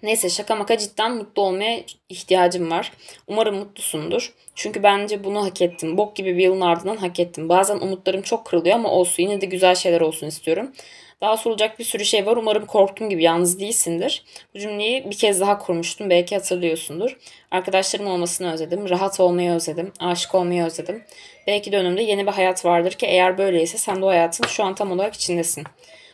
Neyse 0.03 0.31
şaka 0.31 0.57
maka 0.57 0.79
cidden 0.79 1.17
mutlu 1.17 1.43
olmaya 1.43 1.81
ihtiyacım 2.09 2.71
var. 2.71 2.93
Umarım 3.27 3.57
mutlusundur. 3.57 4.35
Çünkü 4.55 4.83
bence 4.83 5.25
bunu 5.25 5.45
hak 5.45 5.63
ettim. 5.63 5.97
Bok 5.97 6.17
gibi 6.17 6.37
bir 6.37 6.43
yılın 6.43 6.61
ardından 6.61 6.97
hak 6.97 7.21
ettim. 7.21 7.49
Bazen 7.49 7.77
umutlarım 7.77 8.23
çok 8.23 8.47
kırılıyor 8.47 8.75
ama 8.75 8.91
olsun. 8.91 9.23
Yine 9.23 9.41
de 9.41 9.47
güzel 9.47 9.75
şeyler 9.75 10.01
olsun 10.01 10.27
istiyorum. 10.27 10.73
Daha 11.21 11.37
sorulacak 11.37 11.79
bir 11.79 11.85
sürü 11.85 12.05
şey 12.05 12.27
var. 12.27 12.37
Umarım 12.37 12.67
korktuğum 12.67 13.09
gibi 13.09 13.23
yalnız 13.23 13.61
değilsindir. 13.61 14.25
Bu 14.55 14.59
cümleyi 14.59 15.11
bir 15.11 15.19
kez 15.19 15.41
daha 15.41 15.59
kurmuştum. 15.59 16.11
Belki 16.11 16.35
hatırlıyorsundur. 16.35 17.17
Arkadaşlarım 17.51 18.07
olmasını 18.07 18.53
özledim. 18.53 18.89
Rahat 18.89 19.21
olmayı 19.21 19.51
özledim. 19.51 19.93
Aşık 20.01 20.35
olmayı 20.35 20.65
özledim. 20.65 21.05
Belki 21.47 21.73
de 21.73 21.79
önümde 21.79 22.03
yeni 22.03 22.27
bir 22.27 22.33
hayat 22.33 22.65
vardır 22.65 22.93
ki 22.93 23.07
eğer 23.07 23.39
böyleyse 23.39 23.79
sen 23.79 24.01
de 24.01 24.05
o 24.05 24.09
hayatın 24.09 24.47
şu 24.47 24.65
an 24.65 24.75
tam 24.75 24.93
olarak 24.93 25.15
içindesin. 25.15 25.65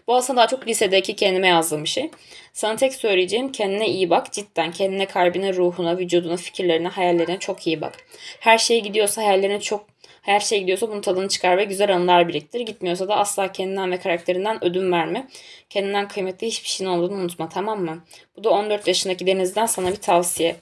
Bu 0.07 0.16
aslında 0.16 0.36
daha 0.36 0.48
çok 0.48 0.68
lisedeki 0.68 1.16
kendime 1.16 1.48
yazdığım 1.48 1.84
bir 1.84 1.88
şey. 1.88 2.11
Sana 2.52 2.76
tek 2.76 2.94
söyleyeceğim 2.94 3.52
kendine 3.52 3.88
iyi 3.88 4.11
bak. 4.11 4.32
Cidden 4.32 4.72
kendine, 4.72 5.07
kalbine, 5.07 5.55
ruhuna, 5.55 5.98
vücuduna, 5.98 6.36
fikirlerine, 6.36 6.88
hayallerine 6.88 7.38
çok 7.38 7.66
iyi 7.66 7.80
bak. 7.80 7.94
Her 8.40 8.59
şey 8.59 8.82
gidiyorsa 8.82 9.22
hayallerine 9.22 9.61
çok 9.61 9.86
her 10.22 10.40
şey 10.40 10.61
gidiyorsa 10.61 10.88
bunun 10.88 11.00
tadını 11.00 11.28
çıkar 11.28 11.59
ve 11.59 11.64
güzel 11.64 11.94
anılar 11.94 12.28
biriktir. 12.28 12.61
Gitmiyorsa 12.61 13.09
da 13.09 13.16
asla 13.16 13.52
kendinden 13.52 13.90
ve 13.90 13.98
karakterinden 13.98 14.64
ödün 14.64 14.92
verme. 14.92 15.28
Kendinden 15.70 16.09
kıymetli 16.09 16.46
hiçbir 16.46 16.68
şeyin 16.68 16.90
olduğunu 16.90 17.14
unutma 17.14 17.48
tamam 17.48 17.80
mı? 17.80 18.05
Bu 18.36 18.44
da 18.44 18.50
14 18.50 18.88
yaşındaki 18.88 19.26
Deniz'den 19.26 19.66
sana 19.66 19.90
bir 19.90 19.96
tavsiye. 19.96 20.57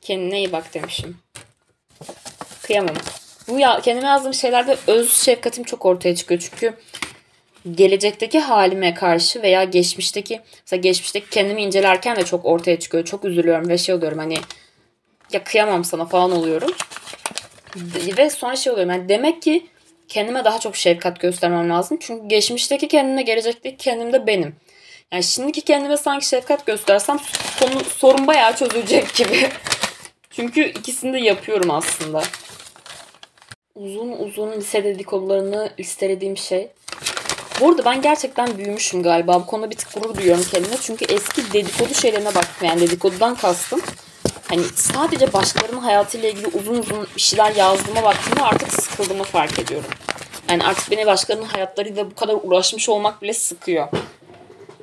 Kendine 0.00 0.38
iyi 0.38 0.52
bak 0.52 0.74
demişim. 0.74 1.18
Kıyamam. 2.62 2.96
Bu 3.48 3.58
ya, 3.58 3.80
kendime 3.80 4.08
yazdığım 4.08 4.34
şeylerde 4.34 4.76
öz 4.86 5.12
şefkatim 5.12 5.64
çok 5.64 5.86
ortaya 5.86 6.14
çıkıyor. 6.14 6.40
Çünkü 6.40 6.74
gelecekteki 7.74 8.38
halime 8.38 8.94
karşı 8.94 9.42
veya 9.42 9.64
geçmişteki 9.64 10.40
mesela 10.60 10.80
geçmişteki 10.80 11.30
kendimi 11.30 11.62
incelerken 11.62 12.16
de 12.16 12.24
çok 12.24 12.44
ortaya 12.44 12.78
çıkıyor. 12.78 13.04
Çok 13.04 13.24
üzülüyorum 13.24 13.68
ve 13.68 13.78
şey 13.78 13.94
oluyorum 13.94 14.18
hani 14.18 14.36
ya 15.32 15.44
kıyamam 15.44 15.84
sana 15.84 16.04
falan 16.04 16.32
oluyorum. 16.32 16.70
Ve 18.18 18.30
sonra 18.30 18.56
şey 18.56 18.72
oluyorum 18.72 18.92
yani 18.92 19.08
demek 19.08 19.42
ki 19.42 19.66
kendime 20.08 20.44
daha 20.44 20.60
çok 20.60 20.76
şefkat 20.76 21.20
göstermem 21.20 21.70
lazım. 21.70 21.98
Çünkü 22.00 22.28
geçmişteki 22.28 22.88
kendimle 22.88 23.22
gelecekteki 23.22 23.76
kendim 23.76 24.12
de 24.12 24.26
benim. 24.26 24.56
Yani 25.12 25.22
şimdiki 25.22 25.60
kendime 25.60 25.96
sanki 25.96 26.26
şefkat 26.26 26.66
göstersem 26.66 27.18
konu, 27.60 27.84
sorun 27.84 28.26
bayağı 28.26 28.56
çözülecek 28.56 29.14
gibi. 29.14 29.48
Çünkü 30.30 30.64
ikisini 30.64 31.12
de 31.12 31.18
yapıyorum 31.18 31.70
aslında. 31.70 32.22
Uzun 33.74 34.12
uzun 34.12 34.52
lise 34.52 34.84
dedikodularını 34.84 35.70
listelediğim 35.80 36.36
şey. 36.36 36.68
Bu 37.60 37.68
arada 37.68 37.84
ben 37.84 38.02
gerçekten 38.02 38.58
büyümüşüm 38.58 39.02
galiba. 39.02 39.40
Bu 39.40 39.46
konuda 39.46 39.70
bir 39.70 39.76
tık 39.76 39.94
gurur 39.94 40.14
duyuyorum 40.16 40.44
kendime. 40.50 40.76
Çünkü 40.80 41.04
eski 41.04 41.52
dedikodu 41.52 41.94
şeylerine 41.94 42.34
baktım. 42.34 42.68
Yani 42.68 42.80
dedikodudan 42.80 43.34
kastım. 43.34 43.80
Hani 44.48 44.62
sadece 44.74 45.32
başkalarının 45.32 45.80
hayatıyla 45.80 46.28
ilgili 46.28 46.46
uzun 46.46 46.74
uzun 46.78 47.06
bir 47.16 47.20
şeyler 47.20 47.54
yazdığıma 47.54 48.02
baktığımda 48.02 48.42
artık 48.42 48.72
sıkıldığımı 48.72 49.24
fark 49.24 49.58
ediyorum. 49.58 49.90
Yani 50.50 50.64
artık 50.64 50.90
beni 50.90 51.06
başkalarının 51.06 51.46
hayatlarıyla 51.46 52.10
bu 52.10 52.14
kadar 52.14 52.34
uğraşmış 52.42 52.88
olmak 52.88 53.22
bile 53.22 53.32
sıkıyor. 53.32 53.88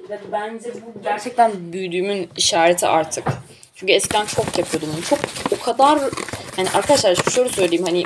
Ve 0.09 0.19
bence 0.32 0.73
bu 0.73 1.03
gerçekten 1.03 1.51
büyüdüğümün 1.73 2.30
işareti 2.38 2.88
artık. 2.88 3.28
Çünkü 3.76 3.93
eskiden 3.93 4.26
çok 4.26 4.57
yapıyordum 4.57 4.89
onu. 4.95 5.03
Çok 5.03 5.19
o 5.51 5.63
kadar 5.63 5.99
hani 6.55 6.69
arkadaşlar 6.69 7.15
şöyle 7.15 7.49
söyleyeyim 7.49 7.86
hani 7.86 8.03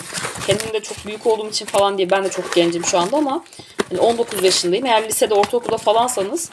kendim 0.48 0.74
de 0.74 0.80
çok 0.80 1.06
büyük 1.06 1.28
olduğum 1.28 1.50
için 1.50 1.66
falan 1.66 1.98
diye 1.98 2.10
ben 2.10 2.24
de 2.24 2.30
çok 2.30 2.54
gencim 2.56 2.86
şu 2.86 3.00
anda 3.00 3.18
ama 3.18 3.44
hani 3.90 4.00
19 4.00 4.44
yaşındayım. 4.44 4.86
Eğer 4.86 5.08
lisede 5.08 5.34
ortaokulda 5.34 5.78
falansanız 5.78 6.50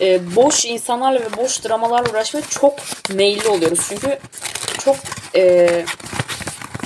e, 0.00 0.36
boş 0.36 0.64
insanlarla 0.64 1.20
ve 1.20 1.36
boş 1.36 1.64
dramalarla 1.64 2.10
uğraşmaya 2.10 2.46
çok 2.46 2.74
meyilli 3.14 3.48
oluyoruz. 3.48 3.80
Çünkü 3.88 4.18
çok 4.84 4.96
e, 5.34 5.68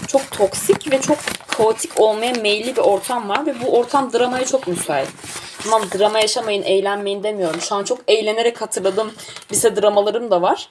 çok 0.08 0.30
toksik 0.30 0.92
ve 0.92 1.00
çok 1.00 1.18
kaotik 1.48 2.00
olmaya 2.00 2.32
meyilli 2.32 2.76
bir 2.76 2.80
ortam 2.80 3.28
var 3.28 3.46
ve 3.46 3.54
bu 3.62 3.78
ortam 3.78 4.12
dramaya 4.12 4.44
çok 4.46 4.66
müsait. 4.66 5.08
Tamam 5.62 5.82
drama 5.98 6.20
yaşamayın, 6.20 6.62
eğlenmeyin 6.62 7.22
demiyorum. 7.22 7.60
Şu 7.60 7.74
an 7.74 7.84
çok 7.84 7.98
eğlenerek 8.08 8.60
hatırladım. 8.60 9.12
Lise 9.52 9.76
dramalarım 9.76 10.30
da 10.30 10.42
var. 10.42 10.68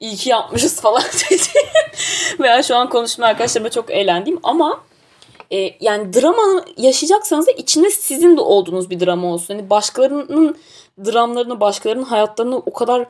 İyi 0.00 0.16
ki 0.16 0.28
yapmışız 0.28 0.80
falan. 0.80 1.02
Veya 2.40 2.62
şu 2.62 2.76
an 2.76 2.88
konuşma 2.88 3.26
arkadaşlarımla 3.26 3.70
çok 3.70 3.90
eğlendiğim 3.90 4.40
ama 4.42 4.80
e, 5.52 5.74
yani 5.80 6.12
drama 6.12 6.64
yaşayacaksanız 6.76 7.46
da 7.46 7.50
içinde 7.50 7.90
sizin 7.90 8.36
de 8.36 8.40
olduğunuz 8.40 8.90
bir 8.90 9.00
drama 9.00 9.32
olsun. 9.34 9.54
Hani 9.54 9.70
başkalarının 9.70 10.56
dramlarını, 11.04 11.60
başkalarının 11.60 12.04
hayatlarını 12.04 12.56
o 12.56 12.72
kadar 12.72 13.08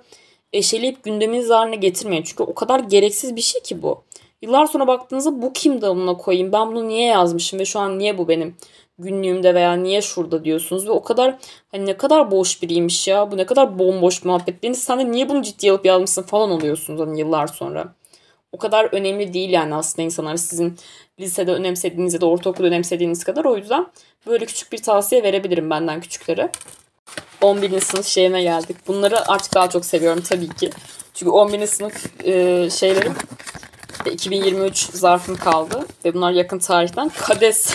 eşeleyip 0.53 1.05
gündeminiz 1.05 1.51
haline 1.51 1.77
getirmeyin. 1.77 2.23
Çünkü 2.23 2.43
o 2.43 2.55
kadar 2.55 2.81
gereksiz 2.81 3.37
bir 3.37 3.41
şey 3.41 3.61
ki 3.63 3.83
bu. 3.83 4.03
Yıllar 4.43 4.67
sonra 4.67 4.87
baktığınızda 4.87 5.43
bu 5.43 5.53
kim 5.53 5.83
dalına 5.83 6.17
koyayım? 6.17 6.53
Ben 6.53 6.69
bunu 6.69 6.89
niye 6.89 7.07
yazmışım 7.07 7.59
ve 7.59 7.65
şu 7.65 7.81
an 7.81 7.99
niye 7.99 8.19
bu 8.19 8.29
benim 8.29 8.57
günlüğümde 9.03 9.55
veya 9.55 9.73
niye 9.73 10.03
şurada 10.03 10.45
diyorsunuz 10.45 10.87
ve 10.87 10.91
o 10.91 11.03
kadar 11.03 11.39
hani 11.71 11.87
ne 11.87 11.97
kadar 11.97 12.31
boş 12.31 12.63
biriymiş 12.63 13.09
ya 13.09 13.31
bu 13.31 13.37
ne 13.37 13.47
kadar 13.47 13.79
bomboş 13.79 14.25
muhabbet. 14.25 14.63
Deniz 14.63 14.83
sen 14.83 14.99
de 14.99 15.11
niye 15.11 15.29
bunu 15.29 15.43
ciddiye 15.43 15.73
alıp 15.73 15.87
yazmışsın 15.87 16.23
falan 16.23 16.51
oluyorsunuz 16.51 17.01
hani 17.01 17.21
yıllar 17.21 17.47
sonra. 17.47 17.95
O 18.53 18.59
kadar 18.59 18.89
önemli 18.93 19.35
değil 19.35 19.51
yani 19.51 19.75
aslında 19.75 20.03
insanlar 20.03 20.37
sizin 20.37 20.79
lisede 21.21 21.53
önemsediğiniz 21.53 22.15
ya 22.15 22.21
da 22.21 22.27
ortaokulda 22.27 22.67
önemsediğiniz 22.67 23.25
kadar. 23.25 23.45
O 23.45 23.57
yüzden 23.57 23.87
böyle 24.27 24.47
küçük 24.47 24.73
bir 24.73 24.83
tavsiye 24.83 25.23
verebilirim 25.23 25.71
benden 25.71 26.01
küçüklere. 26.01 26.53
11. 27.41 27.81
sınıf 27.81 28.07
şeyine 28.07 28.43
geldik. 28.43 28.77
Bunları 28.87 29.29
artık 29.31 29.55
daha 29.55 29.71
çok 29.71 29.85
seviyorum 29.85 30.23
tabii 30.29 30.49
ki. 30.49 30.71
Çünkü 31.15 31.31
11. 31.31 31.67
sınıf 31.67 32.25
e, 32.27 32.71
şeylerim 32.71 33.15
2023 34.13 34.79
zarfım 34.79 35.37
kaldı. 35.37 35.87
Ve 36.05 36.15
bunlar 36.15 36.33
yakın 36.33 36.59
tarihten. 36.59 37.09
Kades. 37.09 37.75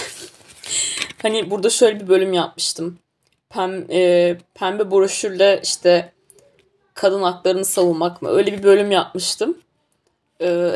Hani 1.21 1.51
burada 1.51 1.69
şöyle 1.69 1.99
bir 1.99 2.07
bölüm 2.07 2.33
yapmıştım. 2.33 2.99
Pem, 3.49 3.91
e, 3.91 4.37
pembe 4.53 4.91
broşürle 4.91 5.59
işte 5.63 6.13
kadın 6.93 7.21
haklarını 7.21 7.65
savunmak 7.65 8.21
mı? 8.21 8.29
Öyle 8.29 8.53
bir 8.53 8.63
bölüm 8.63 8.91
yapmıştım. 8.91 9.57
E, 10.41 10.75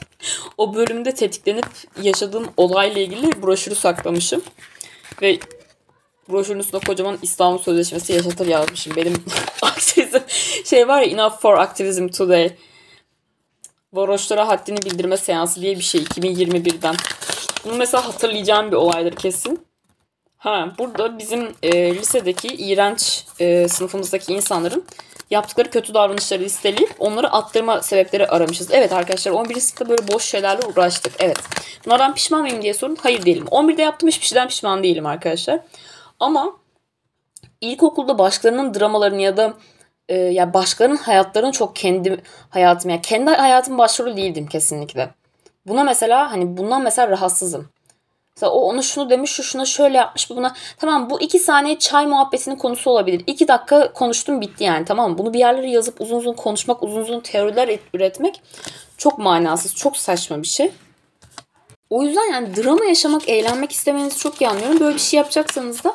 o 0.58 0.74
bölümde 0.74 1.14
tetiklenip 1.14 1.66
yaşadığım 2.02 2.48
olayla 2.56 3.02
ilgili 3.02 3.42
broşürü 3.42 3.74
saklamışım. 3.74 4.42
Ve 5.22 5.38
broşürün 6.28 6.58
üstünde 6.58 6.86
kocaman 6.86 7.18
İstanbul 7.22 7.58
Sözleşmesi 7.58 8.12
yaşatır 8.12 8.46
yazmışım. 8.46 8.96
Benim 8.96 9.14
aktivizm 9.62 10.20
şey 10.64 10.88
var 10.88 11.02
ya 11.02 11.08
Enough 11.08 11.40
for 11.40 11.58
Activism 11.58 12.08
Today. 12.08 12.50
Varoşlara 13.92 14.48
haddini 14.48 14.76
bildirme 14.76 15.16
seansı 15.16 15.60
diye 15.60 15.76
bir 15.76 15.82
şey 15.82 16.02
2021'den. 16.02 16.94
Bunu 17.64 17.76
mesela 17.76 18.08
hatırlayacağım 18.08 18.70
bir 18.70 18.76
olaydır 18.76 19.16
kesin. 19.16 19.66
Ha 20.38 20.74
burada 20.78 21.18
bizim 21.18 21.54
e, 21.62 21.94
lisedeki 21.94 22.48
iğrenç 22.48 23.24
e, 23.40 23.68
sınıfımızdaki 23.68 24.34
insanların 24.34 24.84
yaptıkları 25.30 25.70
kötü 25.70 25.94
davranışları 25.94 26.42
listeleyip 26.42 26.94
onları 26.98 27.30
attırma 27.32 27.82
sebepleri 27.82 28.26
aramışız. 28.26 28.68
Evet 28.70 28.92
arkadaşlar 28.92 29.32
11. 29.32 29.54
sınıfta 29.60 29.88
böyle 29.88 30.08
boş 30.08 30.24
şeylerle 30.24 30.66
uğraştık. 30.66 31.12
Evet. 31.18 31.38
Bunlardan 31.86 32.14
pişman 32.14 32.40
mıyım 32.40 32.62
diye 32.62 32.74
sorun. 32.74 32.96
Hayır 33.02 33.24
değilim. 33.26 33.44
11'de 33.44 33.82
yaptığım 33.82 34.08
hiçbir 34.08 34.26
şeyden 34.26 34.48
pişman 34.48 34.82
değilim 34.82 35.06
arkadaşlar. 35.06 35.60
Ama 36.20 36.56
ilkokulda 37.60 38.18
başkalarının 38.18 38.74
dramalarını 38.74 39.22
ya 39.22 39.36
da 39.36 39.54
e, 40.08 40.16
ya 40.16 40.54
başkalarının 40.54 40.96
hayatlarını 40.96 41.52
çok 41.52 41.76
kendi 41.76 42.22
hayatım 42.50 42.90
yani 42.90 43.02
kendi 43.02 43.30
hayatım 43.30 43.78
başrolü 43.78 44.16
değildim 44.16 44.46
kesinlikle. 44.46 45.10
Buna 45.66 45.84
mesela 45.84 46.32
hani 46.32 46.56
bundan 46.56 46.82
mesela 46.82 47.08
rahatsızım. 47.08 47.68
Mesela 48.36 48.52
o 48.52 48.60
onu 48.60 48.82
şunu 48.82 49.10
demiş, 49.10 49.30
şu 49.30 49.42
şuna 49.42 49.64
şöyle 49.64 49.96
yapmış, 49.96 50.30
bu 50.30 50.36
buna. 50.36 50.54
Tamam 50.76 51.10
bu 51.10 51.20
iki 51.20 51.38
saniye 51.38 51.78
çay 51.78 52.06
muhabbetinin 52.06 52.56
konusu 52.56 52.90
olabilir. 52.90 53.24
İki 53.26 53.48
dakika 53.48 53.92
konuştum 53.92 54.40
bitti 54.40 54.64
yani 54.64 54.84
tamam? 54.84 55.18
Bunu 55.18 55.34
bir 55.34 55.38
yerlere 55.38 55.70
yazıp 55.70 56.00
uzun 56.00 56.16
uzun 56.16 56.32
konuşmak, 56.32 56.82
uzun 56.82 57.00
uzun 57.00 57.20
teoriler 57.20 57.78
üretmek 57.94 58.42
çok 58.98 59.18
manasız, 59.18 59.74
çok 59.74 59.96
saçma 59.96 60.42
bir 60.42 60.46
şey. 60.46 60.70
O 61.90 62.02
yüzden 62.02 62.32
yani 62.32 62.56
drama 62.56 62.84
yaşamak, 62.84 63.28
eğlenmek 63.28 63.72
istemenizi 63.72 64.18
çok 64.18 64.40
iyi 64.40 64.48
anlıyorum. 64.48 64.80
Böyle 64.80 64.94
bir 64.94 65.00
şey 65.00 65.18
yapacaksanız 65.18 65.84
da 65.84 65.94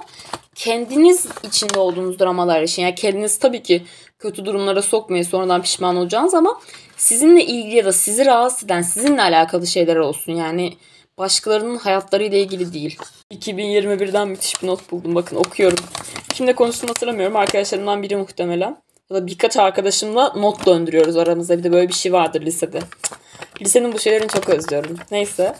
kendiniz 0.56 1.28
içinde 1.43 1.80
olduğunuz 1.80 2.20
dramalar 2.20 2.62
yaşayın. 2.62 2.88
Yani 2.88 2.95
kendiniz 2.95 3.39
tabii 3.39 3.64
ki 3.64 3.84
kötü 4.20 4.45
durumlara 4.45 4.82
sokmayın 4.82 5.24
sonradan 5.24 5.62
pişman 5.62 5.95
olacağınız 5.95 6.34
ama 6.34 6.62
sizinle 6.97 7.45
ilgili 7.45 7.76
ya 7.76 7.86
da 7.86 7.93
sizi 7.93 8.26
rahatsız 8.26 8.64
eden, 8.64 8.82
sizinle 8.82 9.22
alakalı 9.22 9.68
şeyler 9.68 9.95
olsun. 9.95 10.34
Yani 10.34 10.74
başkalarının 11.18 11.78
hayatlarıyla 11.78 12.38
ilgili 12.38 12.74
değil. 12.74 12.99
2021'den 13.32 14.28
müthiş 14.28 14.64
bir 14.64 14.68
not 14.68 14.91
buldum. 14.91 15.16
Bakın 15.16 15.36
okuyorum. 15.36 15.86
Kimle 16.34 16.56
konuştuğumu 16.56 16.89
hatırlamıyorum. 16.89 17.36
Arkadaşlarımdan 17.36 18.04
biri 18.04 18.16
muhtemelen. 18.16 18.78
Ya 19.10 19.18
da 19.18 19.28
birkaç 19.28 19.58
arkadaşımla 19.58 20.34
not 20.34 20.66
döndürüyoruz 20.66 21.18
aramızda. 21.18 21.58
Bir 21.58 21.64
de 21.64 21.72
böyle 21.72 21.88
bir 21.88 21.93
şey 21.93 22.14
vardır 22.14 22.41
lisede. 22.41 22.80
Lisenin 23.62 23.93
bu 23.93 23.99
şeylerini 23.99 24.28
çok 24.28 24.49
özlüyorum. 24.49 24.97
Neyse 25.12 25.56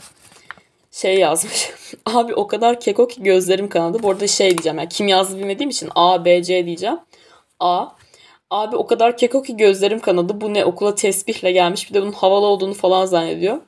şey 0.94 1.18
yazmış. 1.18 1.70
Abi 2.06 2.34
o 2.34 2.46
kadar 2.46 2.80
keko 2.80 3.08
ki 3.08 3.22
gözlerim 3.22 3.68
kanadı. 3.68 4.02
Bu 4.02 4.10
arada 4.10 4.26
şey 4.26 4.50
diyeceğim. 4.50 4.78
Yani 4.78 4.88
kim 4.88 5.08
yazdı 5.08 5.38
bilmediğim 5.38 5.70
için 5.70 5.88
A, 5.94 6.24
B, 6.24 6.42
C 6.42 6.66
diyeceğim. 6.66 6.98
A. 7.60 7.86
Abi 8.50 8.76
o 8.76 8.86
kadar 8.86 9.16
keko 9.16 9.42
ki 9.42 9.56
gözlerim 9.56 10.00
kanadı. 10.00 10.40
Bu 10.40 10.54
ne 10.54 10.64
okula 10.64 10.94
tesbihle 10.94 11.52
gelmiş. 11.52 11.90
Bir 11.90 11.94
de 11.94 12.02
bunun 12.02 12.12
havalı 12.12 12.46
olduğunu 12.46 12.74
falan 12.74 13.06
zannediyor. 13.06 13.60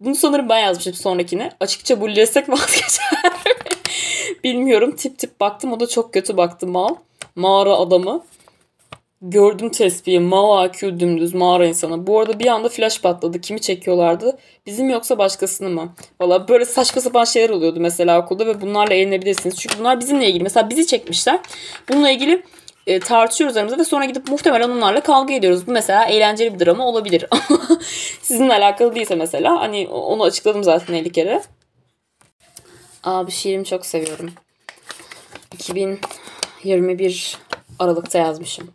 Bunu 0.00 0.14
sanırım 0.14 0.48
ben 0.48 0.58
yazmışım 0.58 0.94
sonrakine. 0.94 1.50
Açıkça 1.60 2.00
bullesek 2.00 2.48
vazgeçer. 2.50 3.32
Bilmiyorum. 4.44 4.96
Tip 4.96 5.18
tip 5.18 5.40
baktım. 5.40 5.72
O 5.72 5.80
da 5.80 5.86
çok 5.86 6.12
kötü 6.12 6.36
baktı 6.36 6.66
mal. 6.66 6.94
Mağara 7.36 7.76
adamı. 7.76 8.24
Gördüm 9.22 9.70
tespihi. 9.70 10.20
Mal 10.20 10.58
AQ 10.58 11.00
dümdüz 11.00 11.34
mağara 11.34 11.66
insanı. 11.66 12.06
Bu 12.06 12.20
arada 12.20 12.38
bir 12.38 12.46
anda 12.46 12.68
flash 12.68 13.00
patladı. 13.00 13.40
Kimi 13.40 13.60
çekiyorlardı? 13.60 14.38
Bizim 14.66 14.90
yoksa 14.90 15.18
başkasını 15.18 15.70
mı? 15.70 15.94
Valla 16.20 16.48
böyle 16.48 16.64
saçma 16.64 17.02
sapan 17.02 17.24
şeyler 17.24 17.50
oluyordu 17.50 17.80
mesela 17.80 18.22
okulda 18.22 18.46
ve 18.46 18.60
bunlarla 18.60 18.94
eğlenebilirsiniz. 18.94 19.56
Çünkü 19.56 19.78
bunlar 19.78 20.00
bizimle 20.00 20.28
ilgili. 20.28 20.42
Mesela 20.42 20.70
bizi 20.70 20.86
çekmişler. 20.86 21.40
Bununla 21.88 22.10
ilgili 22.10 22.42
e, 22.86 23.00
tartışıyoruz 23.00 23.56
aramızda 23.56 23.78
ve 23.78 23.84
sonra 23.84 24.04
gidip 24.04 24.28
muhtemelen 24.28 24.70
onlarla 24.70 25.00
kavga 25.00 25.34
ediyoruz. 25.34 25.66
Bu 25.66 25.70
mesela 25.70 26.04
eğlenceli 26.04 26.54
bir 26.54 26.66
drama 26.66 26.86
olabilir. 26.86 27.26
Ama 27.30 27.80
sizinle 28.22 28.52
alakalı 28.52 28.94
değilse 28.94 29.14
mesela 29.14 29.60
hani 29.60 29.88
onu 29.88 30.22
açıkladım 30.22 30.64
zaten 30.64 30.94
50 30.94 31.12
kere. 31.12 31.42
Abi 33.04 33.30
şiirimi 33.30 33.64
çok 33.64 33.86
seviyorum. 33.86 34.32
2021 35.52 37.38
Aralık'ta 37.78 38.18
yazmışım. 38.18 38.73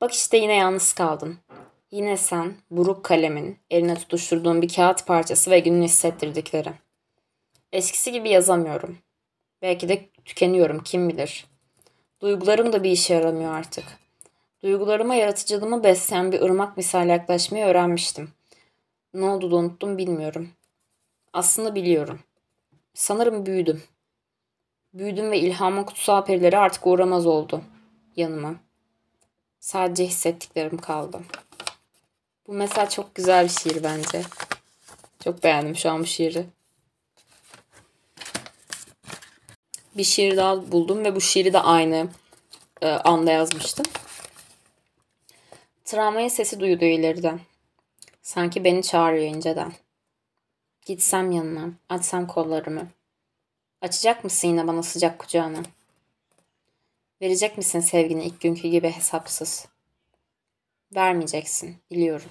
Bak 0.00 0.12
işte 0.12 0.36
yine 0.36 0.54
yalnız 0.56 0.92
kaldın. 0.92 1.38
Yine 1.90 2.16
sen, 2.16 2.54
buruk 2.70 3.04
kalemin, 3.04 3.58
eline 3.70 3.94
tutuşturduğun 3.94 4.62
bir 4.62 4.68
kağıt 4.68 5.06
parçası 5.06 5.50
ve 5.50 5.58
günün 5.58 5.82
hissettirdikleri. 5.82 6.72
Eskisi 7.72 8.12
gibi 8.12 8.28
yazamıyorum. 8.28 8.98
Belki 9.62 9.88
de 9.88 10.08
tükeniyorum 10.24 10.82
kim 10.82 11.08
bilir. 11.08 11.46
Duygularım 12.20 12.72
da 12.72 12.82
bir 12.82 12.90
işe 12.90 13.14
yaramıyor 13.14 13.54
artık. 13.54 13.84
Duygularıma 14.62 15.14
yaratıcılığımı 15.14 15.84
besleyen 15.84 16.32
bir 16.32 16.40
ırmak 16.40 16.76
misali 16.76 17.10
yaklaşmayı 17.10 17.64
öğrenmiştim. 17.64 18.28
Ne 19.14 19.24
oldu 19.24 19.50
da 19.50 19.56
unuttum 19.56 19.98
bilmiyorum. 19.98 20.48
Aslında 21.32 21.74
biliyorum. 21.74 22.20
Sanırım 22.94 23.46
büyüdüm. 23.46 23.82
Büyüdüm 24.94 25.30
ve 25.30 25.38
ilhamın 25.38 25.84
kutsal 25.84 26.24
perileri 26.24 26.58
artık 26.58 26.86
uğramaz 26.86 27.26
oldu 27.26 27.62
yanıma. 28.16 28.65
Sadece 29.66 30.06
hissettiklerim 30.06 30.78
kaldı. 30.78 31.20
Bu 32.46 32.52
mesela 32.52 32.88
çok 32.88 33.14
güzel 33.14 33.44
bir 33.44 33.50
şiir 33.50 33.82
bence. 33.82 34.22
Çok 35.24 35.42
beğendim 35.42 35.76
şu 35.76 35.90
an 35.90 36.00
bu 36.00 36.06
şiiri. 36.06 36.46
Bir 39.96 40.04
şiir 40.04 40.36
daha 40.36 40.72
buldum 40.72 41.04
ve 41.04 41.14
bu 41.14 41.20
şiiri 41.20 41.52
de 41.52 41.60
aynı 41.60 42.08
e, 42.82 42.88
anda 42.88 43.30
yazmıştım. 43.30 43.86
Tramvayın 45.84 46.28
sesi 46.28 46.60
duyuluyor 46.60 46.98
ileriden. 46.98 47.40
Sanki 48.22 48.64
beni 48.64 48.82
çağırıyor 48.82 49.24
inceden. 49.24 49.72
Gitsem 50.86 51.32
yanına, 51.32 51.70
açsam 51.88 52.26
kollarımı. 52.26 52.88
Açacak 53.82 54.24
mısın 54.24 54.48
yine 54.48 54.66
bana 54.66 54.82
sıcak 54.82 55.18
kucağını? 55.18 55.62
Verecek 57.22 57.58
misin 57.58 57.80
sevgini 57.80 58.24
ilk 58.24 58.40
günkü 58.40 58.68
gibi 58.68 58.90
hesapsız? 58.90 59.68
Vermeyeceksin, 60.94 61.76
biliyorum. 61.90 62.30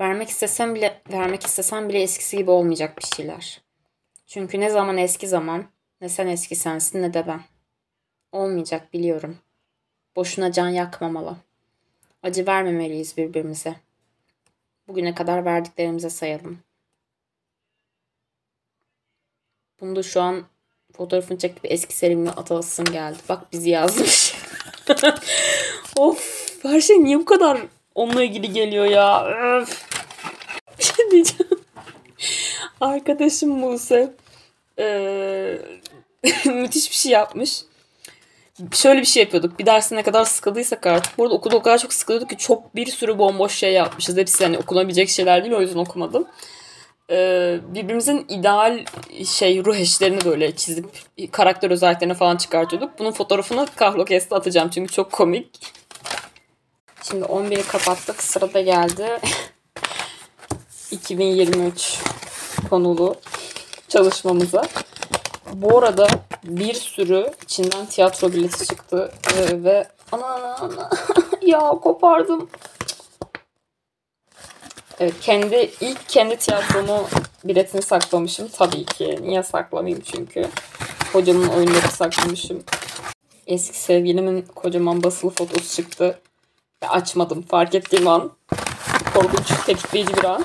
Vermek 0.00 0.28
istesem 0.28 0.74
bile 0.74 1.02
vermek 1.12 1.42
istesem 1.42 1.88
bile 1.88 2.02
eskisi 2.02 2.36
gibi 2.36 2.50
olmayacak 2.50 2.98
bir 2.98 3.04
şeyler. 3.16 3.62
Çünkü 4.26 4.60
ne 4.60 4.70
zaman 4.70 4.98
eski 4.98 5.28
zaman, 5.28 5.66
ne 6.00 6.08
sen 6.08 6.26
eski 6.26 6.56
sensin 6.56 7.02
ne 7.02 7.14
de 7.14 7.26
ben. 7.26 7.40
Olmayacak 8.32 8.92
biliyorum. 8.92 9.38
Boşuna 10.16 10.52
can 10.52 10.68
yakmamalı. 10.68 11.36
Acı 12.22 12.46
vermemeliyiz 12.46 13.16
birbirimize. 13.16 13.76
Bugüne 14.88 15.14
kadar 15.14 15.44
verdiklerimize 15.44 16.10
sayalım. 16.10 16.58
Bunu 19.80 19.96
da 19.96 20.02
şu 20.02 20.22
an 20.22 20.46
fotoğrafını 20.96 21.38
çekip 21.38 21.60
eski 21.64 21.96
serimle 21.96 22.30
atasım 22.30 22.84
geldi. 22.84 23.18
Bak 23.28 23.52
bizi 23.52 23.70
yazmış. 23.70 24.34
of 25.96 26.46
her 26.62 26.80
şey 26.80 27.04
niye 27.04 27.18
bu 27.18 27.24
kadar 27.24 27.58
onunla 27.94 28.22
ilgili 28.22 28.52
geliyor 28.52 28.84
ya. 28.84 29.26
Öf. 29.26 29.86
Bir 30.78 30.84
şey 30.84 31.10
diyeceğim. 31.10 31.60
Arkadaşım 32.80 33.62
Buse 33.62 34.14
ee, 34.78 35.58
müthiş 36.44 36.90
bir 36.90 36.96
şey 36.96 37.12
yapmış. 37.12 37.62
Şöyle 38.72 39.00
bir 39.00 39.06
şey 39.06 39.22
yapıyorduk. 39.22 39.58
Bir 39.58 39.66
dersin 39.66 39.96
ne 39.96 40.02
kadar 40.02 40.24
sıkıldıysak 40.24 40.86
artık. 40.86 41.18
Burada 41.18 41.34
okulda 41.34 41.56
o 41.56 41.62
kadar 41.62 41.78
çok 41.78 41.92
sıkılıyorduk 41.92 42.30
ki 42.30 42.36
çok 42.36 42.74
bir 42.74 42.86
sürü 42.86 43.18
bomboş 43.18 43.54
şey 43.54 43.72
yapmışız. 43.72 44.16
Hepsi 44.16 44.44
hani 44.44 44.58
okunabilecek 44.58 45.08
şeyler 45.08 45.44
değil 45.44 45.54
o 45.54 45.60
yüzden 45.60 45.78
okumadım. 45.78 46.26
Ee, 47.10 47.58
birbirimizin 47.74 48.26
ideal 48.28 48.84
şey 49.24 49.64
ruh 49.64 49.76
eşlerini 49.76 50.24
böyle 50.24 50.56
çizip 50.56 50.86
karakter 51.32 51.70
özelliklerini 51.70 52.14
falan 52.14 52.36
çıkartıyorduk. 52.36 52.98
Bunun 52.98 53.12
fotoğrafını 53.12 53.66
Kahrokest'e 53.76 54.36
atacağım 54.36 54.68
çünkü 54.68 54.92
çok 54.92 55.12
komik. 55.12 55.74
Şimdi 57.02 57.24
11'i 57.24 57.62
kapattık. 57.62 58.22
Sırada 58.22 58.60
geldi. 58.60 59.20
2023 60.90 61.98
konulu 62.70 63.14
çalışmamıza. 63.88 64.62
Bu 65.52 65.78
arada 65.78 66.08
bir 66.44 66.74
sürü 66.74 67.30
içinden 67.42 67.86
tiyatro 67.86 68.32
bileti 68.32 68.66
çıktı 68.66 69.12
ee, 69.36 69.64
ve 69.64 69.88
ana 70.12 70.26
ana 70.26 70.54
ana 70.54 70.90
ya 71.42 71.60
kopardım. 71.60 72.48
Kendi 75.20 75.70
ilk 75.80 76.08
kendi 76.08 76.36
tiyatromu 76.36 77.08
biletini 77.44 77.82
saklamışım 77.82 78.48
tabii 78.48 78.84
ki. 78.84 79.18
Niye 79.22 79.42
saklamayayım 79.42 80.02
çünkü. 80.12 80.48
Hocamın 81.12 81.48
oyunları 81.48 81.88
saklamışım. 81.88 82.64
Eski 83.46 83.78
sevgilimin 83.78 84.42
kocaman 84.54 85.02
basılı 85.02 85.30
fotosu 85.30 85.76
çıktı. 85.76 86.20
Ve 86.82 86.88
açmadım 86.88 87.42
fark 87.42 87.74
ettiğim 87.74 88.08
an. 88.08 88.32
Korkunç, 89.14 89.46
tetikleyici 89.66 90.16
bir 90.16 90.24
an. 90.24 90.44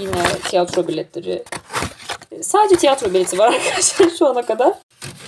Yine 0.00 0.24
tiyatro 0.44 0.88
biletleri. 0.88 1.44
Sadece 2.42 2.76
tiyatro 2.76 3.10
bileti 3.10 3.38
var 3.38 3.52
arkadaşlar 3.52 4.10
şu 4.18 4.26
ana 4.26 4.46
kadar. 4.46 4.72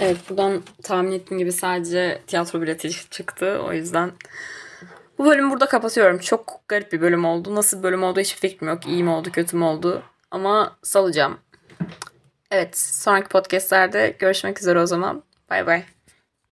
Evet 0.01 0.17
buradan 0.31 0.63
tahmin 0.83 1.13
ettiğim 1.13 1.39
gibi 1.39 1.53
sadece 1.53 2.23
tiyatro 2.27 2.63
bileti 2.63 2.91
çıktı. 3.11 3.63
O 3.67 3.73
yüzden 3.73 4.13
bu 5.19 5.27
bölümü 5.27 5.51
burada 5.51 5.67
kapatıyorum. 5.67 6.19
Çok 6.19 6.61
garip 6.69 6.93
bir 6.93 7.01
bölüm 7.01 7.25
oldu. 7.25 7.55
Nasıl 7.55 7.83
bölüm 7.83 8.03
oldu 8.03 8.21
hiçbir 8.21 8.49
fikrim 8.49 8.69
yok. 8.69 8.87
İyi 8.87 9.05
mi 9.05 9.11
oldu 9.11 9.33
kötü 9.33 9.57
mü 9.57 9.65
oldu. 9.65 10.03
Ama 10.31 10.77
salacağım. 10.83 11.39
Evet 12.51 12.79
sonraki 12.79 13.29
podcastlerde 13.29 14.17
görüşmek 14.19 14.61
üzere 14.61 14.81
o 14.81 14.87
zaman. 14.87 15.23
Bay 15.51 15.67
bay. 15.67 15.96